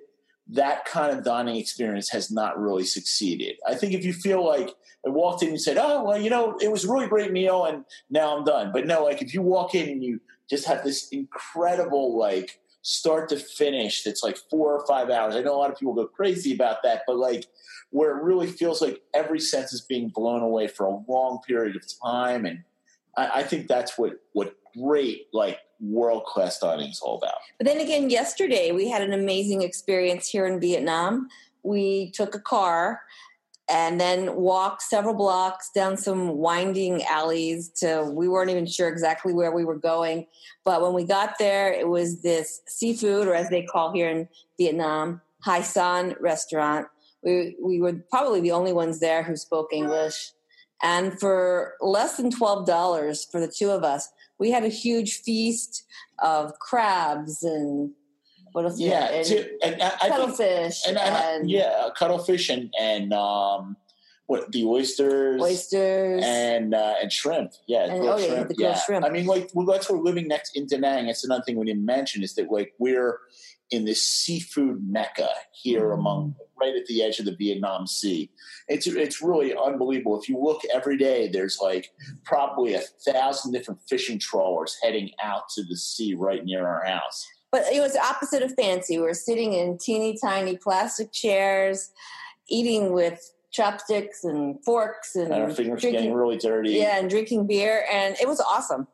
that 0.48 0.84
kind 0.84 1.16
of 1.16 1.24
dining 1.24 1.56
experience 1.56 2.10
has 2.10 2.30
not 2.30 2.60
really 2.60 2.84
succeeded. 2.84 3.56
I 3.66 3.74
think 3.74 3.94
if 3.94 4.04
you 4.04 4.12
feel 4.12 4.44
like 4.44 4.70
I 5.04 5.10
walked 5.10 5.42
in 5.42 5.50
and 5.50 5.60
said, 5.60 5.76
"Oh, 5.78 6.04
well, 6.04 6.20
you 6.20 6.30
know, 6.30 6.56
it 6.60 6.70
was 6.70 6.84
a 6.84 6.92
really 6.92 7.08
great 7.08 7.32
meal, 7.32 7.64
and 7.64 7.84
now 8.10 8.36
I'm 8.36 8.44
done," 8.44 8.70
but 8.72 8.86
no, 8.86 9.04
like 9.04 9.22
if 9.22 9.34
you 9.34 9.42
walk 9.42 9.74
in 9.74 9.88
and 9.88 10.02
you 10.02 10.20
just 10.48 10.66
have 10.66 10.84
this 10.84 11.08
incredible 11.10 12.16
like 12.16 12.60
start 12.82 13.28
to 13.28 13.36
finish 13.36 14.04
that's 14.04 14.22
like 14.22 14.38
four 14.48 14.72
or 14.72 14.86
five 14.86 15.10
hours. 15.10 15.34
I 15.34 15.40
know 15.40 15.56
a 15.56 15.58
lot 15.58 15.72
of 15.72 15.78
people 15.78 15.92
go 15.92 16.06
crazy 16.06 16.54
about 16.54 16.84
that, 16.84 17.02
but 17.04 17.16
like 17.16 17.46
where 17.90 18.16
it 18.16 18.22
really 18.22 18.46
feels 18.46 18.80
like 18.80 19.02
every 19.12 19.40
sense 19.40 19.72
is 19.72 19.80
being 19.80 20.08
blown 20.08 20.42
away 20.42 20.68
for 20.68 20.86
a 20.86 20.98
long 21.10 21.40
period 21.46 21.74
of 21.74 21.82
time, 22.04 22.46
and 22.46 22.62
I, 23.16 23.40
I 23.40 23.42
think 23.42 23.66
that's 23.66 23.98
what 23.98 24.20
what 24.32 24.54
great 24.78 25.26
like 25.32 25.58
world 25.80 26.24
class 26.24 26.58
dining 26.58 26.90
is 26.90 27.00
all 27.00 27.18
about. 27.18 27.36
But 27.58 27.66
then 27.66 27.80
again, 27.80 28.10
yesterday 28.10 28.72
we 28.72 28.88
had 28.88 29.02
an 29.02 29.12
amazing 29.12 29.62
experience 29.62 30.28
here 30.28 30.46
in 30.46 30.60
Vietnam. 30.60 31.28
We 31.62 32.10
took 32.12 32.34
a 32.34 32.40
car 32.40 33.02
and 33.68 34.00
then 34.00 34.36
walked 34.36 34.82
several 34.82 35.14
blocks 35.14 35.70
down 35.74 35.96
some 35.96 36.36
winding 36.36 37.02
alleys 37.04 37.68
to 37.68 38.08
we 38.12 38.28
weren't 38.28 38.50
even 38.50 38.66
sure 38.66 38.88
exactly 38.88 39.32
where 39.32 39.50
we 39.50 39.64
were 39.64 39.76
going 39.76 40.24
but 40.64 40.80
when 40.80 40.92
we 40.92 41.02
got 41.02 41.36
there 41.38 41.72
it 41.72 41.88
was 41.88 42.22
this 42.22 42.60
seafood 42.68 43.26
or 43.26 43.34
as 43.34 43.48
they 43.50 43.62
call 43.64 43.92
here 43.92 44.08
in 44.08 44.28
vietnam 44.56 45.20
hai 45.40 45.60
san 45.60 46.14
restaurant 46.20 46.86
we, 47.24 47.56
we 47.60 47.80
were 47.80 47.94
probably 48.08 48.40
the 48.40 48.52
only 48.52 48.72
ones 48.72 49.00
there 49.00 49.24
who 49.24 49.34
spoke 49.34 49.72
english 49.72 50.30
and 50.82 51.18
for 51.18 51.74
less 51.80 52.16
than 52.16 52.30
$12 52.30 53.30
for 53.30 53.40
the 53.40 53.48
two 53.48 53.70
of 53.70 53.82
us 53.82 54.10
we 54.38 54.50
had 54.50 54.64
a 54.64 54.68
huge 54.68 55.22
feast 55.22 55.84
of 56.18 56.58
crabs 56.58 57.42
and 57.42 57.92
what 58.52 58.64
else? 58.64 58.80
Yeah, 58.80 59.04
and, 59.10 59.48
and, 59.62 59.82
I, 59.82 60.08
cuttlefish 60.08 60.86
and, 60.88 60.96
and, 60.96 61.50
yeah, 61.50 61.88
cuttlefish 61.94 62.48
and 62.48 62.72
and 62.80 63.12
um, 63.12 63.76
what 64.26 64.50
the 64.50 64.64
oysters, 64.64 65.42
oysters, 65.42 66.22
and 66.24 66.74
uh, 66.74 66.94
and 67.02 67.12
shrimp. 67.12 67.52
Yeah, 67.66 67.84
and, 67.84 68.02
oh 68.02 68.16
yeah, 68.16 68.26
shrimp. 68.26 68.48
the 68.48 68.54
yeah. 68.58 68.74
shrimp. 68.78 69.04
I 69.04 69.10
mean, 69.10 69.26
like 69.26 69.50
well, 69.52 69.66
that's 69.66 69.90
we're 69.90 69.98
living 69.98 70.26
next 70.26 70.56
in 70.56 70.66
Da 70.66 70.78
Nang. 70.78 71.04
That's 71.04 71.22
another 71.22 71.42
thing 71.44 71.56
we 71.56 71.66
didn't 71.66 71.84
mention 71.84 72.22
is 72.22 72.34
that 72.36 72.50
like 72.50 72.72
we're 72.78 73.18
in 73.70 73.84
this 73.84 74.02
seafood 74.02 74.82
mecca 74.88 75.28
here 75.52 75.88
mm. 75.88 75.94
among 75.94 76.34
right 76.58 76.74
at 76.74 76.86
the 76.86 77.02
edge 77.02 77.18
of 77.18 77.26
the 77.26 77.36
Vietnam 77.36 77.86
Sea. 77.86 78.30
It's 78.68 78.86
it's 78.86 79.22
really 79.22 79.54
unbelievable. 79.54 80.20
If 80.20 80.28
you 80.28 80.38
look 80.38 80.62
every 80.72 80.96
day, 80.96 81.28
there's 81.28 81.58
like 81.60 81.90
probably 82.24 82.74
a 82.74 82.82
thousand 83.06 83.52
different 83.52 83.80
fishing 83.88 84.18
trawlers 84.18 84.76
heading 84.82 85.10
out 85.22 85.48
to 85.50 85.64
the 85.64 85.76
sea 85.76 86.14
right 86.14 86.44
near 86.44 86.66
our 86.66 86.84
house. 86.84 87.26
But 87.52 87.64
it 87.72 87.80
was 87.80 87.96
opposite 87.96 88.42
of 88.42 88.54
fancy. 88.54 88.98
We 88.98 89.04
were 89.04 89.14
sitting 89.14 89.52
in 89.52 89.78
teeny 89.78 90.18
tiny 90.22 90.56
plastic 90.56 91.12
chairs, 91.12 91.90
eating 92.48 92.92
with 92.92 93.32
chopsticks 93.52 94.24
and 94.24 94.62
forks 94.64 95.16
and, 95.16 95.32
and 95.32 95.42
our 95.42 95.50
fingers 95.50 95.80
drinking, 95.80 96.02
getting 96.02 96.14
really 96.14 96.36
dirty. 96.36 96.72
Yeah, 96.72 96.98
and 96.98 97.08
drinking 97.08 97.46
beer, 97.46 97.84
and 97.90 98.16
it 98.20 98.28
was 98.28 98.40
awesome. 98.40 98.88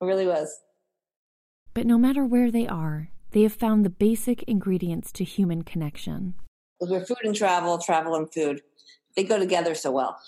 It 0.00 0.04
really 0.04 0.26
was. 0.26 0.60
But 1.74 1.86
no 1.86 1.98
matter 1.98 2.24
where 2.24 2.50
they 2.50 2.66
are, 2.66 3.10
they 3.32 3.42
have 3.42 3.52
found 3.52 3.84
the 3.84 3.90
basic 3.90 4.42
ingredients 4.44 5.12
to 5.12 5.24
human 5.24 5.62
connection. 5.62 6.34
We're 6.80 7.04
food 7.04 7.18
and 7.24 7.34
travel, 7.34 7.78
travel 7.78 8.14
and 8.14 8.32
food. 8.32 8.62
They 9.16 9.24
go 9.24 9.38
together 9.38 9.74
so 9.74 9.90
well. 9.90 10.18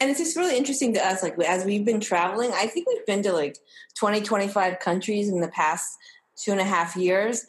And 0.00 0.10
it's 0.10 0.20
just 0.20 0.36
really 0.36 0.56
interesting 0.56 0.94
to 0.94 1.06
us, 1.06 1.22
like 1.22 1.38
as 1.40 1.64
we've 1.64 1.84
been 1.84 2.00
traveling, 2.00 2.52
I 2.54 2.66
think 2.66 2.88
we've 2.88 3.04
been 3.06 3.22
to 3.24 3.32
like 3.32 3.58
20, 3.96 4.22
25 4.22 4.78
countries 4.78 5.28
in 5.28 5.40
the 5.40 5.48
past 5.48 5.98
two 6.36 6.52
and 6.52 6.60
a 6.60 6.64
half 6.64 6.96
years. 6.96 7.44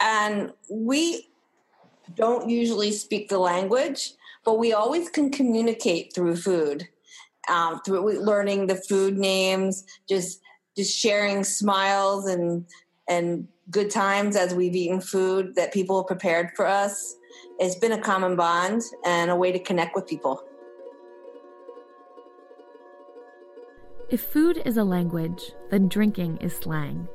And 0.00 0.52
we 0.70 1.28
don't 2.14 2.48
usually 2.48 2.92
speak 2.92 3.28
the 3.28 3.38
language, 3.38 4.12
but 4.44 4.58
we 4.58 4.72
always 4.72 5.08
can 5.08 5.30
communicate 5.30 6.14
through 6.14 6.36
food, 6.36 6.88
um, 7.48 7.80
through 7.84 8.20
learning 8.20 8.66
the 8.66 8.76
food 8.76 9.16
names, 9.16 9.84
just 10.08 10.40
just 10.76 10.96
sharing 10.96 11.42
smiles 11.42 12.26
and 12.28 12.64
and 13.08 13.48
good 13.70 13.90
times 13.90 14.36
as 14.36 14.54
we've 14.54 14.74
eaten 14.74 15.00
food 15.00 15.54
that 15.54 15.72
people 15.72 16.04
prepared 16.04 16.50
for 16.56 16.66
us. 16.66 17.16
It's 17.58 17.76
been 17.76 17.92
a 17.92 18.00
common 18.00 18.36
bond 18.36 18.82
and 19.04 19.30
a 19.30 19.36
way 19.36 19.52
to 19.52 19.58
connect 19.58 19.94
with 19.94 20.06
people. 20.06 20.42
If 24.08 24.22
food 24.22 24.62
is 24.64 24.78
a 24.78 24.84
language, 24.84 25.52
then 25.70 25.88
drinking 25.88 26.38
is 26.38 26.56
slang. 26.56 27.08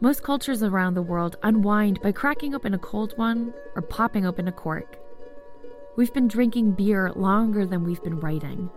Most 0.00 0.22
cultures 0.22 0.62
around 0.62 0.94
the 0.94 1.02
world 1.02 1.36
unwind 1.42 2.00
by 2.02 2.12
cracking 2.12 2.54
open 2.54 2.74
a 2.74 2.78
cold 2.78 3.14
one 3.16 3.52
or 3.74 3.82
popping 3.82 4.26
open 4.26 4.46
a 4.46 4.52
cork. 4.52 4.98
We've 5.96 6.12
been 6.12 6.28
drinking 6.28 6.72
beer 6.72 7.10
longer 7.16 7.66
than 7.66 7.82
we've 7.82 8.02
been 8.02 8.20
writing. 8.20 8.70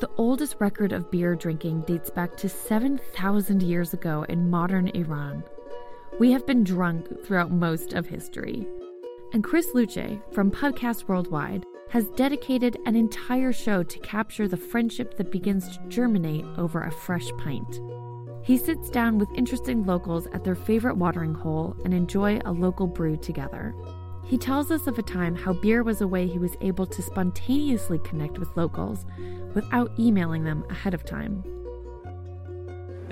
The 0.00 0.10
oldest 0.16 0.56
record 0.58 0.92
of 0.92 1.10
beer 1.10 1.36
drinking 1.36 1.82
dates 1.82 2.10
back 2.10 2.36
to 2.38 2.48
7,000 2.48 3.62
years 3.62 3.94
ago 3.94 4.24
in 4.28 4.50
modern 4.50 4.88
Iran. 4.88 5.44
We 6.20 6.30
have 6.30 6.46
been 6.46 6.62
drunk 6.62 7.24
throughout 7.24 7.50
most 7.50 7.92
of 7.92 8.06
history. 8.06 8.68
And 9.32 9.42
Chris 9.42 9.74
Luce 9.74 10.20
from 10.30 10.48
Pubcast 10.48 11.08
Worldwide 11.08 11.66
has 11.90 12.08
dedicated 12.10 12.78
an 12.86 12.94
entire 12.94 13.52
show 13.52 13.82
to 13.82 13.98
capture 13.98 14.46
the 14.46 14.56
friendship 14.56 15.16
that 15.16 15.32
begins 15.32 15.76
to 15.76 15.82
germinate 15.88 16.44
over 16.56 16.82
a 16.82 16.92
fresh 16.92 17.28
pint. 17.38 17.80
He 18.44 18.56
sits 18.56 18.90
down 18.90 19.18
with 19.18 19.28
interesting 19.34 19.84
locals 19.84 20.28
at 20.32 20.44
their 20.44 20.54
favorite 20.54 20.96
watering 20.96 21.34
hole 21.34 21.76
and 21.84 21.92
enjoy 21.92 22.38
a 22.44 22.52
local 22.52 22.86
brew 22.86 23.16
together. 23.16 23.74
He 24.24 24.38
tells 24.38 24.70
us 24.70 24.86
of 24.86 24.96
a 25.00 25.02
time 25.02 25.34
how 25.34 25.54
beer 25.54 25.82
was 25.82 26.00
a 26.00 26.06
way 26.06 26.28
he 26.28 26.38
was 26.38 26.56
able 26.60 26.86
to 26.86 27.02
spontaneously 27.02 27.98
connect 28.04 28.38
with 28.38 28.56
locals 28.56 29.04
without 29.52 29.90
emailing 29.98 30.44
them 30.44 30.64
ahead 30.70 30.94
of 30.94 31.04
time 31.04 31.42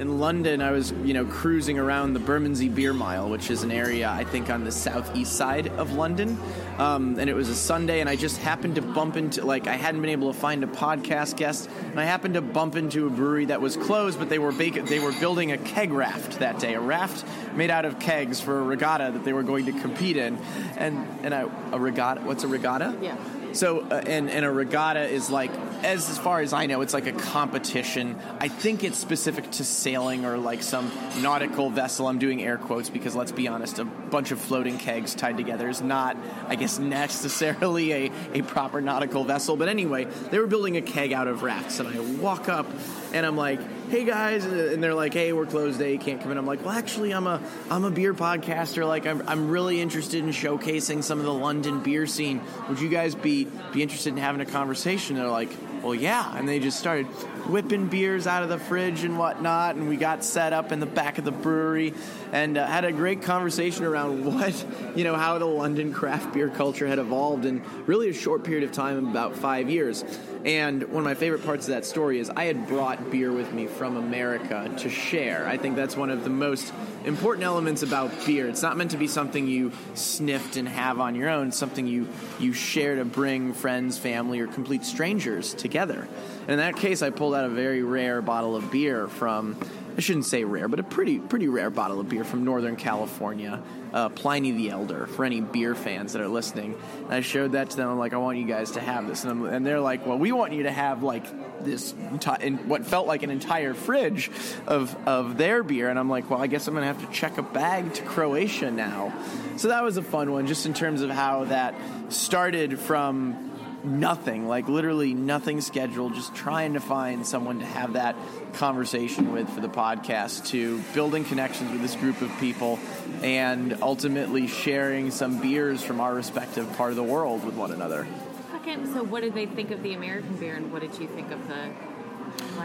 in 0.02 0.18
London, 0.18 0.60
I 0.60 0.72
was, 0.72 0.90
you 1.04 1.14
know, 1.14 1.24
cruising 1.24 1.78
around 1.78 2.12
the 2.12 2.18
Bermondsey 2.18 2.68
Beer 2.68 2.92
Mile, 2.92 3.30
which 3.30 3.52
is 3.52 3.62
an 3.62 3.70
area 3.70 4.10
I 4.10 4.24
think 4.24 4.50
on 4.50 4.64
the 4.64 4.72
southeast 4.72 5.34
side 5.34 5.68
of 5.68 5.92
London. 5.92 6.36
Um, 6.78 7.20
and 7.20 7.30
it 7.30 7.34
was 7.34 7.48
a 7.48 7.54
Sunday, 7.54 8.00
and 8.00 8.08
I 8.08 8.16
just 8.16 8.38
happened 8.38 8.74
to 8.74 8.82
bump 8.82 9.16
into, 9.16 9.44
like, 9.46 9.68
I 9.68 9.74
hadn't 9.76 10.00
been 10.00 10.10
able 10.10 10.32
to 10.32 10.38
find 10.38 10.64
a 10.64 10.66
podcast 10.66 11.36
guest, 11.36 11.70
and 11.92 12.00
I 12.00 12.04
happened 12.04 12.34
to 12.34 12.40
bump 12.40 12.74
into 12.74 13.06
a 13.06 13.10
brewery 13.10 13.44
that 13.44 13.60
was 13.60 13.76
closed, 13.76 14.18
but 14.18 14.28
they 14.28 14.40
were 14.40 14.50
they 14.50 14.98
were 14.98 15.12
building 15.12 15.52
a 15.52 15.58
keg 15.58 15.92
raft 15.92 16.40
that 16.40 16.58
day, 16.58 16.74
a 16.74 16.80
raft 16.80 17.24
made 17.54 17.70
out 17.70 17.84
of 17.84 18.00
kegs 18.00 18.40
for 18.40 18.58
a 18.58 18.62
regatta 18.64 19.12
that 19.12 19.22
they 19.24 19.32
were 19.32 19.44
going 19.44 19.66
to 19.66 19.72
compete 19.72 20.16
in, 20.16 20.36
and 20.78 21.06
and 21.22 21.32
I, 21.32 21.48
a 21.70 21.78
regatta. 21.78 22.22
What's 22.22 22.42
a 22.42 22.48
regatta? 22.48 22.98
Yeah. 23.00 23.16
So, 23.54 23.80
uh, 23.80 24.02
and, 24.06 24.30
and 24.30 24.44
a 24.44 24.50
regatta 24.50 25.08
is 25.08 25.30
like, 25.30 25.50
as, 25.82 26.08
as 26.08 26.18
far 26.18 26.40
as 26.40 26.52
I 26.52 26.66
know, 26.66 26.80
it's 26.80 26.94
like 26.94 27.06
a 27.06 27.12
competition. 27.12 28.18
I 28.40 28.48
think 28.48 28.84
it's 28.84 28.98
specific 28.98 29.50
to 29.52 29.64
sailing 29.64 30.24
or 30.24 30.38
like 30.38 30.62
some 30.62 30.90
nautical 31.20 31.70
vessel. 31.70 32.06
I'm 32.06 32.18
doing 32.18 32.42
air 32.42 32.58
quotes 32.58 32.88
because 32.88 33.14
let's 33.14 33.32
be 33.32 33.48
honest, 33.48 33.78
a 33.78 33.84
bunch 33.84 34.30
of 34.30 34.40
floating 34.40 34.78
kegs 34.78 35.14
tied 35.14 35.36
together 35.36 35.68
is 35.68 35.80
not, 35.80 36.16
I 36.48 36.54
guess, 36.54 36.78
necessarily 36.92 37.92
a, 37.92 38.12
a 38.34 38.42
proper 38.42 38.80
nautical 38.80 39.24
vessel. 39.24 39.56
But 39.56 39.68
anyway, 39.68 40.04
they 40.04 40.38
were 40.38 40.46
building 40.46 40.76
a 40.76 40.82
keg 40.82 41.12
out 41.12 41.28
of 41.28 41.42
rafts, 41.42 41.80
and 41.80 41.88
I 41.88 42.00
walk 42.20 42.48
up 42.48 42.66
and 43.12 43.26
I'm 43.26 43.36
like, 43.36 43.60
hey 43.92 44.04
guys, 44.04 44.46
and 44.46 44.82
they're 44.82 44.94
like, 44.94 45.12
hey, 45.12 45.34
we're 45.34 45.44
closed 45.44 45.76
today, 45.76 45.98
can't 45.98 46.18
come 46.18 46.32
in. 46.32 46.38
I'm 46.38 46.46
like, 46.46 46.64
well, 46.64 46.74
actually, 46.74 47.12
I'm 47.12 47.26
a 47.26 47.42
I'm 47.68 47.84
a 47.84 47.90
beer 47.90 48.14
podcaster. 48.14 48.88
Like, 48.88 49.06
I'm, 49.06 49.22
I'm 49.28 49.50
really 49.50 49.82
interested 49.82 50.24
in 50.24 50.30
showcasing 50.30 51.04
some 51.04 51.18
of 51.18 51.26
the 51.26 51.34
London 51.34 51.82
beer 51.82 52.06
scene. 52.06 52.40
Would 52.70 52.80
you 52.80 52.88
guys 52.88 53.14
be 53.14 53.48
be 53.74 53.82
interested 53.82 54.08
in 54.08 54.16
having 54.16 54.40
a 54.40 54.46
conversation? 54.46 55.16
They're 55.16 55.28
like, 55.28 55.50
well, 55.82 55.94
yeah, 55.94 56.34
and 56.34 56.48
they 56.48 56.58
just 56.58 56.78
started 56.78 57.04
whipping 57.50 57.88
beers 57.88 58.26
out 58.26 58.42
of 58.42 58.48
the 58.48 58.56
fridge 58.56 59.04
and 59.04 59.18
whatnot, 59.18 59.76
and 59.76 59.90
we 59.90 59.98
got 59.98 60.24
set 60.24 60.54
up 60.54 60.72
in 60.72 60.80
the 60.80 60.86
back 60.86 61.18
of 61.18 61.26
the 61.26 61.30
brewery 61.30 61.92
and 62.32 62.56
uh, 62.56 62.66
had 62.66 62.86
a 62.86 62.92
great 62.92 63.20
conversation 63.20 63.84
around 63.84 64.24
what 64.34 64.64
you 64.96 65.04
know 65.04 65.16
how 65.16 65.36
the 65.36 65.44
London 65.44 65.92
craft 65.92 66.32
beer 66.32 66.48
culture 66.48 66.86
had 66.86 66.98
evolved 66.98 67.44
in 67.44 67.62
really 67.84 68.08
a 68.08 68.14
short 68.14 68.42
period 68.42 68.64
of 68.64 68.72
time, 68.72 69.06
about 69.06 69.36
five 69.36 69.68
years. 69.68 70.02
And 70.44 70.82
one 70.84 70.98
of 70.98 71.04
my 71.04 71.14
favorite 71.14 71.44
parts 71.44 71.66
of 71.66 71.74
that 71.74 71.84
story 71.84 72.18
is 72.18 72.28
I 72.28 72.44
had 72.44 72.66
brought 72.66 73.10
beer 73.10 73.30
with 73.30 73.52
me 73.52 73.66
from 73.68 73.96
America 73.96 74.72
to 74.78 74.90
share. 74.90 75.46
I 75.46 75.56
think 75.56 75.76
that's 75.76 75.96
one 75.96 76.10
of 76.10 76.24
the 76.24 76.30
most 76.30 76.72
important 77.04 77.44
elements 77.44 77.82
about 77.82 78.10
beer. 78.26 78.48
It's 78.48 78.62
not 78.62 78.76
meant 78.76 78.90
to 78.90 78.96
be 78.96 79.06
something 79.06 79.46
you 79.46 79.70
sniffed 79.94 80.56
and 80.56 80.68
have 80.68 80.98
on 80.98 81.14
your 81.14 81.28
own, 81.28 81.48
it's 81.48 81.56
something 81.56 81.86
you, 81.86 82.08
you 82.40 82.52
share 82.52 82.96
to 82.96 83.04
bring 83.04 83.52
friends, 83.52 83.98
family, 83.98 84.40
or 84.40 84.48
complete 84.48 84.84
strangers 84.84 85.54
together. 85.54 86.08
And 86.42 86.50
in 86.50 86.58
that 86.58 86.76
case, 86.76 87.02
I 87.02 87.10
pulled 87.10 87.34
out 87.34 87.44
a 87.44 87.48
very 87.48 87.82
rare 87.82 88.20
bottle 88.20 88.56
of 88.56 88.70
beer 88.72 89.06
from 89.06 89.56
I 89.96 90.00
shouldn't 90.00 90.24
say 90.24 90.44
rare, 90.44 90.68
but 90.68 90.80
a 90.80 90.82
pretty 90.82 91.18
pretty 91.18 91.48
rare 91.48 91.70
bottle 91.70 92.00
of 92.00 92.08
beer 92.08 92.24
from 92.24 92.44
Northern 92.44 92.76
California, 92.76 93.62
uh, 93.92 94.08
Pliny 94.08 94.52
the 94.52 94.70
Elder. 94.70 95.06
For 95.06 95.24
any 95.24 95.40
beer 95.40 95.74
fans 95.74 96.14
that 96.14 96.22
are 96.22 96.28
listening, 96.28 96.74
and 97.04 97.12
I 97.12 97.20
showed 97.20 97.52
that 97.52 97.70
to 97.70 97.76
them. 97.76 97.88
I'm 97.90 97.98
like, 97.98 98.14
I 98.14 98.16
want 98.16 98.38
you 98.38 98.46
guys 98.46 98.72
to 98.72 98.80
have 98.80 99.06
this, 99.06 99.24
and, 99.24 99.46
and 99.46 99.66
they're 99.66 99.80
like, 99.80 100.06
Well, 100.06 100.18
we 100.18 100.32
want 100.32 100.52
you 100.52 100.64
to 100.64 100.70
have 100.72 101.02
like 101.02 101.24
this, 101.62 101.92
enti- 101.92 102.64
what 102.64 102.86
felt 102.86 103.06
like 103.06 103.22
an 103.22 103.30
entire 103.30 103.74
fridge 103.74 104.30
of 104.66 104.96
of 105.06 105.36
their 105.36 105.62
beer, 105.62 105.88
and 105.88 105.98
I'm 105.98 106.08
like, 106.08 106.30
Well, 106.30 106.40
I 106.40 106.46
guess 106.46 106.66
I'm 106.68 106.74
gonna 106.74 106.86
have 106.86 107.04
to 107.06 107.12
check 107.12 107.38
a 107.38 107.42
bag 107.42 107.92
to 107.94 108.02
Croatia 108.02 108.70
now. 108.70 109.12
So 109.58 109.68
that 109.68 109.82
was 109.84 109.98
a 109.98 110.02
fun 110.02 110.32
one, 110.32 110.46
just 110.46 110.64
in 110.66 110.74
terms 110.74 111.02
of 111.02 111.10
how 111.10 111.44
that 111.44 111.74
started 112.08 112.78
from 112.78 113.51
nothing, 113.84 114.48
like 114.48 114.68
literally 114.68 115.14
nothing 115.14 115.60
scheduled, 115.60 116.14
just 116.14 116.34
trying 116.34 116.74
to 116.74 116.80
find 116.80 117.26
someone 117.26 117.60
to 117.60 117.66
have 117.66 117.94
that 117.94 118.16
conversation 118.54 119.32
with 119.32 119.48
for 119.50 119.60
the 119.60 119.68
podcast, 119.68 120.46
to 120.48 120.80
building 120.94 121.24
connections 121.24 121.70
with 121.72 121.82
this 121.82 121.96
group 121.96 122.20
of 122.20 122.30
people, 122.38 122.78
and 123.22 123.78
ultimately 123.82 124.46
sharing 124.46 125.10
some 125.10 125.40
beers 125.40 125.82
from 125.82 126.00
our 126.00 126.14
respective 126.14 126.70
part 126.76 126.90
of 126.90 126.96
the 126.96 127.02
world 127.02 127.44
with 127.44 127.54
one 127.54 127.72
another. 127.72 128.06
Second, 128.50 128.92
so 128.92 129.02
what 129.02 129.22
did 129.22 129.34
they 129.34 129.46
think 129.46 129.70
of 129.70 129.82
the 129.82 129.94
American 129.94 130.36
beer, 130.36 130.54
and 130.54 130.72
what 130.72 130.82
did 130.82 130.98
you 130.98 131.08
think 131.08 131.30
of 131.30 131.48
the 131.48 131.70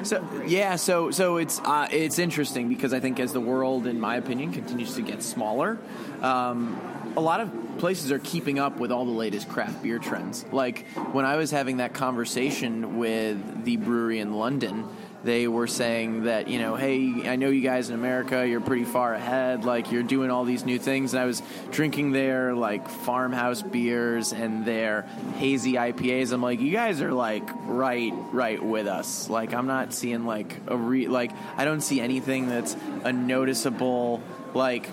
so 0.04 0.28
yeah, 0.46 0.76
so 0.76 1.12
so 1.12 1.38
it's 1.38 1.60
uh, 1.60 1.88
it's 1.92 2.20
interesting 2.20 2.70
because 2.70 2.94
I 2.94 3.00
think 3.00 3.20
as 3.20 3.34
the 3.34 3.42
world, 3.42 3.88
in 3.88 4.00
my 4.00 4.16
opinion, 4.16 4.54
continues 4.54 4.96
to 4.96 5.02
get 5.02 5.24
smaller, 5.24 5.78
um, 6.22 6.80
a 7.18 7.22
lot 7.22 7.42
of 7.42 7.52
places 7.80 8.12
are 8.12 8.20
keeping 8.20 8.60
up 8.60 8.78
with 8.78 8.92
all 8.92 9.04
the 9.04 9.12
latest 9.12 9.50
craft 9.50 9.82
beer 9.82 9.98
trends. 9.98 10.46
Like 10.52 10.86
when 11.12 11.26
I 11.26 11.36
was 11.36 11.50
having 11.50 11.78
that 11.78 11.96
conversation 11.96 13.00
with 13.00 13.66
the 13.66 13.78
brewery 13.78 14.20
in 14.20 14.34
London, 14.34 14.88
they 15.24 15.48
were 15.48 15.66
saying 15.66 16.26
that, 16.26 16.48
you 16.48 16.60
know, 16.60 16.76
hey, 16.76 17.28
I 17.28 17.36
know 17.36 17.50
you 17.50 17.62
guys 17.62 17.90
in 17.90 17.96
America, 17.96 18.48
you're 18.48 18.62
pretty 18.62 18.86
far 18.86 19.16
ahead, 19.16 19.66
like 19.66 19.92
you're 19.92 20.04
doing 20.04 20.30
all 20.30 20.46
these 20.46 20.64
new 20.64 20.78
things. 20.78 21.14
And 21.14 21.20
I 21.20 21.26
was 21.26 21.42
drinking 21.72 22.12
their 22.12 22.54
like 22.54 22.88
farmhouse 22.88 23.64
beers 23.64 24.32
and 24.32 24.64
their 24.64 25.02
hazy 25.38 25.74
IPAs. 25.74 26.32
I'm 26.32 26.44
like, 26.44 26.60
you 26.60 26.72
guys 26.72 27.02
are 27.02 27.12
like 27.12 27.50
right, 27.66 28.14
right 28.32 28.64
with 28.64 28.86
us. 28.86 29.28
Like 29.28 29.56
I'm 29.56 29.66
not 29.66 29.92
seeing 29.92 30.28
like 30.28 30.56
a 30.68 30.78
re 30.78 31.08
like 31.08 31.32
I 31.58 31.66
don't 31.66 31.82
see 31.82 32.00
anything 32.00 32.48
that's 32.48 32.78
a 33.04 33.12
noticeable 33.12 34.22
like 34.54 34.88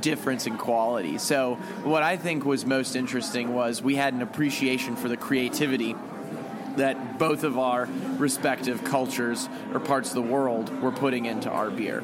difference 0.00 0.46
in 0.46 0.56
quality. 0.58 1.18
So, 1.18 1.54
what 1.84 2.02
I 2.02 2.16
think 2.16 2.44
was 2.44 2.64
most 2.64 2.96
interesting 2.96 3.54
was 3.54 3.82
we 3.82 3.96
had 3.96 4.14
an 4.14 4.22
appreciation 4.22 4.96
for 4.96 5.08
the 5.08 5.16
creativity 5.16 5.94
that 6.76 7.18
both 7.18 7.42
of 7.42 7.58
our 7.58 7.88
respective 8.18 8.84
cultures 8.84 9.48
or 9.72 9.80
parts 9.80 10.10
of 10.10 10.14
the 10.14 10.22
world 10.22 10.70
were 10.82 10.92
putting 10.92 11.26
into 11.26 11.50
our 11.50 11.70
beer. 11.70 12.02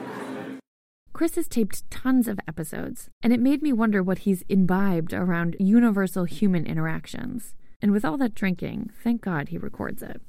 Chris 1.13 1.35
has 1.35 1.47
taped 1.47 1.89
tons 1.91 2.27
of 2.27 2.41
episodes, 2.49 3.11
and 3.23 3.33
it 3.33 3.41
made 3.41 3.63
me 3.63 3.73
wonder 3.73 4.03
what 4.03 4.21
he's 4.21 4.43
imbibed 4.49 5.13
around 5.13 5.57
universal 5.61 6.25
human 6.25 6.67
interactions. 6.67 7.55
And 7.83 7.93
with 7.93 8.05
all 8.05 8.17
that 8.19 8.35
drinking, 8.35 8.91
thank 9.03 9.21
God 9.21 9.51
he 9.51 9.59
records 9.59 10.03
it. 10.03 10.23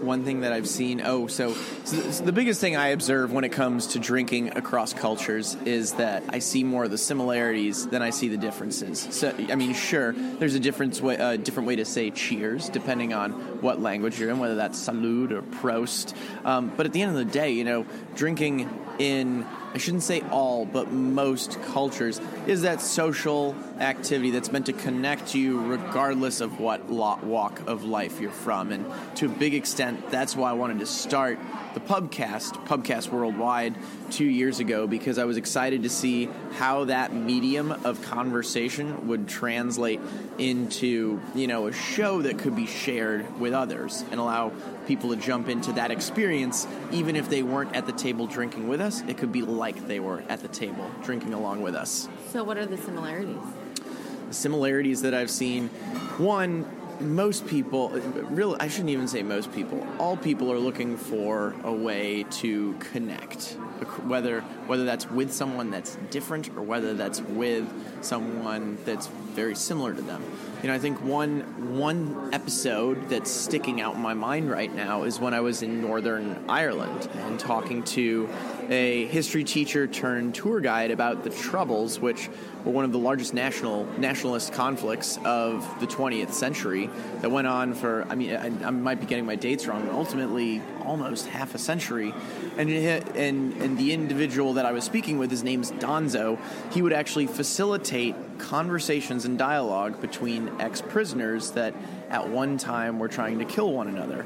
One 0.00 0.24
thing 0.24 0.40
that 0.40 0.52
I've 0.52 0.68
seen, 0.68 1.02
oh, 1.04 1.28
so, 1.28 1.54
so, 1.84 1.96
the 2.24 2.32
biggest 2.32 2.60
thing 2.60 2.76
I 2.76 2.88
observe 2.88 3.32
when 3.32 3.44
it 3.44 3.50
comes 3.50 3.86
to 3.88 4.00
drinking 4.00 4.56
across 4.56 4.92
cultures 4.92 5.56
is 5.66 5.92
that 5.94 6.24
I 6.30 6.40
see 6.40 6.64
more 6.64 6.82
of 6.82 6.90
the 6.90 6.98
similarities 6.98 7.86
than 7.86 8.02
I 8.02 8.10
see 8.10 8.26
the 8.26 8.36
differences. 8.36 9.06
So, 9.12 9.32
I 9.48 9.54
mean, 9.54 9.74
sure, 9.74 10.14
there's 10.14 10.56
a 10.56 10.60
different 10.60 11.00
way, 11.00 11.14
a 11.14 11.38
different 11.38 11.68
way 11.68 11.76
to 11.76 11.84
say 11.84 12.10
cheers 12.10 12.68
depending 12.68 13.12
on 13.12 13.30
what 13.62 13.80
language 13.80 14.18
you're 14.18 14.30
in, 14.30 14.40
whether 14.40 14.56
that's 14.56 14.84
salud 14.84 15.30
or 15.30 15.42
prost. 15.42 16.12
Um, 16.44 16.72
but 16.76 16.84
at 16.84 16.92
the 16.92 17.02
end 17.02 17.16
of 17.16 17.24
the 17.24 17.32
day, 17.32 17.52
you 17.52 17.62
know, 17.62 17.86
drinking 18.16 18.68
in 18.98 19.46
I 19.74 19.78
shouldn't 19.78 20.02
say 20.02 20.22
all, 20.30 20.64
but 20.64 20.90
most 20.90 21.60
cultures, 21.62 22.20
is 22.46 22.62
that 22.62 22.80
social 22.80 23.54
activity 23.78 24.30
that's 24.30 24.50
meant 24.50 24.66
to 24.66 24.72
connect 24.72 25.34
you 25.34 25.60
regardless 25.60 26.40
of 26.40 26.58
what 26.58 26.84
walk 26.86 27.60
of 27.66 27.84
life 27.84 28.20
you're 28.20 28.30
from. 28.30 28.72
And 28.72 28.86
to 29.16 29.26
a 29.26 29.28
big 29.28 29.54
extent, 29.54 30.10
that's 30.10 30.34
why 30.34 30.50
I 30.50 30.54
wanted 30.54 30.78
to 30.80 30.86
start 30.86 31.38
the 31.78 31.94
Pubcast, 31.94 32.66
Pubcast 32.66 33.10
Worldwide, 33.10 33.76
two 34.10 34.24
years 34.24 34.58
ago 34.58 34.86
because 34.86 35.18
I 35.18 35.24
was 35.26 35.36
excited 35.36 35.84
to 35.84 35.88
see 35.88 36.28
how 36.54 36.84
that 36.86 37.12
medium 37.12 37.70
of 37.84 38.02
conversation 38.02 39.06
would 39.08 39.28
translate 39.28 40.00
into, 40.38 41.20
you 41.34 41.46
know, 41.46 41.68
a 41.68 41.72
show 41.72 42.22
that 42.22 42.38
could 42.38 42.56
be 42.56 42.66
shared 42.66 43.38
with 43.38 43.52
others 43.52 44.02
and 44.10 44.18
allow 44.18 44.50
people 44.86 45.10
to 45.10 45.16
jump 45.16 45.48
into 45.48 45.72
that 45.72 45.90
experience 45.90 46.66
even 46.90 47.14
if 47.14 47.28
they 47.28 47.42
weren't 47.42 47.76
at 47.76 47.86
the 47.86 47.92
table 47.92 48.26
drinking 48.26 48.66
with 48.66 48.80
us. 48.80 49.02
It 49.02 49.18
could 49.18 49.30
be 49.30 49.42
like 49.42 49.86
they 49.86 50.00
were 50.00 50.24
at 50.28 50.40
the 50.40 50.48
table 50.48 50.90
drinking 51.04 51.34
along 51.34 51.62
with 51.62 51.74
us. 51.74 52.08
So, 52.30 52.42
what 52.42 52.56
are 52.56 52.66
the 52.66 52.78
similarities? 52.78 53.36
The 54.28 54.34
similarities 54.34 55.02
that 55.02 55.14
I've 55.14 55.30
seen 55.30 55.68
one, 56.18 56.64
most 57.00 57.46
people, 57.46 57.90
really, 57.90 58.56
I 58.60 58.68
shouldn't 58.68 58.90
even 58.90 59.08
say 59.08 59.22
most 59.22 59.52
people, 59.52 59.86
all 59.98 60.16
people 60.16 60.52
are 60.52 60.58
looking 60.58 60.96
for 60.96 61.54
a 61.64 61.72
way 61.72 62.24
to 62.30 62.74
connect. 62.74 63.56
Whether 63.84 64.40
whether 64.66 64.84
that's 64.84 65.10
with 65.10 65.32
someone 65.32 65.70
that's 65.70 65.96
different 66.10 66.50
or 66.56 66.62
whether 66.62 66.94
that's 66.94 67.20
with 67.20 67.66
someone 68.02 68.78
that's 68.84 69.06
very 69.06 69.54
similar 69.54 69.94
to 69.94 70.02
them. 70.02 70.22
You 70.62 70.68
know, 70.68 70.74
I 70.74 70.78
think 70.78 71.00
one 71.02 71.76
one 71.78 72.30
episode 72.32 73.08
that's 73.08 73.30
sticking 73.30 73.80
out 73.80 73.94
in 73.94 74.00
my 74.00 74.14
mind 74.14 74.50
right 74.50 74.74
now 74.74 75.04
is 75.04 75.20
when 75.20 75.34
I 75.34 75.40
was 75.40 75.62
in 75.62 75.80
Northern 75.80 76.44
Ireland 76.48 77.08
and 77.14 77.38
talking 77.38 77.82
to 77.84 78.28
a 78.68 79.06
history 79.06 79.44
teacher 79.44 79.86
turned 79.86 80.34
tour 80.34 80.60
guide 80.60 80.90
about 80.90 81.24
the 81.24 81.30
Troubles, 81.30 82.00
which 82.00 82.28
were 82.64 82.72
one 82.72 82.84
of 82.84 82.92
the 82.92 82.98
largest 82.98 83.32
national 83.32 83.84
nationalist 83.98 84.52
conflicts 84.52 85.18
of 85.24 85.64
the 85.80 85.86
20th 85.86 86.32
century 86.32 86.90
that 87.20 87.30
went 87.30 87.46
on 87.46 87.74
for. 87.74 88.04
I 88.08 88.14
mean, 88.14 88.34
I, 88.34 88.46
I 88.66 88.70
might 88.70 89.00
be 89.00 89.06
getting 89.06 89.26
my 89.26 89.36
dates 89.36 89.66
wrong, 89.66 89.86
but 89.86 89.94
ultimately 89.94 90.60
almost 90.88 91.26
half 91.26 91.54
a 91.54 91.58
century. 91.58 92.14
And 92.56 92.70
and 92.70 93.52
and 93.62 93.78
the 93.78 93.92
individual 93.92 94.54
that 94.54 94.66
I 94.66 94.72
was 94.72 94.84
speaking 94.84 95.18
with, 95.18 95.30
his 95.30 95.44
name's 95.44 95.70
Donzo. 95.70 96.38
He 96.72 96.82
would 96.82 96.92
actually 96.92 97.26
facilitate 97.26 98.14
conversations 98.38 99.24
and 99.24 99.38
dialogue 99.38 100.00
between 100.00 100.48
ex-prisoners 100.60 101.52
that 101.52 101.74
at 102.08 102.28
one 102.28 102.58
time 102.58 102.98
were 102.98 103.08
trying 103.08 103.38
to 103.38 103.44
kill 103.44 103.72
one 103.72 103.88
another. 103.88 104.24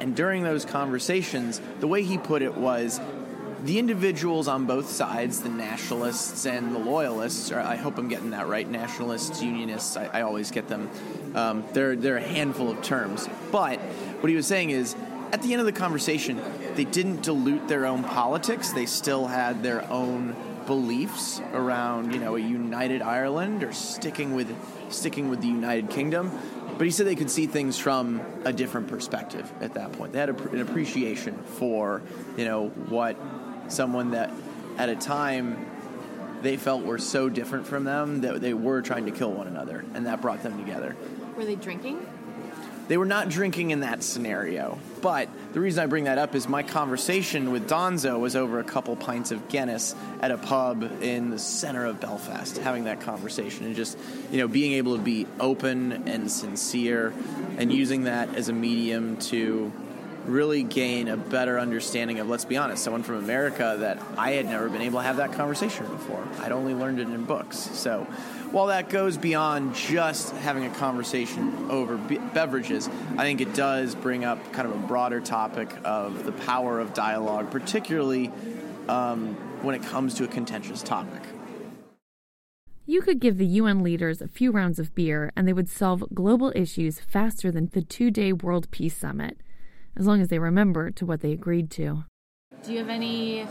And 0.00 0.14
during 0.14 0.42
those 0.42 0.64
conversations, 0.64 1.60
the 1.80 1.88
way 1.88 2.02
he 2.02 2.18
put 2.18 2.42
it 2.42 2.54
was 2.54 3.00
the 3.64 3.78
individuals 3.78 4.46
on 4.46 4.66
both 4.66 4.88
sides, 4.90 5.40
the 5.40 5.48
nationalists 5.48 6.46
and 6.46 6.74
the 6.74 6.78
loyalists, 6.78 7.50
I 7.50 7.76
hope 7.76 7.98
I'm 7.98 8.08
getting 8.08 8.30
that 8.30 8.46
right, 8.46 8.68
nationalists, 8.68 9.42
unionists, 9.42 9.96
I, 9.96 10.06
I 10.06 10.22
always 10.22 10.50
get 10.50 10.68
them. 10.68 10.90
Um, 11.34 11.64
they're, 11.72 11.96
they're 11.96 12.18
a 12.18 12.22
handful 12.22 12.70
of 12.70 12.82
terms. 12.82 13.28
But 13.50 13.80
what 14.20 14.28
he 14.28 14.36
was 14.36 14.46
saying 14.46 14.70
is, 14.70 14.94
at 15.36 15.42
the 15.42 15.52
end 15.52 15.60
of 15.60 15.66
the 15.66 15.72
conversation, 15.72 16.40
they 16.76 16.84
didn't 16.84 17.20
dilute 17.20 17.68
their 17.68 17.84
own 17.84 18.02
politics. 18.02 18.72
They 18.72 18.86
still 18.86 19.26
had 19.26 19.62
their 19.62 19.86
own 19.92 20.34
beliefs 20.66 21.42
around, 21.52 22.14
you 22.14 22.18
know, 22.18 22.36
a 22.36 22.40
united 22.40 23.02
Ireland 23.02 23.62
or 23.62 23.74
sticking 23.74 24.34
with 24.34 24.48
sticking 24.88 25.28
with 25.28 25.42
the 25.42 25.48
United 25.48 25.90
Kingdom. 25.90 26.32
But 26.78 26.86
he 26.86 26.90
said 26.90 27.06
they 27.06 27.14
could 27.14 27.30
see 27.30 27.46
things 27.46 27.78
from 27.78 28.22
a 28.46 28.52
different 28.52 28.88
perspective 28.88 29.52
at 29.60 29.74
that 29.74 29.92
point. 29.92 30.14
They 30.14 30.20
had 30.20 30.30
a, 30.30 30.48
an 30.48 30.60
appreciation 30.60 31.36
for, 31.58 32.00
you 32.38 32.46
know, 32.46 32.68
what 32.68 33.18
someone 33.68 34.12
that 34.12 34.32
at 34.78 34.88
a 34.88 34.96
time 34.96 35.66
they 36.40 36.56
felt 36.56 36.82
were 36.82 36.98
so 36.98 37.28
different 37.28 37.66
from 37.66 37.84
them 37.84 38.22
that 38.22 38.40
they 38.40 38.54
were 38.54 38.80
trying 38.80 39.04
to 39.04 39.12
kill 39.12 39.32
one 39.32 39.48
another, 39.48 39.84
and 39.92 40.06
that 40.06 40.22
brought 40.22 40.42
them 40.42 40.58
together. 40.58 40.96
Were 41.36 41.44
they 41.44 41.56
drinking? 41.56 42.06
They 42.88 42.96
were 42.96 43.04
not 43.04 43.28
drinking 43.28 43.70
in 43.70 43.80
that 43.80 44.02
scenario. 44.02 44.78
But 45.02 45.28
the 45.52 45.60
reason 45.60 45.82
I 45.82 45.86
bring 45.86 46.04
that 46.04 46.18
up 46.18 46.34
is 46.34 46.48
my 46.48 46.62
conversation 46.62 47.50
with 47.50 47.68
Donzo 47.68 48.18
was 48.18 48.36
over 48.36 48.60
a 48.60 48.64
couple 48.64 48.94
pints 48.96 49.30
of 49.30 49.48
Guinness 49.48 49.94
at 50.20 50.30
a 50.30 50.38
pub 50.38 51.02
in 51.02 51.30
the 51.30 51.38
center 51.38 51.84
of 51.84 52.00
Belfast, 52.00 52.56
having 52.58 52.84
that 52.84 53.00
conversation 53.00 53.66
and 53.66 53.76
just, 53.76 53.98
you 54.30 54.38
know, 54.38 54.48
being 54.48 54.72
able 54.74 54.96
to 54.96 55.02
be 55.02 55.26
open 55.40 56.08
and 56.08 56.30
sincere 56.30 57.12
and 57.58 57.72
using 57.72 58.04
that 58.04 58.34
as 58.34 58.48
a 58.48 58.52
medium 58.52 59.16
to 59.16 59.72
really 60.26 60.62
gain 60.62 61.08
a 61.08 61.16
better 61.16 61.58
understanding 61.58 62.18
of, 62.18 62.28
let's 62.28 62.44
be 62.44 62.56
honest, 62.56 62.82
someone 62.82 63.02
from 63.02 63.16
America 63.16 63.76
that 63.78 64.02
I 64.18 64.32
had 64.32 64.46
never 64.46 64.68
been 64.68 64.82
able 64.82 64.98
to 64.98 65.04
have 65.04 65.18
that 65.18 65.32
conversation 65.32 65.86
before. 65.86 66.26
I'd 66.40 66.52
only 66.52 66.74
learned 66.74 66.98
it 66.98 67.08
in 67.08 67.24
books. 67.24 67.58
So 67.58 68.06
while 68.52 68.66
that 68.66 68.88
goes 68.88 69.16
beyond 69.16 69.74
just 69.74 70.34
having 70.36 70.64
a 70.64 70.70
conversation 70.70 71.70
over 71.70 71.96
be- 71.96 72.18
beverages, 72.18 72.88
I 73.16 73.22
think 73.24 73.40
it 73.40 73.54
does 73.54 73.94
bring 73.94 74.24
up 74.24 74.52
kind 74.52 74.68
of 74.68 74.74
a 74.74 74.86
broader 74.86 75.20
topic 75.20 75.68
of 75.84 76.24
the 76.24 76.32
power 76.32 76.80
of 76.80 76.94
dialogue, 76.94 77.50
particularly 77.50 78.32
um, 78.88 79.34
when 79.62 79.74
it 79.74 79.82
comes 79.82 80.14
to 80.14 80.24
a 80.24 80.28
contentious 80.28 80.82
topic. 80.82 81.22
You 82.88 83.00
could 83.02 83.18
give 83.18 83.36
the 83.36 83.46
UN 83.46 83.82
leaders 83.82 84.22
a 84.22 84.28
few 84.28 84.52
rounds 84.52 84.78
of 84.78 84.94
beer 84.94 85.32
and 85.34 85.48
they 85.48 85.52
would 85.52 85.68
solve 85.68 86.04
global 86.14 86.52
issues 86.54 87.00
faster 87.00 87.50
than 87.50 87.68
the 87.72 87.82
two 87.82 88.12
day 88.12 88.32
World 88.32 88.70
Peace 88.70 88.96
Summit 88.96 89.40
as 89.96 90.06
long 90.06 90.20
as 90.20 90.28
they 90.28 90.38
remember 90.38 90.90
to 90.92 91.04
what 91.06 91.20
they 91.20 91.32
agreed 91.32 91.70
to. 91.72 92.04
Do 92.62 92.72
you 92.72 92.78
have 92.78 92.88
any 92.88 93.46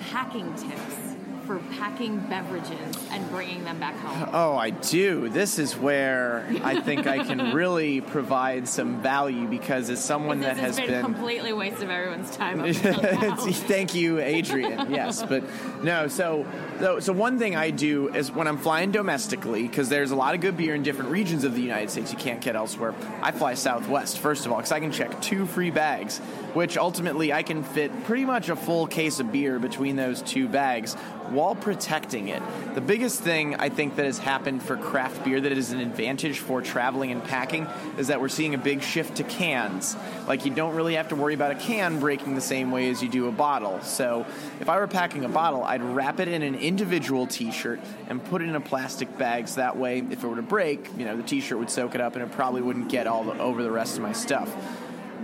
hacking 0.00 0.52
tips 0.54 1.15
for 1.46 1.58
packing 1.76 2.18
beverages 2.28 2.96
and 3.10 3.28
bringing 3.30 3.64
them 3.64 3.78
back 3.78 3.96
home? 3.96 4.28
Oh, 4.32 4.56
I 4.56 4.70
do. 4.70 5.28
This 5.28 5.58
is 5.58 5.76
where 5.76 6.46
I 6.62 6.80
think 6.80 7.06
I 7.06 7.24
can 7.24 7.52
really 7.54 8.00
provide 8.00 8.66
some 8.68 9.00
value 9.00 9.46
because 9.46 9.88
as 9.88 10.02
someone 10.02 10.40
that 10.40 10.56
has 10.56 10.76
been, 10.76 10.88
been 10.88 11.04
completely 11.04 11.52
waste 11.52 11.82
of 11.82 11.90
everyone's 11.90 12.34
time. 12.36 12.72
Thank 12.74 13.94
you, 13.94 14.18
Adrian. 14.20 14.90
Yes, 14.90 15.22
but 15.22 15.44
no. 15.82 16.08
So, 16.08 16.46
so, 16.80 17.00
so 17.00 17.12
one 17.12 17.38
thing 17.38 17.54
I 17.56 17.70
do 17.70 18.08
is 18.14 18.32
when 18.32 18.48
I'm 18.48 18.58
flying 18.58 18.90
domestically, 18.90 19.62
because 19.62 19.88
there's 19.88 20.10
a 20.10 20.16
lot 20.16 20.34
of 20.34 20.40
good 20.40 20.56
beer 20.56 20.74
in 20.74 20.82
different 20.82 21.10
regions 21.10 21.44
of 21.44 21.54
the 21.54 21.62
United 21.62 21.90
States 21.90 22.12
you 22.12 22.18
can't 22.18 22.40
get 22.40 22.56
elsewhere. 22.56 22.94
I 23.22 23.30
fly 23.30 23.54
Southwest 23.54 24.18
first 24.18 24.46
of 24.46 24.52
all 24.52 24.58
because 24.58 24.72
I 24.72 24.80
can 24.80 24.92
check 24.92 25.20
two 25.20 25.46
free 25.46 25.70
bags, 25.70 26.18
which 26.54 26.76
ultimately 26.76 27.32
I 27.32 27.42
can 27.42 27.62
fit 27.62 27.92
pretty 28.04 28.24
much 28.24 28.48
a 28.48 28.56
full 28.56 28.86
case 28.86 29.20
of 29.20 29.30
beer 29.30 29.58
between 29.58 29.96
those 29.96 30.22
two 30.22 30.48
bags 30.48 30.96
while 31.30 31.54
protecting 31.54 32.28
it. 32.28 32.42
The 32.74 32.80
biggest 32.80 33.20
thing 33.20 33.54
I 33.56 33.68
think 33.68 33.96
that 33.96 34.04
has 34.04 34.18
happened 34.18 34.62
for 34.62 34.76
craft 34.76 35.24
beer 35.24 35.40
that 35.40 35.52
is 35.52 35.72
an 35.72 35.80
advantage 35.80 36.38
for 36.38 36.62
traveling 36.62 37.10
and 37.10 37.22
packing 37.22 37.66
is 37.98 38.08
that 38.08 38.20
we're 38.20 38.28
seeing 38.28 38.54
a 38.54 38.58
big 38.58 38.82
shift 38.82 39.16
to 39.16 39.24
cans. 39.24 39.96
Like 40.26 40.44
you 40.44 40.54
don't 40.54 40.74
really 40.74 40.94
have 40.94 41.08
to 41.08 41.16
worry 41.16 41.34
about 41.34 41.52
a 41.52 41.54
can 41.56 42.00
breaking 42.00 42.34
the 42.34 42.40
same 42.40 42.70
way 42.70 42.90
as 42.90 43.02
you 43.02 43.08
do 43.08 43.28
a 43.28 43.32
bottle. 43.32 43.80
So 43.82 44.26
if 44.60 44.68
I 44.68 44.78
were 44.78 44.86
packing 44.86 45.24
a 45.24 45.28
bottle, 45.28 45.64
I'd 45.64 45.82
wrap 45.82 46.20
it 46.20 46.28
in 46.28 46.42
an 46.42 46.54
individual 46.54 47.26
t-shirt 47.26 47.80
and 48.08 48.24
put 48.24 48.42
it 48.42 48.48
in 48.48 48.54
a 48.54 48.60
plastic 48.60 49.16
bag 49.18 49.48
so 49.48 49.60
that 49.60 49.76
way 49.76 49.98
if 50.10 50.22
it 50.22 50.26
were 50.26 50.36
to 50.36 50.42
break, 50.42 50.88
you 50.96 51.04
know, 51.04 51.16
the 51.16 51.22
t-shirt 51.22 51.58
would 51.58 51.70
soak 51.70 51.94
it 51.94 52.00
up 52.00 52.14
and 52.14 52.22
it 52.22 52.32
probably 52.32 52.62
wouldn't 52.62 52.88
get 52.88 53.06
all 53.06 53.24
the, 53.24 53.38
over 53.38 53.62
the 53.62 53.70
rest 53.70 53.96
of 53.96 54.02
my 54.02 54.12
stuff. 54.12 54.54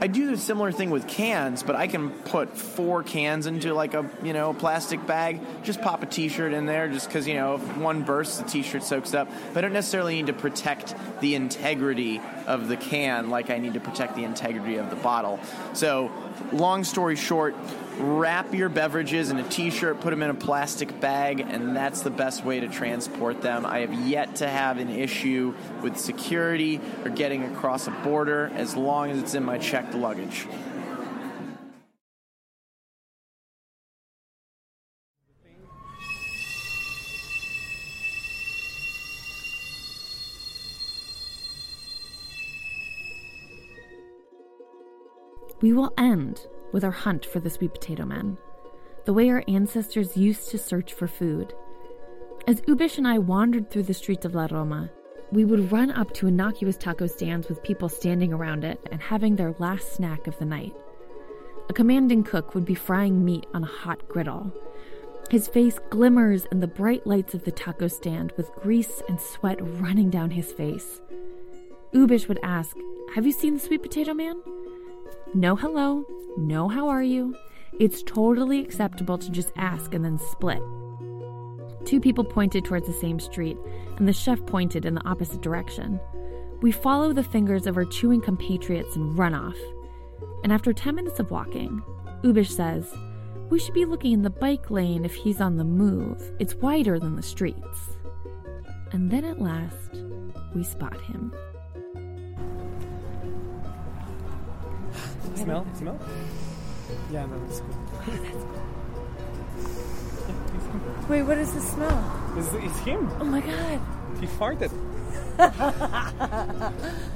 I 0.03 0.09
do 0.09 0.33
the 0.33 0.37
similar 0.37 0.73
thing 0.73 0.91
with 0.91 1.07
cans, 1.07 1.63
but 1.63 1.77
I 1.77 1.87
can 1.87 2.11
put 2.11 2.59
four 2.59 3.05
cans 3.05 3.47
into 3.47 3.73
like 3.73 3.95
a 3.95 4.11
you 4.25 4.33
know 4.33 4.53
plastic 4.53 5.07
bag. 5.07 5.41
Just 5.63 5.81
pop 5.81 6.03
a 6.03 6.07
T-shirt 6.07 6.53
in 6.53 6.67
there, 6.67 6.89
just 6.89 7.07
because 7.07 7.29
you 7.29 7.35
know 7.35 7.55
if 7.55 7.77
one 7.77 8.03
bursts, 8.03 8.39
the 8.39 8.45
T-shirt 8.45 8.83
soaks 8.83 9.15
up. 9.15 9.29
But 9.55 9.59
I 9.59 9.61
don't 9.61 9.73
necessarily 9.73 10.17
need 10.17 10.27
to 10.27 10.33
protect 10.33 10.97
the 11.21 11.37
integrity 11.37 12.21
of 12.49 12.67
the 12.67 12.77
can 12.77 13.31
like 13.31 13.49
I 13.49 13.59
need 13.59 13.75
to 13.75 13.81
protect 13.81 14.17
the 14.17 14.25
integrity 14.25 14.75
of 14.75 14.91
the 14.91 14.97
bottle. 14.97 15.39
So, 15.73 16.11
long 16.53 16.83
story 16.83 17.15
short, 17.15 17.55
wrap 18.03 18.53
your 18.53 18.69
beverages 18.69 19.31
in 19.31 19.39
a 19.39 19.49
T-shirt, 19.49 20.01
put 20.01 20.11
them 20.11 20.23
in 20.23 20.31
a 20.31 20.35
plastic 20.35 21.01
bag, 21.01 21.41
and 21.41 21.77
that's 21.77 22.03
the 22.03 22.11
best 22.11 22.45
way 22.45 22.61
to 22.61 22.69
transport 22.69 23.41
them. 23.43 23.65
I 23.65 23.81
have 23.81 23.95
yet 23.95 24.37
to 24.37 24.49
have 24.49 24.79
an 24.79 24.91
issue 24.91 25.55
with 25.81 25.97
security 25.97 26.81
or 27.05 27.11
getting 27.11 27.45
across 27.45 27.87
a 27.87 27.91
border 27.91 28.51
as 28.55 28.77
long 28.77 29.11
as 29.11 29.19
it's 29.19 29.35
in 29.35 29.45
my 29.45 29.59
checked 29.59 29.95
luggage. 29.95 30.47
We 45.61 45.73
will 45.73 45.95
end 45.97 46.45
with 46.73 46.85
our 46.85 46.91
hunt 46.91 47.25
for 47.25 47.41
the 47.41 47.51
sweet 47.51 47.73
potato 47.73 48.05
men, 48.05 48.37
the 49.05 49.13
way 49.13 49.29
our 49.29 49.45
ancestors 49.47 50.17
used 50.17 50.51
to 50.51 50.59
search 50.59 50.93
for 50.93 51.07
food. 51.07 51.55
As 52.47 52.61
Ubish 52.63 52.99
and 52.99 53.07
I 53.07 53.19
wandered 53.19 53.71
through 53.71 53.85
the 53.85 53.95
streets 53.95 54.25
of 54.25 54.35
La 54.35 54.49
Roma, 54.51 54.91
we 55.31 55.45
would 55.45 55.73
run 55.73 55.91
up 55.91 56.13
to 56.15 56.27
innocuous 56.27 56.77
taco 56.77 57.07
stands 57.07 57.49
with 57.49 57.63
people 57.63 57.89
standing 57.89 58.33
around 58.33 58.65
it 58.65 58.81
and 58.91 59.01
having 59.01 59.37
their 59.37 59.55
last 59.59 59.95
snack 59.95 60.27
of 60.27 60.39
the 60.39 60.45
night. 60.45 60.75
A 61.69 61.73
commanding 61.73 62.23
cook 62.23 62.55
would 62.55 62.65
be 62.65 62.75
frying 62.75 63.25
meat 63.25 63.47
on 63.55 63.63
a 63.63 63.67
hot 63.67 64.07
griddle. 64.09 64.53
His 65.31 65.49
face 65.49 65.79
glimmers 65.89 66.45
in 66.53 66.61
the 66.61 66.67
bright 66.67 67.07
lights 67.07 67.33
of 67.33 67.45
the 67.45 67.53
taco 67.53 67.89
stand 67.89 68.33
with 68.37 68.55
grease 68.57 69.01
and 69.09 69.19
sweat 69.19 69.59
running 69.81 70.11
down 70.11 70.31
his 70.31 70.53
face. 70.53 71.01
Ubish 71.95 72.29
would 72.29 72.41
ask, 72.43 72.77
Have 73.15 73.25
you 73.25 73.33
seen 73.33 73.55
the 73.55 73.61
sweet 73.61 73.83
potato 73.83 74.13
man? 74.13 74.43
No 75.35 75.57
hello, 75.57 76.05
no 76.37 76.69
how 76.69 76.89
are 76.89 77.03
you. 77.03 77.35
It's 77.81 78.03
totally 78.03 78.61
acceptable 78.61 79.17
to 79.17 79.31
just 79.31 79.51
ask 79.57 79.95
and 79.95 80.05
then 80.05 80.19
split. 80.19 80.61
Two 81.87 82.01
people 82.01 82.23
pointed 82.23 82.67
towards 82.67 82.87
the 82.87 82.93
same 82.93 83.19
street, 83.19 83.57
and 83.97 84.07
the 84.07 84.13
chef 84.13 84.45
pointed 84.45 84.85
in 84.85 84.95
the 84.95 85.09
opposite 85.09 85.41
direction. 85.41 85.99
We 86.61 86.71
follow 86.71 87.15
the 87.15 87.25
fingers 87.25 87.67
of 87.67 87.79
our 87.79 87.87
chewing 87.87 88.21
compatriots 88.21 88.95
and 88.95 89.17
run 89.17 89.35
off. 89.35 89.57
And 90.45 90.53
after 90.53 90.75
10 90.75 90.95
minutes 90.95 91.19
of 91.19 91.31
walking, 91.31 91.83
Ubish 92.23 92.51
says, 92.51 92.95
We 93.49 93.59
should 93.59 93.73
be 93.73 93.87
looking 93.87 94.13
in 94.13 94.23
the 94.23 94.29
bike 94.29 94.71
lane 94.71 95.07
if 95.07 95.15
he's 95.15 95.41
on 95.41 95.57
the 95.57 95.65
move. 95.65 96.31
It's 96.41 96.57
wider 96.57 97.01
than 97.01 97.17
the 97.17 97.23
streets. 97.23 97.97
And 98.93 99.11
then 99.11 99.25
at 99.25 99.41
last, 99.41 100.03
we 100.55 100.63
spot 100.63 101.01
him. 101.01 101.33
Smell? 105.35 105.67
Smell? 105.75 105.99
Yeah, 107.11 107.27
no, 107.27 107.41
it's 107.49 107.61
good. 107.61 107.77
Wait, 111.09 111.23
what 111.23 111.39
is 111.39 111.53
the 111.53 111.61
smell? 111.61 112.35
It's, 112.37 112.53
it's 112.55 112.79
him. 112.81 113.11
Oh 113.21 113.25
my 113.25 113.41
god. 113.41 113.81
He 114.21 114.27
farted. 114.27 114.73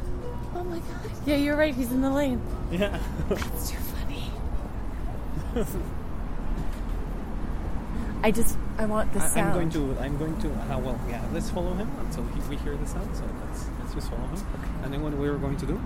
Oh 0.57 0.65
my 0.65 0.79
god. 0.79 1.11
Yeah, 1.27 1.37
you're 1.37 1.57
right. 1.57 1.75
He's 1.75 1.93
in 1.93 2.01
the 2.01 2.11
lane. 2.11 2.41
Yeah. 2.71 2.99
That's 3.29 3.71
too 3.71 3.77
funny. 3.77 4.31
I 8.23 8.31
just, 8.31 8.57
I 8.79 8.87
want 8.87 9.13
the 9.13 9.21
I, 9.21 9.27
sound. 9.27 9.49
I'm 9.49 9.55
going 9.55 9.71
to. 9.71 10.01
I'm 10.01 10.17
going 10.17 10.41
to. 10.41 10.49
Uh, 10.49 10.79
well, 10.79 10.99
yeah. 11.11 11.23
Let's 11.35 11.51
follow 11.51 11.75
him 11.75 11.91
until 12.01 12.25
he, 12.29 12.41
we 12.49 12.57
hear 12.57 12.75
the 12.75 12.87
sound. 12.87 13.15
So 13.15 13.25
let's 13.47 13.67
let's 13.81 13.95
just 13.95 14.09
follow 14.09 14.23
him. 14.23 14.35
Okay. 14.35 14.71
And 14.85 14.95
then 14.95 15.03
what 15.03 15.13
we 15.13 15.29
are 15.29 15.37
going 15.37 15.59
to 15.59 15.67
do 15.67 15.79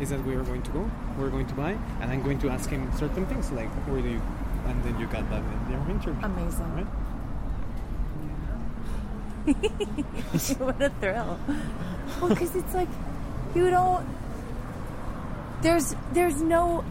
is 0.00 0.10
that 0.10 0.22
we 0.24 0.34
are 0.34 0.42
going 0.42 0.62
to 0.62 0.70
go. 0.70 0.90
We're 1.18 1.30
going 1.30 1.46
to 1.46 1.54
buy, 1.54 1.76
and 2.00 2.10
I'm 2.10 2.22
going 2.22 2.38
to 2.40 2.50
ask 2.50 2.68
him 2.70 2.90
certain 2.98 3.26
things 3.26 3.50
like 3.52 3.68
where 3.88 4.00
do 4.00 4.08
you, 4.08 4.22
and 4.66 4.82
then 4.84 4.98
you 4.98 5.06
got 5.06 5.28
that 5.30 5.42
in 5.68 5.90
interview. 5.90 6.14
Amazing. 6.22 6.74
Right? 6.74 6.86
what 10.58 10.80
a 10.80 10.90
thrill. 11.00 11.38
Well, 12.20 12.28
because 12.28 12.54
it's 12.54 12.74
like, 12.74 12.88
you 13.54 13.70
don't, 13.70 14.06
there's, 15.62 15.94
there's 16.12 16.40
no 16.40 16.84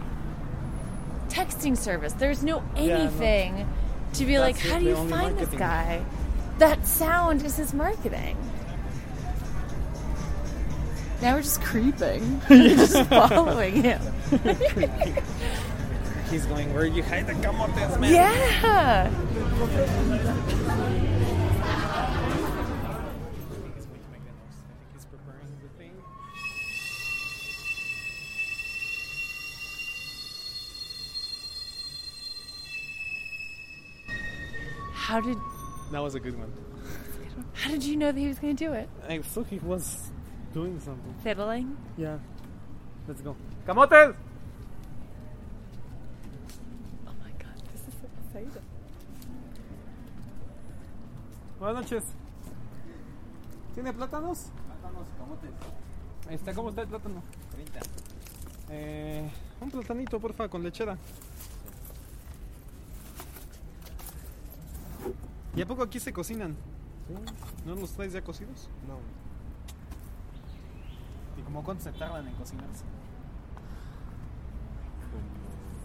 texting 1.30 1.78
service. 1.78 2.14
There's 2.14 2.44
no 2.44 2.62
Yeah, 2.76 2.88
no. 2.88 2.96
anything 2.96 3.68
to 4.14 4.26
be 4.26 4.40
like, 4.40 4.56
That's 4.56 4.70
how 4.70 4.80
do 4.80 4.86
you 4.86 4.96
find 5.08 5.38
this 5.38 5.50
guy? 5.50 6.04
That 6.58 6.86
sound 6.86 7.44
is 7.44 7.56
his 7.56 7.74
marketing. 7.74 8.38
Now 11.22 11.36
we're 11.36 11.44
just 11.44 11.62
creeping. 11.62 12.42
We're 12.50 12.76
just 12.76 13.06
following 13.08 13.84
him. 13.84 14.02
He's 16.32 16.46
going. 16.48 16.74
Where 16.74 16.86
you 16.88 17.04
hide 17.04 17.28
the 17.28 17.34
this 17.76 17.98
man? 18.00 18.14
Yeah. 18.14 19.10
He's 19.10 19.18
going 19.18 19.78
to 19.78 20.08
make 20.10 20.24
the 20.24 20.32
noise. 20.34 20.98
I 23.98 24.10
think 24.10 24.24
he's 24.94 25.06
preparing 25.06 25.52
the 25.62 25.70
thing. 25.78 25.92
How 34.94 35.20
did, 35.22 35.38
That 35.92 36.00
was 36.02 36.16
a 36.16 36.20
good 36.20 36.38
one. 36.38 36.52
how 37.54 37.72
did 37.72 37.84
you 37.84 37.96
know 37.96 38.12
that 38.12 38.20
he 38.20 38.28
was 38.28 38.40
going 38.40 38.56
to 38.56 38.66
do 38.66 38.74
it? 38.74 38.90
I 39.08 39.20
thought 39.20 39.48
he 39.48 39.60
was 39.60 40.10
doing 40.54 40.80
something. 40.80 41.14
Fiddling? 41.24 41.78
Yeah. 41.98 42.18
Let's 43.08 43.22
go. 43.22 43.36
Camotes. 43.66 44.16
Oh 47.08 47.14
my 47.24 47.32
god, 47.38 47.56
this 47.72 47.82
is 47.88 47.94
so 48.00 48.08
exciting. 48.26 48.64
Buenas 51.60 51.84
noches. 51.84 52.04
¿Tiene 53.74 53.94
plátanos? 53.94 54.50
Plátanos, 54.68 55.08
camotes. 55.18 55.52
Ahí 56.28 56.36
está, 56.36 56.54
¿cómo 56.54 56.70
está 56.70 56.82
el 56.82 56.88
plátano? 56.88 57.22
30. 57.52 57.80
Eh, 58.70 59.30
un 59.60 59.72
platanito, 59.72 60.20
porfa, 60.20 60.48
con 60.50 60.64
lechera. 60.64 60.98
¿Y 65.56 65.62
a 65.62 65.66
poco 65.66 65.84
aquí 65.84 66.00
se 66.00 66.14
cocinan? 66.14 66.56
¿No 67.66 67.76
los 67.76 67.92
traes 67.92 68.14
ya 68.14 68.22
cocidos? 68.22 68.70
No. 68.88 69.21
¿Y 71.52 71.54
como 71.54 71.66
cuánto 71.66 71.84
se 71.84 71.92
tardan 71.92 72.26
en 72.26 72.34
cocinarse? 72.36 72.86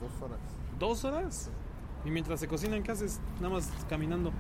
Dos 0.01 0.23
horas. 0.23 0.39
¿Dos 0.79 1.05
horas? 1.05 1.51
¿Y 2.05 2.11
mientras 2.11 2.39
se 2.39 2.47
cocinan 2.47 2.85
qué 2.85 2.93
haces? 2.93 3.19
Nada 3.41 3.55
más 3.55 3.69
caminando. 3.91 4.31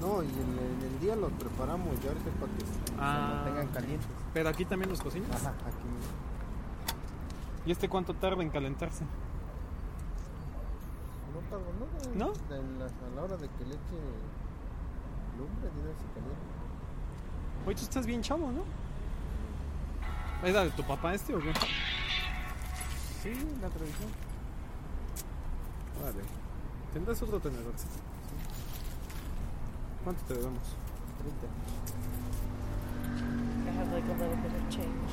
No, 0.00 0.22
y 0.22 0.26
en, 0.26 0.32
en 0.32 0.92
el 0.92 1.00
día 1.00 1.16
los 1.16 1.32
preparamos 1.32 2.00
ya 2.00 2.10
ahorita 2.10 2.30
para 2.38 2.52
que 2.52 2.60
se 2.60 2.94
Ah. 3.00 3.32
mantengan 3.42 3.66
calientes. 3.74 4.06
¿Pero 4.34 4.48
aquí 4.48 4.64
también 4.64 4.88
los 4.90 5.00
cocinas? 5.02 5.28
Ajá, 5.34 5.50
aquí. 5.50 5.88
¿Y 7.66 7.72
este 7.72 7.88
cuánto 7.88 8.14
tarda 8.14 8.40
en 8.42 8.50
calentarse? 8.50 9.04
No 11.34 11.40
tardo 11.50 11.64
nada. 11.80 12.14
¿No? 12.14 12.54
En 12.54 12.78
la- 12.78 12.84
a 12.86 13.14
la 13.16 13.22
hora 13.22 13.36
de 13.36 13.48
que 13.48 13.64
le 13.64 13.74
eche 13.74 13.98
lumbre, 15.36 15.70
de 15.70 15.80
una 15.80 15.88
vez 15.88 15.96
se 15.98 16.06
calienta. 16.14 17.66
Oye, 17.66 17.74
tú 17.74 17.82
estás 17.82 18.06
bien 18.06 18.22
chavo, 18.22 18.52
¿no? 18.52 18.85
¿Es 20.44 20.54
la 20.54 20.64
de 20.64 20.70
tu 20.70 20.82
papá 20.84 21.14
este 21.14 21.34
o 21.34 21.38
qué? 21.38 21.52
Sí, 23.22 23.32
la 23.60 23.68
tradición. 23.68 24.10
Vale. 26.02 26.22
¿Tendrás 26.92 27.22
otro 27.22 27.40
tenedor? 27.40 27.72
¿Cuánto 30.04 30.24
te 30.24 30.34
debemos? 30.34 30.62
30. 31.18 31.46
I 33.66 33.70
have 33.78 33.92
like 33.92 34.04
a 34.04 34.12
little 34.12 34.36
bit 34.36 34.52
of 34.52 34.68
change. 34.70 35.12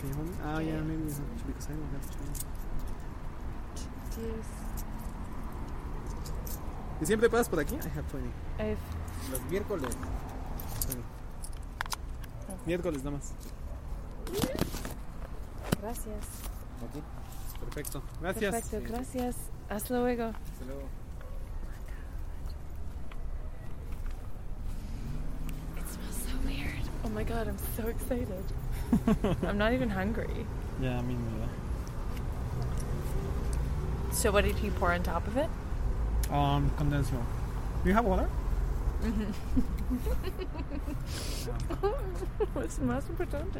Can 0.00 0.08
you 0.10 0.14
hold 0.16 0.28
me? 0.28 0.36
Ah, 0.44 0.58
yeah, 0.60 0.80
maybe 0.82 1.04
have 1.04 1.16
to 1.16 1.44
because 1.46 1.68
I 1.68 1.72
don't 1.72 1.92
have 1.94 2.10
change. 2.10 2.44
¿Y 7.00 7.06
siempre 7.06 7.28
pasas 7.28 7.48
por 7.48 7.60
aquí? 7.60 7.74
I 7.74 7.88
have 7.88 8.06
20. 8.12 8.28
I've 8.58 8.78
Los 9.32 9.40
miércoles. 9.50 9.96
20. 10.86 11.02
Miércoles 12.66 13.02
nada 13.02 13.16
más. 13.16 13.32
Gracias. 15.84 16.24
Aquí. 16.88 17.02
Perfecto. 17.60 18.00
Gracias. 18.22 18.54
Perfecto, 18.54 18.80
gracias. 18.90 19.36
Hasta 19.68 19.94
luego. 19.94 20.24
Hasta 20.24 20.64
luego. 20.64 20.88
It 25.76 25.86
smells 25.86 26.16
so 26.16 26.38
weird. 26.46 26.80
Oh 27.04 27.10
my 27.10 27.22
god, 27.22 27.48
I'm 27.48 27.58
so 27.76 27.86
excited. 27.88 28.44
I'm 29.46 29.58
not 29.58 29.74
even 29.74 29.90
hungry. 29.90 30.46
Yeah, 30.80 30.98
I 30.98 31.02
mean, 31.02 31.18
yeah. 31.38 31.48
So 34.10 34.32
what 34.32 34.44
did 34.44 34.56
he 34.56 34.70
pour 34.70 34.90
on 34.90 35.02
top 35.02 35.26
of 35.26 35.36
it? 35.36 35.50
Um, 36.30 36.70
condensed 36.78 37.12
milk. 37.12 37.26
Do 37.82 37.90
you 37.90 37.94
have 37.94 38.06
water? 38.06 38.26
What's 42.54 42.76
the 42.76 42.86
most 42.86 43.10
important? 43.10 43.54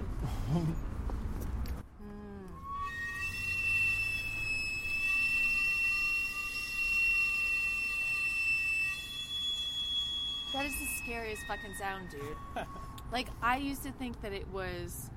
Scariest 11.03 11.43
fucking 11.47 11.75
sound, 11.79 12.09
dude. 12.11 12.67
like 13.13 13.29
I 13.43 13.57
used 13.59 13.83
to 13.85 13.93
think 13.93 14.21
that 14.23 14.33
it 14.33 14.47
was 14.53 15.11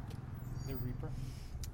The 0.68 0.76
Reaper. 0.76 1.10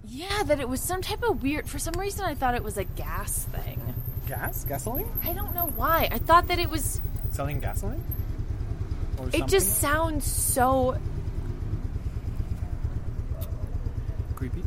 yeah, 0.07 0.43
that 0.43 0.59
it 0.59 0.67
was 0.69 0.81
some 0.81 1.01
type 1.01 1.23
of 1.23 1.41
weird 1.43 1.67
for 1.69 1.79
some 1.79 1.93
reason 1.97 2.25
I 2.25 2.35
thought 2.35 2.55
it 2.55 2.63
was 2.63 2.77
a 2.77 2.83
gas 2.83 3.45
thing. 3.45 3.81
Gas? 4.27 4.63
Gasoline? 4.65 5.07
I 5.23 5.33
don't 5.33 5.53
know 5.53 5.67
why. 5.75 6.07
I 6.11 6.17
thought 6.17 6.47
that 6.47 6.59
it 6.59 6.69
was 6.69 7.01
Selling 7.31 7.59
gasoline? 7.59 8.03
Or 9.17 9.27
it 9.33 9.47
just 9.47 9.79
sounds 9.79 10.25
so 10.25 10.97
creepy. 14.35 14.63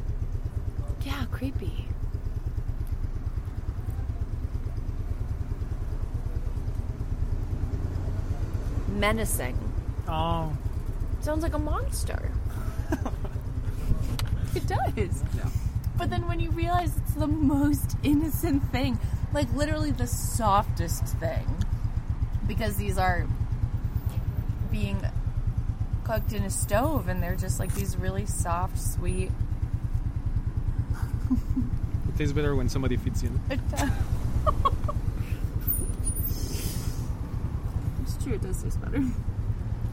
yeah, 1.05 1.25
creepy. 1.31 1.86
Menacing. 8.97 9.59
Oh. 10.09 10.57
Sounds 11.21 11.43
like 11.43 11.55
a 11.55 11.59
monster. 11.59 12.31
it 14.55 14.67
does. 14.67 15.23
Yeah. 15.37 15.49
But 15.99 16.11
then 16.11 16.27
when 16.27 16.41
you 16.41 16.51
realize 16.51 16.97
it's 16.97 17.15
the 17.15 17.27
most 17.27 17.97
innocent 18.03 18.63
thing, 18.71 18.99
like 19.33 19.53
literally 19.55 19.91
the 19.91 20.07
softest 20.07 21.05
thing, 21.19 21.47
because 22.47 22.77
these 22.77 22.97
are 22.97 23.27
being 24.71 25.01
cooked 26.05 26.33
in 26.33 26.43
a 26.45 26.51
stove 26.51 27.09
and 27.09 27.23
they're 27.23 27.37
just 27.37 27.59
like 27.59 27.75
these 27.75 27.97
really 27.97 28.27
soft, 28.27 28.79
sweet. 28.79 29.31
It 32.09 32.21
tastes 32.21 32.33
better 32.33 32.57
when 32.57 32.71
somebody 32.71 32.97
feeds 32.97 33.23
you. 33.23 33.31
It 33.51 33.61
does. 33.69 33.91
True, 38.27 38.35
it 38.35 38.43
does 38.43 38.63
taste 38.63 38.81
better. 38.81 39.03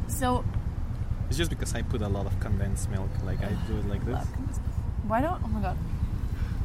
So, 0.07 0.43
It's 1.29 1.38
just 1.38 1.49
because 1.49 1.73
I 1.73 1.81
put 1.81 2.01
a 2.01 2.07
lot 2.09 2.25
of 2.25 2.38
condensed 2.39 2.89
milk. 2.89 3.09
Like 3.25 3.41
I 3.41 3.53
do 3.67 3.77
it 3.77 3.88
like 3.88 4.05
this. 4.05 4.27
why 5.07 5.21
don't. 5.21 5.41
Oh 5.43 5.47
my 5.47 5.61
god. 5.61 5.77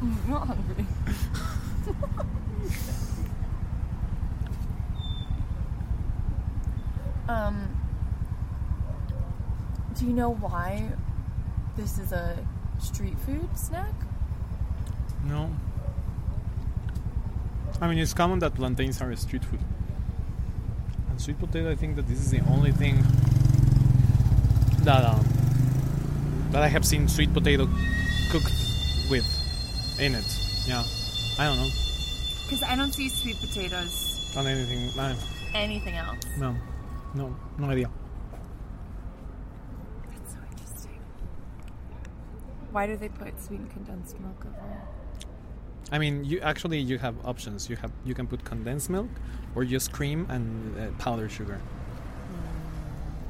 I'm 0.02 0.18
not 0.28 0.48
hungry. 0.48 0.84
um, 7.28 7.68
do 9.96 10.04
you 10.04 10.12
know 10.12 10.30
why 10.30 10.90
this 11.76 11.98
is 11.98 12.10
a 12.12 12.36
street 12.80 13.18
food 13.20 13.48
snack? 13.56 13.94
No. 15.24 15.48
I 17.80 17.86
mean, 17.88 17.98
it's 17.98 18.12
common 18.12 18.40
that 18.40 18.54
plantains 18.56 19.00
are 19.00 19.12
a 19.12 19.16
street 19.16 19.44
food. 19.44 19.60
Sweet 21.18 21.38
potato, 21.38 21.70
I 21.70 21.74
think 21.74 21.96
that 21.96 22.06
this 22.08 22.18
is 22.18 22.30
the 22.30 22.40
only 22.48 22.72
thing 22.72 23.04
that 24.84 25.04
um, 25.04 25.24
that 26.52 26.62
I 26.62 26.68
have 26.68 26.84
seen 26.86 27.08
sweet 27.08 27.32
potato 27.34 27.68
cooked 28.30 28.52
with 29.10 29.26
in 30.00 30.14
it. 30.14 30.24
Yeah, 30.66 30.84
I 31.38 31.44
don't 31.46 31.56
know 31.58 31.70
Because 32.44 32.62
I 32.62 32.76
don't 32.76 32.92
see 32.92 33.08
sweet 33.08 33.38
potatoes 33.40 34.32
on 34.36 34.46
anything. 34.46 34.90
No, 34.96 35.14
anything 35.54 35.96
else. 35.96 36.18
no, 36.38 36.54
no, 37.14 37.36
no 37.58 37.66
idea. 37.70 37.90
That's 40.08 40.32
so 40.32 40.38
interesting. 40.52 41.00
Why 42.70 42.86
do 42.86 42.96
they 42.96 43.08
put 43.08 43.40
sweetened 43.42 43.70
condensed 43.70 44.18
milk 44.20 44.40
over 44.46 44.54
it? 44.56 44.97
I 45.90 45.98
mean, 45.98 46.24
you 46.24 46.40
actually 46.40 46.78
you 46.78 46.98
have 46.98 47.14
options. 47.24 47.68
You 47.70 47.76
have 47.76 47.92
you 48.04 48.14
can 48.14 48.26
put 48.26 48.44
condensed 48.44 48.90
milk 48.90 49.08
or 49.54 49.64
just 49.64 49.92
cream 49.92 50.26
and 50.28 50.78
uh, 50.78 50.90
powdered 50.98 51.30
sugar. 51.30 51.60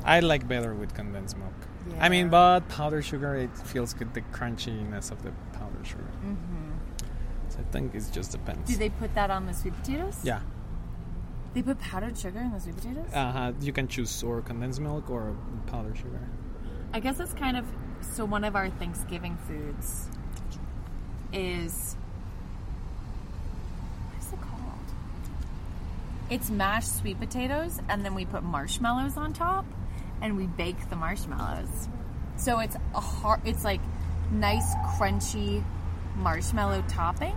I 0.05 0.21
like 0.21 0.49
better 0.49 0.75
with 0.75 0.95
condensed 0.95 1.37
milk. 1.37 1.53
I 2.01 2.09
mean, 2.09 2.29
but 2.29 2.69
powdered 2.69 3.03
sugar 3.03 3.35
it 3.37 3.57
feels 3.57 3.95
good 3.95 4.13
the 4.15 4.21
crunchiness 4.33 5.11
of 5.11 5.23
the 5.23 5.33
powdered 5.53 5.87
sugar. 5.87 6.05
Mm-hmm. 6.25 6.71
So 7.49 7.59
I 7.61 7.73
think 7.73 7.95
it 7.95 8.05
just 8.13 8.33
depends. 8.33 8.71
Do 8.71 8.77
they 8.77 8.91
put 8.91 9.15
that 9.15 9.31
on 9.31 9.47
the 9.47 9.55
sweet 9.55 9.75
potatoes? 9.81 10.19
Yeah, 10.23 10.41
They 11.55 11.63
put 11.63 11.79
powdered 11.81 12.19
sugar 12.19 12.41
in 12.41 12.53
the 12.53 12.61
sweet 12.61 12.77
potatoes? 12.77 13.11
uh, 13.13 13.33
huh. 13.33 13.53
you 13.61 13.73
can 13.73 13.89
choose 13.89 14.23
or 14.23 14.43
condensed 14.43 14.81
milk 14.81 15.09
or 15.11 15.35
powdered 15.67 15.97
sugar. 15.97 16.21
I 16.93 17.01
guess 17.01 17.21
it's 17.21 17.35
kind 17.35 17.57
of 17.57 17.65
so 18.01 18.25
one 18.25 18.45
of 18.45 18.55
our 18.55 18.69
Thanksgiving 18.71 19.37
foods 19.47 20.09
is 21.33 21.97
what 24.11 24.23
is 24.23 24.33
it 24.33 24.41
called? 24.41 24.89
It's 26.31 26.51
mashed 26.51 26.99
sweet 26.99 27.19
potatoes 27.19 27.81
and 27.89 28.05
then 28.05 28.15
we 28.15 28.25
put 28.27 28.43
marshmallows 28.43 29.17
on 29.17 29.33
top 29.33 29.65
and 30.21 30.37
we 30.37 30.47
bake 30.47 30.91
the 30.91 30.97
marshmallows. 30.97 31.89
So 32.37 32.59
it's 32.61 32.77
a 32.95 33.01
hard 33.01 33.41
it's 33.45 33.65
like 33.65 33.81
nice 34.31 34.75
crunchy 34.97 35.65
marshmallow 36.17 36.85
topping. 36.89 37.35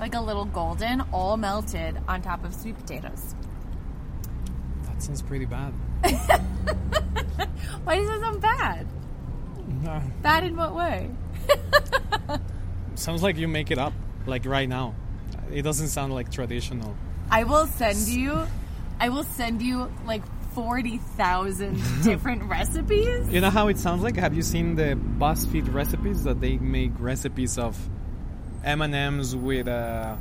Like 0.00 0.14
a 0.14 0.20
little 0.20 0.46
golden, 0.46 1.02
all 1.12 1.36
melted 1.36 1.96
on 2.08 2.22
top 2.22 2.44
of 2.44 2.54
sweet 2.54 2.76
potatoes. 2.76 3.36
That 4.82 5.00
sounds 5.00 5.22
pretty 5.22 5.44
bad. 5.44 5.72
Why 7.84 7.96
does 7.96 8.08
that 8.08 8.20
sound 8.20 8.40
bad? 8.40 8.86
No. 9.82 10.02
Bad 10.22 10.44
in 10.44 10.56
what 10.56 10.74
way? 10.74 11.10
Sounds 12.94 13.22
like 13.22 13.36
you 13.36 13.48
make 13.48 13.70
it 13.70 13.78
up, 13.78 13.92
like 14.26 14.44
right 14.44 14.68
now. 14.68 14.94
It 15.52 15.62
doesn't 15.62 15.88
sound 15.88 16.12
like 16.14 16.30
traditional. 16.30 16.94
I 17.30 17.44
will 17.44 17.66
send 17.66 18.08
you. 18.08 18.46
I 19.00 19.08
will 19.08 19.24
send 19.24 19.62
you 19.62 19.90
like 20.04 20.22
forty 20.52 20.98
thousand 20.98 21.80
different 22.02 22.44
recipes. 22.44 23.28
You 23.32 23.40
know 23.40 23.50
how 23.50 23.68
it 23.68 23.78
sounds 23.78 24.02
like? 24.02 24.16
Have 24.16 24.34
you 24.34 24.42
seen 24.42 24.74
the 24.76 24.94
BuzzFeed 25.18 25.72
recipes 25.72 26.24
that 26.24 26.40
they 26.40 26.56
make 26.58 26.92
recipes 26.98 27.58
of 27.58 27.78
M&Ms 28.64 29.34
with 29.34 29.66
uh, 29.66 30.16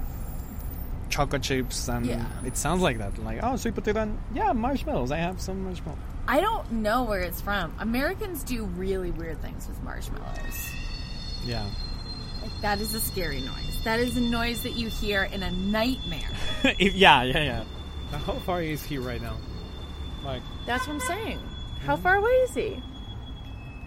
chocolate 1.09 1.43
chips 1.43 1.87
and 1.89 2.05
Yeah. 2.05 2.25
it 2.45 2.57
sounds 2.57 2.81
like 2.81 2.97
that. 2.97 3.21
Like, 3.23 3.39
oh, 3.43 3.55
sweet 3.57 3.75
potato 3.75 3.99
and 4.01 4.17
yeah, 4.33 4.51
marshmallows. 4.53 5.11
I 5.11 5.17
have 5.17 5.39
some 5.41 5.63
marshmallows. 5.65 5.99
I 6.27 6.39
don't 6.39 6.71
know 6.71 7.03
where 7.03 7.19
it's 7.21 7.41
from. 7.41 7.73
Americans 7.79 8.43
do 8.43 8.63
really 8.63 9.11
weird 9.11 9.41
things 9.41 9.67
with 9.67 9.81
marshmallows. 9.83 10.71
Yeah. 11.45 11.65
Like 12.41 12.61
that 12.61 12.81
is 12.81 12.93
a 12.93 12.99
scary 12.99 13.41
noise. 13.41 13.83
That 13.83 13.99
is 13.99 14.17
a 14.17 14.21
noise 14.21 14.63
that 14.63 14.73
you 14.73 14.89
hear 14.89 15.23
in 15.23 15.43
a 15.43 15.51
nightmare. 15.51 16.29
Yeah, 16.79 17.23
yeah, 17.23 17.43
yeah. 17.43 17.63
Now, 18.11 18.17
how 18.19 18.33
far 18.33 18.61
is 18.61 18.83
he 18.83 18.97
right 18.99 19.21
now? 19.21 19.37
Like 20.23 20.41
That's 20.67 20.87
what 20.87 20.93
I'm 20.93 20.99
saying. 20.99 21.39
How 21.85 21.95
hmm? 21.95 22.03
far 22.03 22.15
away 22.17 22.31
is 22.31 22.53
he? 22.53 22.83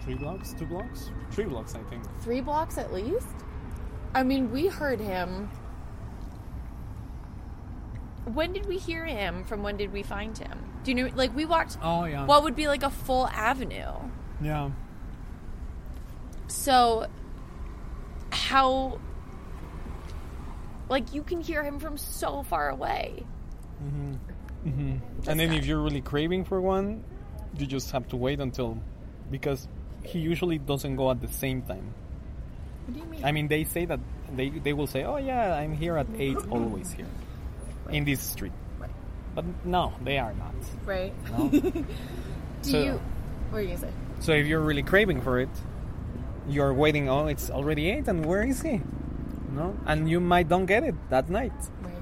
three 0.03 0.15
blocks, 0.15 0.53
two 0.53 0.65
blocks, 0.67 1.09
three 1.31 1.45
blocks, 1.45 1.73
I 1.73 1.81
think. 1.89 2.03
Three 2.21 2.41
blocks 2.41 2.77
at 2.77 2.93
least. 2.93 3.27
I 4.13 4.21
mean, 4.23 4.51
we 4.51 4.67
heard 4.67 4.99
him 4.99 5.49
when 8.25 8.53
did 8.53 8.65
we 8.65 8.77
hear 8.77 9.05
him 9.05 9.43
from 9.43 9.61
when 9.63 9.77
did 9.77 9.93
we 9.93 10.03
find 10.03 10.37
him? 10.37 10.57
Do 10.83 10.91
you 10.91 10.95
know 10.95 11.09
like 11.15 11.35
we 11.35 11.45
walked 11.45 11.77
Oh 11.81 12.05
yeah. 12.05 12.25
what 12.25 12.43
would 12.43 12.55
be 12.55 12.67
like 12.67 12.83
a 12.83 12.89
full 12.89 13.27
avenue. 13.27 13.91
yeah. 14.41 14.71
So 16.47 17.07
how 18.31 18.99
like 20.89 21.13
you 21.13 21.23
can 21.23 21.41
hear 21.41 21.63
him 21.63 21.79
from 21.79 21.97
so 21.97 22.43
far 22.43 22.69
away. 22.69 23.23
Mm-hmm. 23.83 24.13
Mm-hmm. 24.69 25.29
And 25.29 25.39
then 25.39 25.53
if 25.53 25.65
you're 25.65 25.81
really 25.81 26.01
craving 26.01 26.45
for 26.45 26.61
one, 26.61 27.03
you 27.57 27.65
just 27.65 27.91
have 27.91 28.07
to 28.09 28.17
wait 28.17 28.39
until 28.39 28.77
because 29.31 29.67
he 30.03 30.19
usually 30.19 30.57
doesn't 30.57 30.95
go 30.95 31.09
at 31.11 31.21
the 31.21 31.27
same 31.27 31.61
time. 31.63 31.93
What 32.85 32.93
do 32.93 32.99
you 32.99 33.05
mean? 33.05 33.25
I 33.25 33.31
mean, 33.31 33.47
they 33.47 33.63
say 33.63 33.85
that 33.85 33.99
they 34.35 34.49
they 34.49 34.73
will 34.73 34.87
say, 34.87 35.03
"Oh 35.03 35.17
yeah, 35.17 35.55
I'm 35.55 35.73
here 35.73 35.97
at 35.97 36.07
eight, 36.17 36.37
always 36.51 36.91
here, 36.91 37.07
in 37.89 38.05
this 38.05 38.21
street." 38.21 38.51
But 39.33 39.43
no, 39.65 39.91
they 40.03 40.17
are 40.17 40.33
not. 40.33 40.53
right? 40.85 41.13
No. 41.37 41.49
Do 41.49 41.83
So- 42.61 42.83
you 42.83 43.01
what 43.49 43.59
are 43.59 43.61
you 43.61 43.67
gonna 43.75 43.79
say? 43.79 43.89
so 44.19 44.31
if 44.31 44.47
you're 44.47 44.61
really 44.61 44.83
craving 44.83 45.21
for 45.21 45.39
it, 45.39 45.49
you're 46.47 46.73
waiting. 46.73 47.09
Oh, 47.09 47.27
it's 47.27 47.49
already 47.49 47.89
eight, 47.89 48.07
and 48.07 48.25
where 48.25 48.43
is 48.43 48.61
he? 48.61 48.81
No, 49.51 49.77
and 49.85 50.09
you 50.09 50.19
might 50.19 50.49
don't 50.49 50.65
get 50.65 50.83
it 50.83 50.95
that 51.09 51.29
night. 51.29 51.53
Right, 51.81 51.93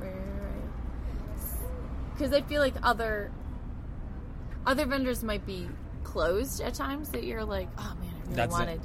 right, 0.00 0.10
right. 0.10 1.42
Because 2.12 2.32
I 2.32 2.40
feel 2.42 2.60
like 2.60 2.74
other 2.82 3.30
other 4.66 4.86
vendors 4.86 5.22
might 5.22 5.44
be 5.44 5.68
closed 6.04 6.60
at 6.60 6.74
times 6.74 7.10
that 7.10 7.24
you're 7.24 7.44
like, 7.44 7.68
oh 7.78 7.94
man, 8.00 8.14
I 8.14 8.22
really 8.22 8.34
That's 8.36 8.54
it. 8.54 8.58
wanted 8.58 8.80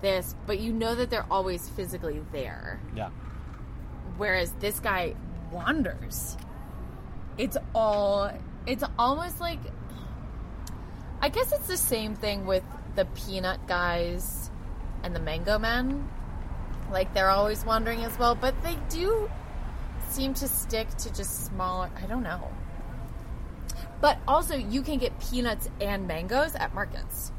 this, 0.00 0.34
but 0.46 0.60
you 0.60 0.72
know 0.72 0.94
that 0.94 1.10
they're 1.10 1.26
always 1.30 1.68
physically 1.70 2.22
there. 2.32 2.80
Yeah. 2.94 3.10
Whereas 4.16 4.52
this 4.60 4.80
guy 4.80 5.14
wanders. 5.52 6.36
It's 7.36 7.56
all. 7.74 8.30
It's 8.66 8.84
almost 8.98 9.40
like. 9.40 9.60
I 11.20 11.28
guess 11.30 11.52
it's 11.52 11.66
the 11.66 11.76
same 11.76 12.14
thing 12.14 12.46
with 12.46 12.62
the 12.98 13.04
peanut 13.14 13.64
guys 13.68 14.50
and 15.04 15.14
the 15.14 15.20
mango 15.20 15.56
men. 15.56 16.08
Like 16.90 17.14
they're 17.14 17.30
always 17.30 17.64
wandering 17.64 18.02
as 18.02 18.18
well, 18.18 18.34
but 18.34 18.60
they 18.64 18.76
do 18.90 19.30
seem 20.08 20.34
to 20.34 20.48
stick 20.48 20.88
to 20.96 21.14
just 21.14 21.46
smaller. 21.46 21.90
I 22.02 22.06
don't 22.06 22.24
know. 22.24 22.48
But 24.00 24.18
also, 24.26 24.56
you 24.56 24.82
can 24.82 24.98
get 24.98 25.12
peanuts 25.20 25.68
and 25.80 26.08
mangoes 26.08 26.56
at 26.56 26.74
markets. 26.74 27.30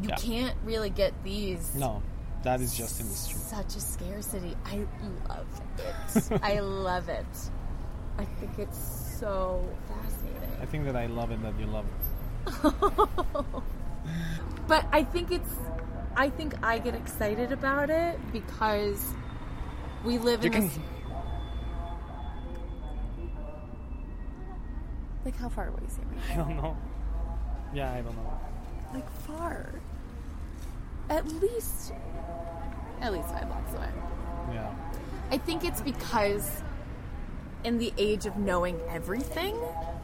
You 0.00 0.08
Yeah. 0.08 0.16
can't 0.16 0.56
really 0.64 0.88
get 0.88 1.12
these. 1.24 1.74
No, 1.74 2.02
that 2.42 2.62
is 2.62 2.74
just 2.74 2.98
in 3.00 3.08
the 3.08 3.14
street. 3.14 3.42
Such 3.42 3.76
a 3.76 3.80
scarcity. 3.80 4.56
I 4.64 4.86
love 5.28 5.46
it. 5.78 6.40
I 6.42 6.60
love 6.60 7.08
it. 7.10 7.26
I 8.18 8.24
think 8.24 8.58
it's 8.58 8.78
so 9.20 9.62
fascinating. 9.88 10.56
I 10.62 10.64
think 10.66 10.84
that 10.86 10.96
I 10.96 11.04
love 11.06 11.30
it 11.32 11.42
that 11.42 11.58
you 11.60 11.66
love 11.66 11.84
it. 11.86 13.62
But 14.68 14.86
I 14.92 15.04
think 15.04 15.30
it's. 15.32 15.50
I 16.16 16.28
think 16.28 16.54
I 16.62 16.78
get 16.78 16.94
excited 16.94 17.52
about 17.52 17.88
it 17.90 18.18
because 18.32 19.02
we 20.04 20.18
live 20.18 20.42
You 20.44 20.48
in 20.48 20.52
can. 20.52 20.68
this. 20.68 20.78
Like 25.24 25.36
how 25.36 25.48
far 25.48 25.68
away 25.68 25.80
is 25.86 25.98
it? 25.98 26.04
I 26.32 26.36
don't 26.36 26.56
know. 26.56 26.76
Yeah, 27.74 27.92
I 27.92 28.00
don't 28.00 28.16
know. 28.16 28.40
Like 28.92 29.10
far. 29.22 29.70
At 31.08 31.26
least. 31.40 31.92
At 33.00 33.12
least 33.12 33.28
five 33.28 33.46
blocks 33.48 33.72
away. 33.74 33.88
Yeah. 34.52 34.74
I 35.30 35.38
think 35.38 35.64
it's 35.64 35.80
because 35.80 36.62
in 37.64 37.78
the 37.78 37.92
age 37.96 38.26
of 38.26 38.36
knowing 38.36 38.80
everything, 38.90 39.56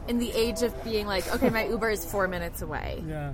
in 0.07 0.17
the 0.19 0.31
age 0.31 0.63
of 0.63 0.83
being 0.83 1.05
like, 1.05 1.31
okay, 1.35 1.49
my 1.49 1.65
Uber 1.67 1.89
is 1.91 2.05
four 2.05 2.27
minutes 2.27 2.61
away, 2.61 3.03
Yeah. 3.07 3.33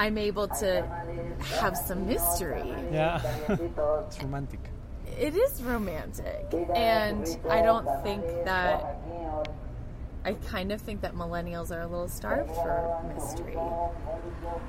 I'm 0.00 0.16
able 0.16 0.48
to 0.48 0.82
have 1.60 1.76
some 1.76 2.06
mystery. 2.06 2.74
Yeah. 2.90 3.20
it's 4.06 4.22
romantic. 4.22 4.60
It 5.18 5.36
is 5.36 5.62
romantic. 5.62 6.46
And 6.74 7.38
I 7.50 7.60
don't 7.60 7.86
think 8.02 8.24
that. 8.46 8.96
I 10.24 10.32
kind 10.48 10.72
of 10.72 10.80
think 10.80 11.02
that 11.02 11.14
millennials 11.14 11.70
are 11.70 11.82
a 11.82 11.86
little 11.86 12.08
starved 12.08 12.50
for 12.54 13.12
mystery. 13.14 13.58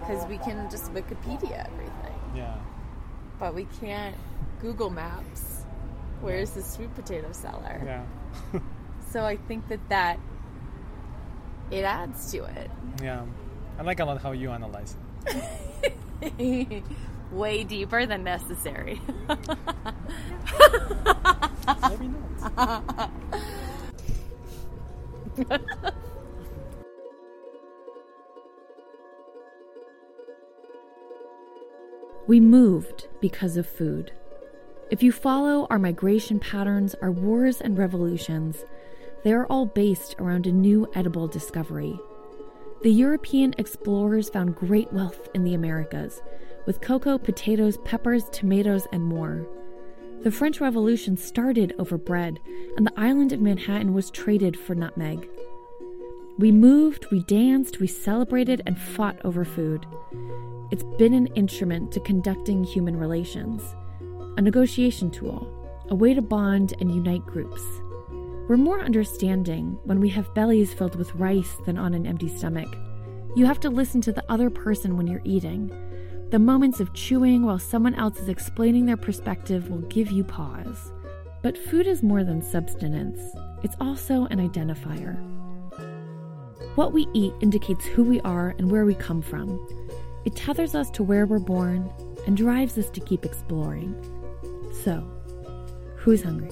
Because 0.02 0.26
we 0.28 0.38
can 0.38 0.70
just 0.70 0.94
Wikipedia 0.94 1.66
everything. 1.66 2.20
Yeah. 2.36 2.58
But 3.40 3.56
we 3.56 3.68
can't 3.80 4.16
Google 4.62 4.90
Maps. 4.90 5.64
Where's 6.20 6.52
the 6.52 6.62
sweet 6.62 6.94
potato 6.94 7.32
seller? 7.32 7.82
Yeah. 7.86 8.60
So 9.12 9.26
I 9.26 9.36
think 9.36 9.68
that 9.68 9.90
that 9.90 10.20
it 11.70 11.84
adds 11.84 12.32
to 12.32 12.46
it. 12.46 12.72
Yeah. 13.04 13.26
I 13.78 13.84
like 13.84 14.00
a 14.00 14.06
lot 14.06 14.22
how 14.22 14.32
you 14.32 14.52
analyze 14.52 14.92
it. 14.94 15.11
Way 17.32 17.64
deeper 17.64 18.06
than 18.06 18.24
necessary. 18.24 19.02
We 32.28 32.40
moved 32.40 33.10
because 33.20 33.58
of 33.58 33.68
food. 33.68 34.14
If 34.90 35.04
you 35.04 35.12
follow 35.12 35.68
our 35.70 35.78
migration 35.78 36.40
patterns, 36.40 36.96
our 37.02 37.12
wars 37.12 37.60
and 37.60 37.78
revolutions, 37.78 38.64
they 39.26 39.34
are 39.34 39.46
all 39.48 39.66
based 39.66 40.16
around 40.18 40.48
a 40.48 40.52
new 40.54 40.90
edible 40.96 41.28
discovery. 41.28 42.00
The 42.84 42.92
European 42.92 43.54
explorers 43.60 44.32
found 44.32 44.56
great 44.56 44.92
wealth 44.92 45.30
in 45.36 45.44
the 45.44 45.54
Americas, 45.54 46.24
with 46.66 46.82
cocoa, 46.82 47.20
potatoes, 47.20 47.78
peppers, 47.86 48.24
tomatoes, 48.32 48.88
and 48.92 49.04
more. 49.04 49.48
The 50.24 50.32
French 50.32 50.60
Revolution 50.60 51.16
started 51.16 51.76
over 51.78 52.00
bread, 52.00 52.40
and 52.76 52.88
the 52.88 53.00
island 53.00 53.34
of 53.34 53.40
Manhattan 53.40 53.94
was 53.94 54.10
traded 54.10 54.58
for 54.58 54.74
nutmeg. 54.74 55.30
We 56.40 56.52
moved, 56.52 57.06
we 57.12 57.24
danced, 57.26 57.80
we 57.80 57.86
celebrated, 57.86 58.64
and 58.66 58.80
fought 58.80 59.20
over 59.24 59.46
food. 59.46 59.86
It's 60.72 60.84
been 60.98 61.14
an 61.14 61.28
instrument 61.36 61.92
to 61.92 62.00
conducting 62.00 62.64
human 62.64 62.98
relations, 62.98 63.62
a 64.38 64.42
negotiation 64.42 65.12
tool, 65.12 65.48
a 65.90 65.96
way 65.96 66.16
to 66.16 66.22
bond 66.24 66.74
and 66.80 66.92
unite 66.92 67.28
groups. 67.28 67.62
We're 68.52 68.58
more 68.58 68.82
understanding 68.82 69.80
when 69.86 70.02
we 70.02 70.10
have 70.10 70.34
bellies 70.34 70.74
filled 70.74 70.98
with 70.98 71.16
rice 71.16 71.56
than 71.66 71.78
on 71.78 71.94
an 71.94 72.06
empty 72.06 72.28
stomach. 72.28 72.68
You 73.34 73.46
have 73.46 73.62
to 73.62 73.70
listen 73.70 74.02
to 74.02 74.12
the 74.12 74.26
other 74.28 74.50
person 74.50 74.98
when 74.98 75.08
you're 75.08 75.22
eating. 75.24 75.72
The 76.32 76.40
moments 76.40 76.82
of 76.82 76.94
chewing 76.94 77.46
while 77.46 77.60
someone 77.60 77.96
else 77.96 78.20
is 78.20 78.28
explaining 78.28 78.86
their 78.86 78.98
perspective 78.98 79.70
will 79.70 79.88
give 79.88 80.12
you 80.12 80.26
pause. 80.26 80.92
But 81.42 81.58
food 81.58 81.88
is 81.88 82.04
more 82.04 82.26
than 82.26 82.42
subsistence, 82.42 83.22
it's 83.64 83.78
also 83.80 84.26
an 84.26 84.46
identifier. 84.46 85.16
What 86.76 86.92
we 86.92 87.08
eat 87.14 87.32
indicates 87.40 87.86
who 87.86 88.04
we 88.04 88.20
are 88.20 88.54
and 88.58 88.70
where 88.70 88.84
we 88.84 88.96
come 88.96 89.22
from. 89.22 89.66
It 90.26 90.36
tethers 90.36 90.76
us 90.76 90.90
to 90.90 91.04
where 91.04 91.26
we're 91.26 91.40
born 91.40 91.90
and 92.28 92.36
drives 92.36 92.78
us 92.78 92.90
to 92.90 93.00
keep 93.00 93.24
exploring. 93.24 93.96
So, 94.84 95.10
who's 95.96 96.22
hungry? 96.22 96.52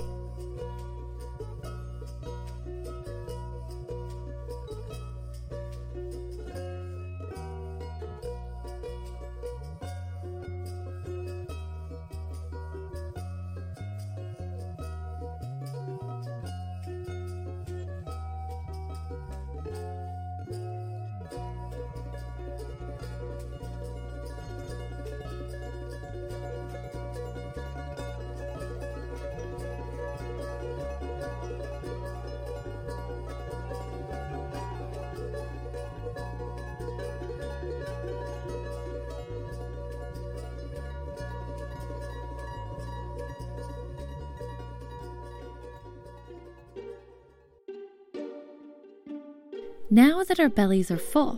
That 50.39 50.43
our 50.43 50.49
bellies 50.49 50.89
are 50.89 50.97
full, 50.97 51.37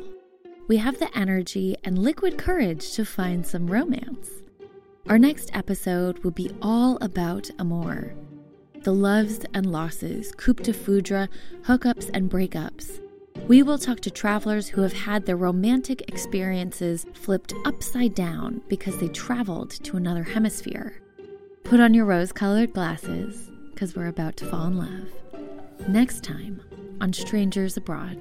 we 0.68 0.78
have 0.78 1.00
the 1.00 1.18
energy 1.18 1.76
and 1.84 1.98
liquid 1.98 2.38
courage 2.38 2.92
to 2.92 3.04
find 3.04 3.48
some 3.48 3.66
romance. 3.66 4.30
Our 5.10 5.18
next 5.18 5.50
episode 5.56 6.20
will 6.20 6.30
be 6.30 6.52
all 6.62 7.00
about 7.02 7.50
amour. 7.58 8.14
the 8.84 8.94
loves 8.94 9.44
and 9.56 9.72
losses, 9.72 10.32
coup 10.38 10.54
de 10.54 10.72
foudre, 10.72 11.28
hookups 11.64 12.12
and 12.14 12.30
breakups. 12.30 13.00
We 13.48 13.64
will 13.64 13.80
talk 13.80 14.02
to 14.02 14.12
travelers 14.12 14.68
who 14.68 14.82
have 14.82 14.94
had 14.94 15.26
their 15.26 15.38
romantic 15.38 16.02
experiences 16.08 17.08
flipped 17.14 17.56
upside 17.66 18.14
down 18.14 18.62
because 18.68 19.00
they 19.00 19.08
traveled 19.08 19.72
to 19.84 19.98
another 19.98 20.24
hemisphere. 20.24 21.02
Put 21.64 21.80
on 21.80 21.96
your 21.96 22.06
rose 22.06 22.32
colored 22.32 22.74
glasses 22.74 23.50
because 23.72 23.96
we're 23.96 24.08
about 24.08 24.38
to 24.38 24.46
fall 24.46 24.68
in 24.68 24.78
love. 24.78 25.88
Next 25.88 26.24
time 26.24 26.62
on 27.02 27.14
Strangers 27.14 27.78
Abroad. 27.78 28.20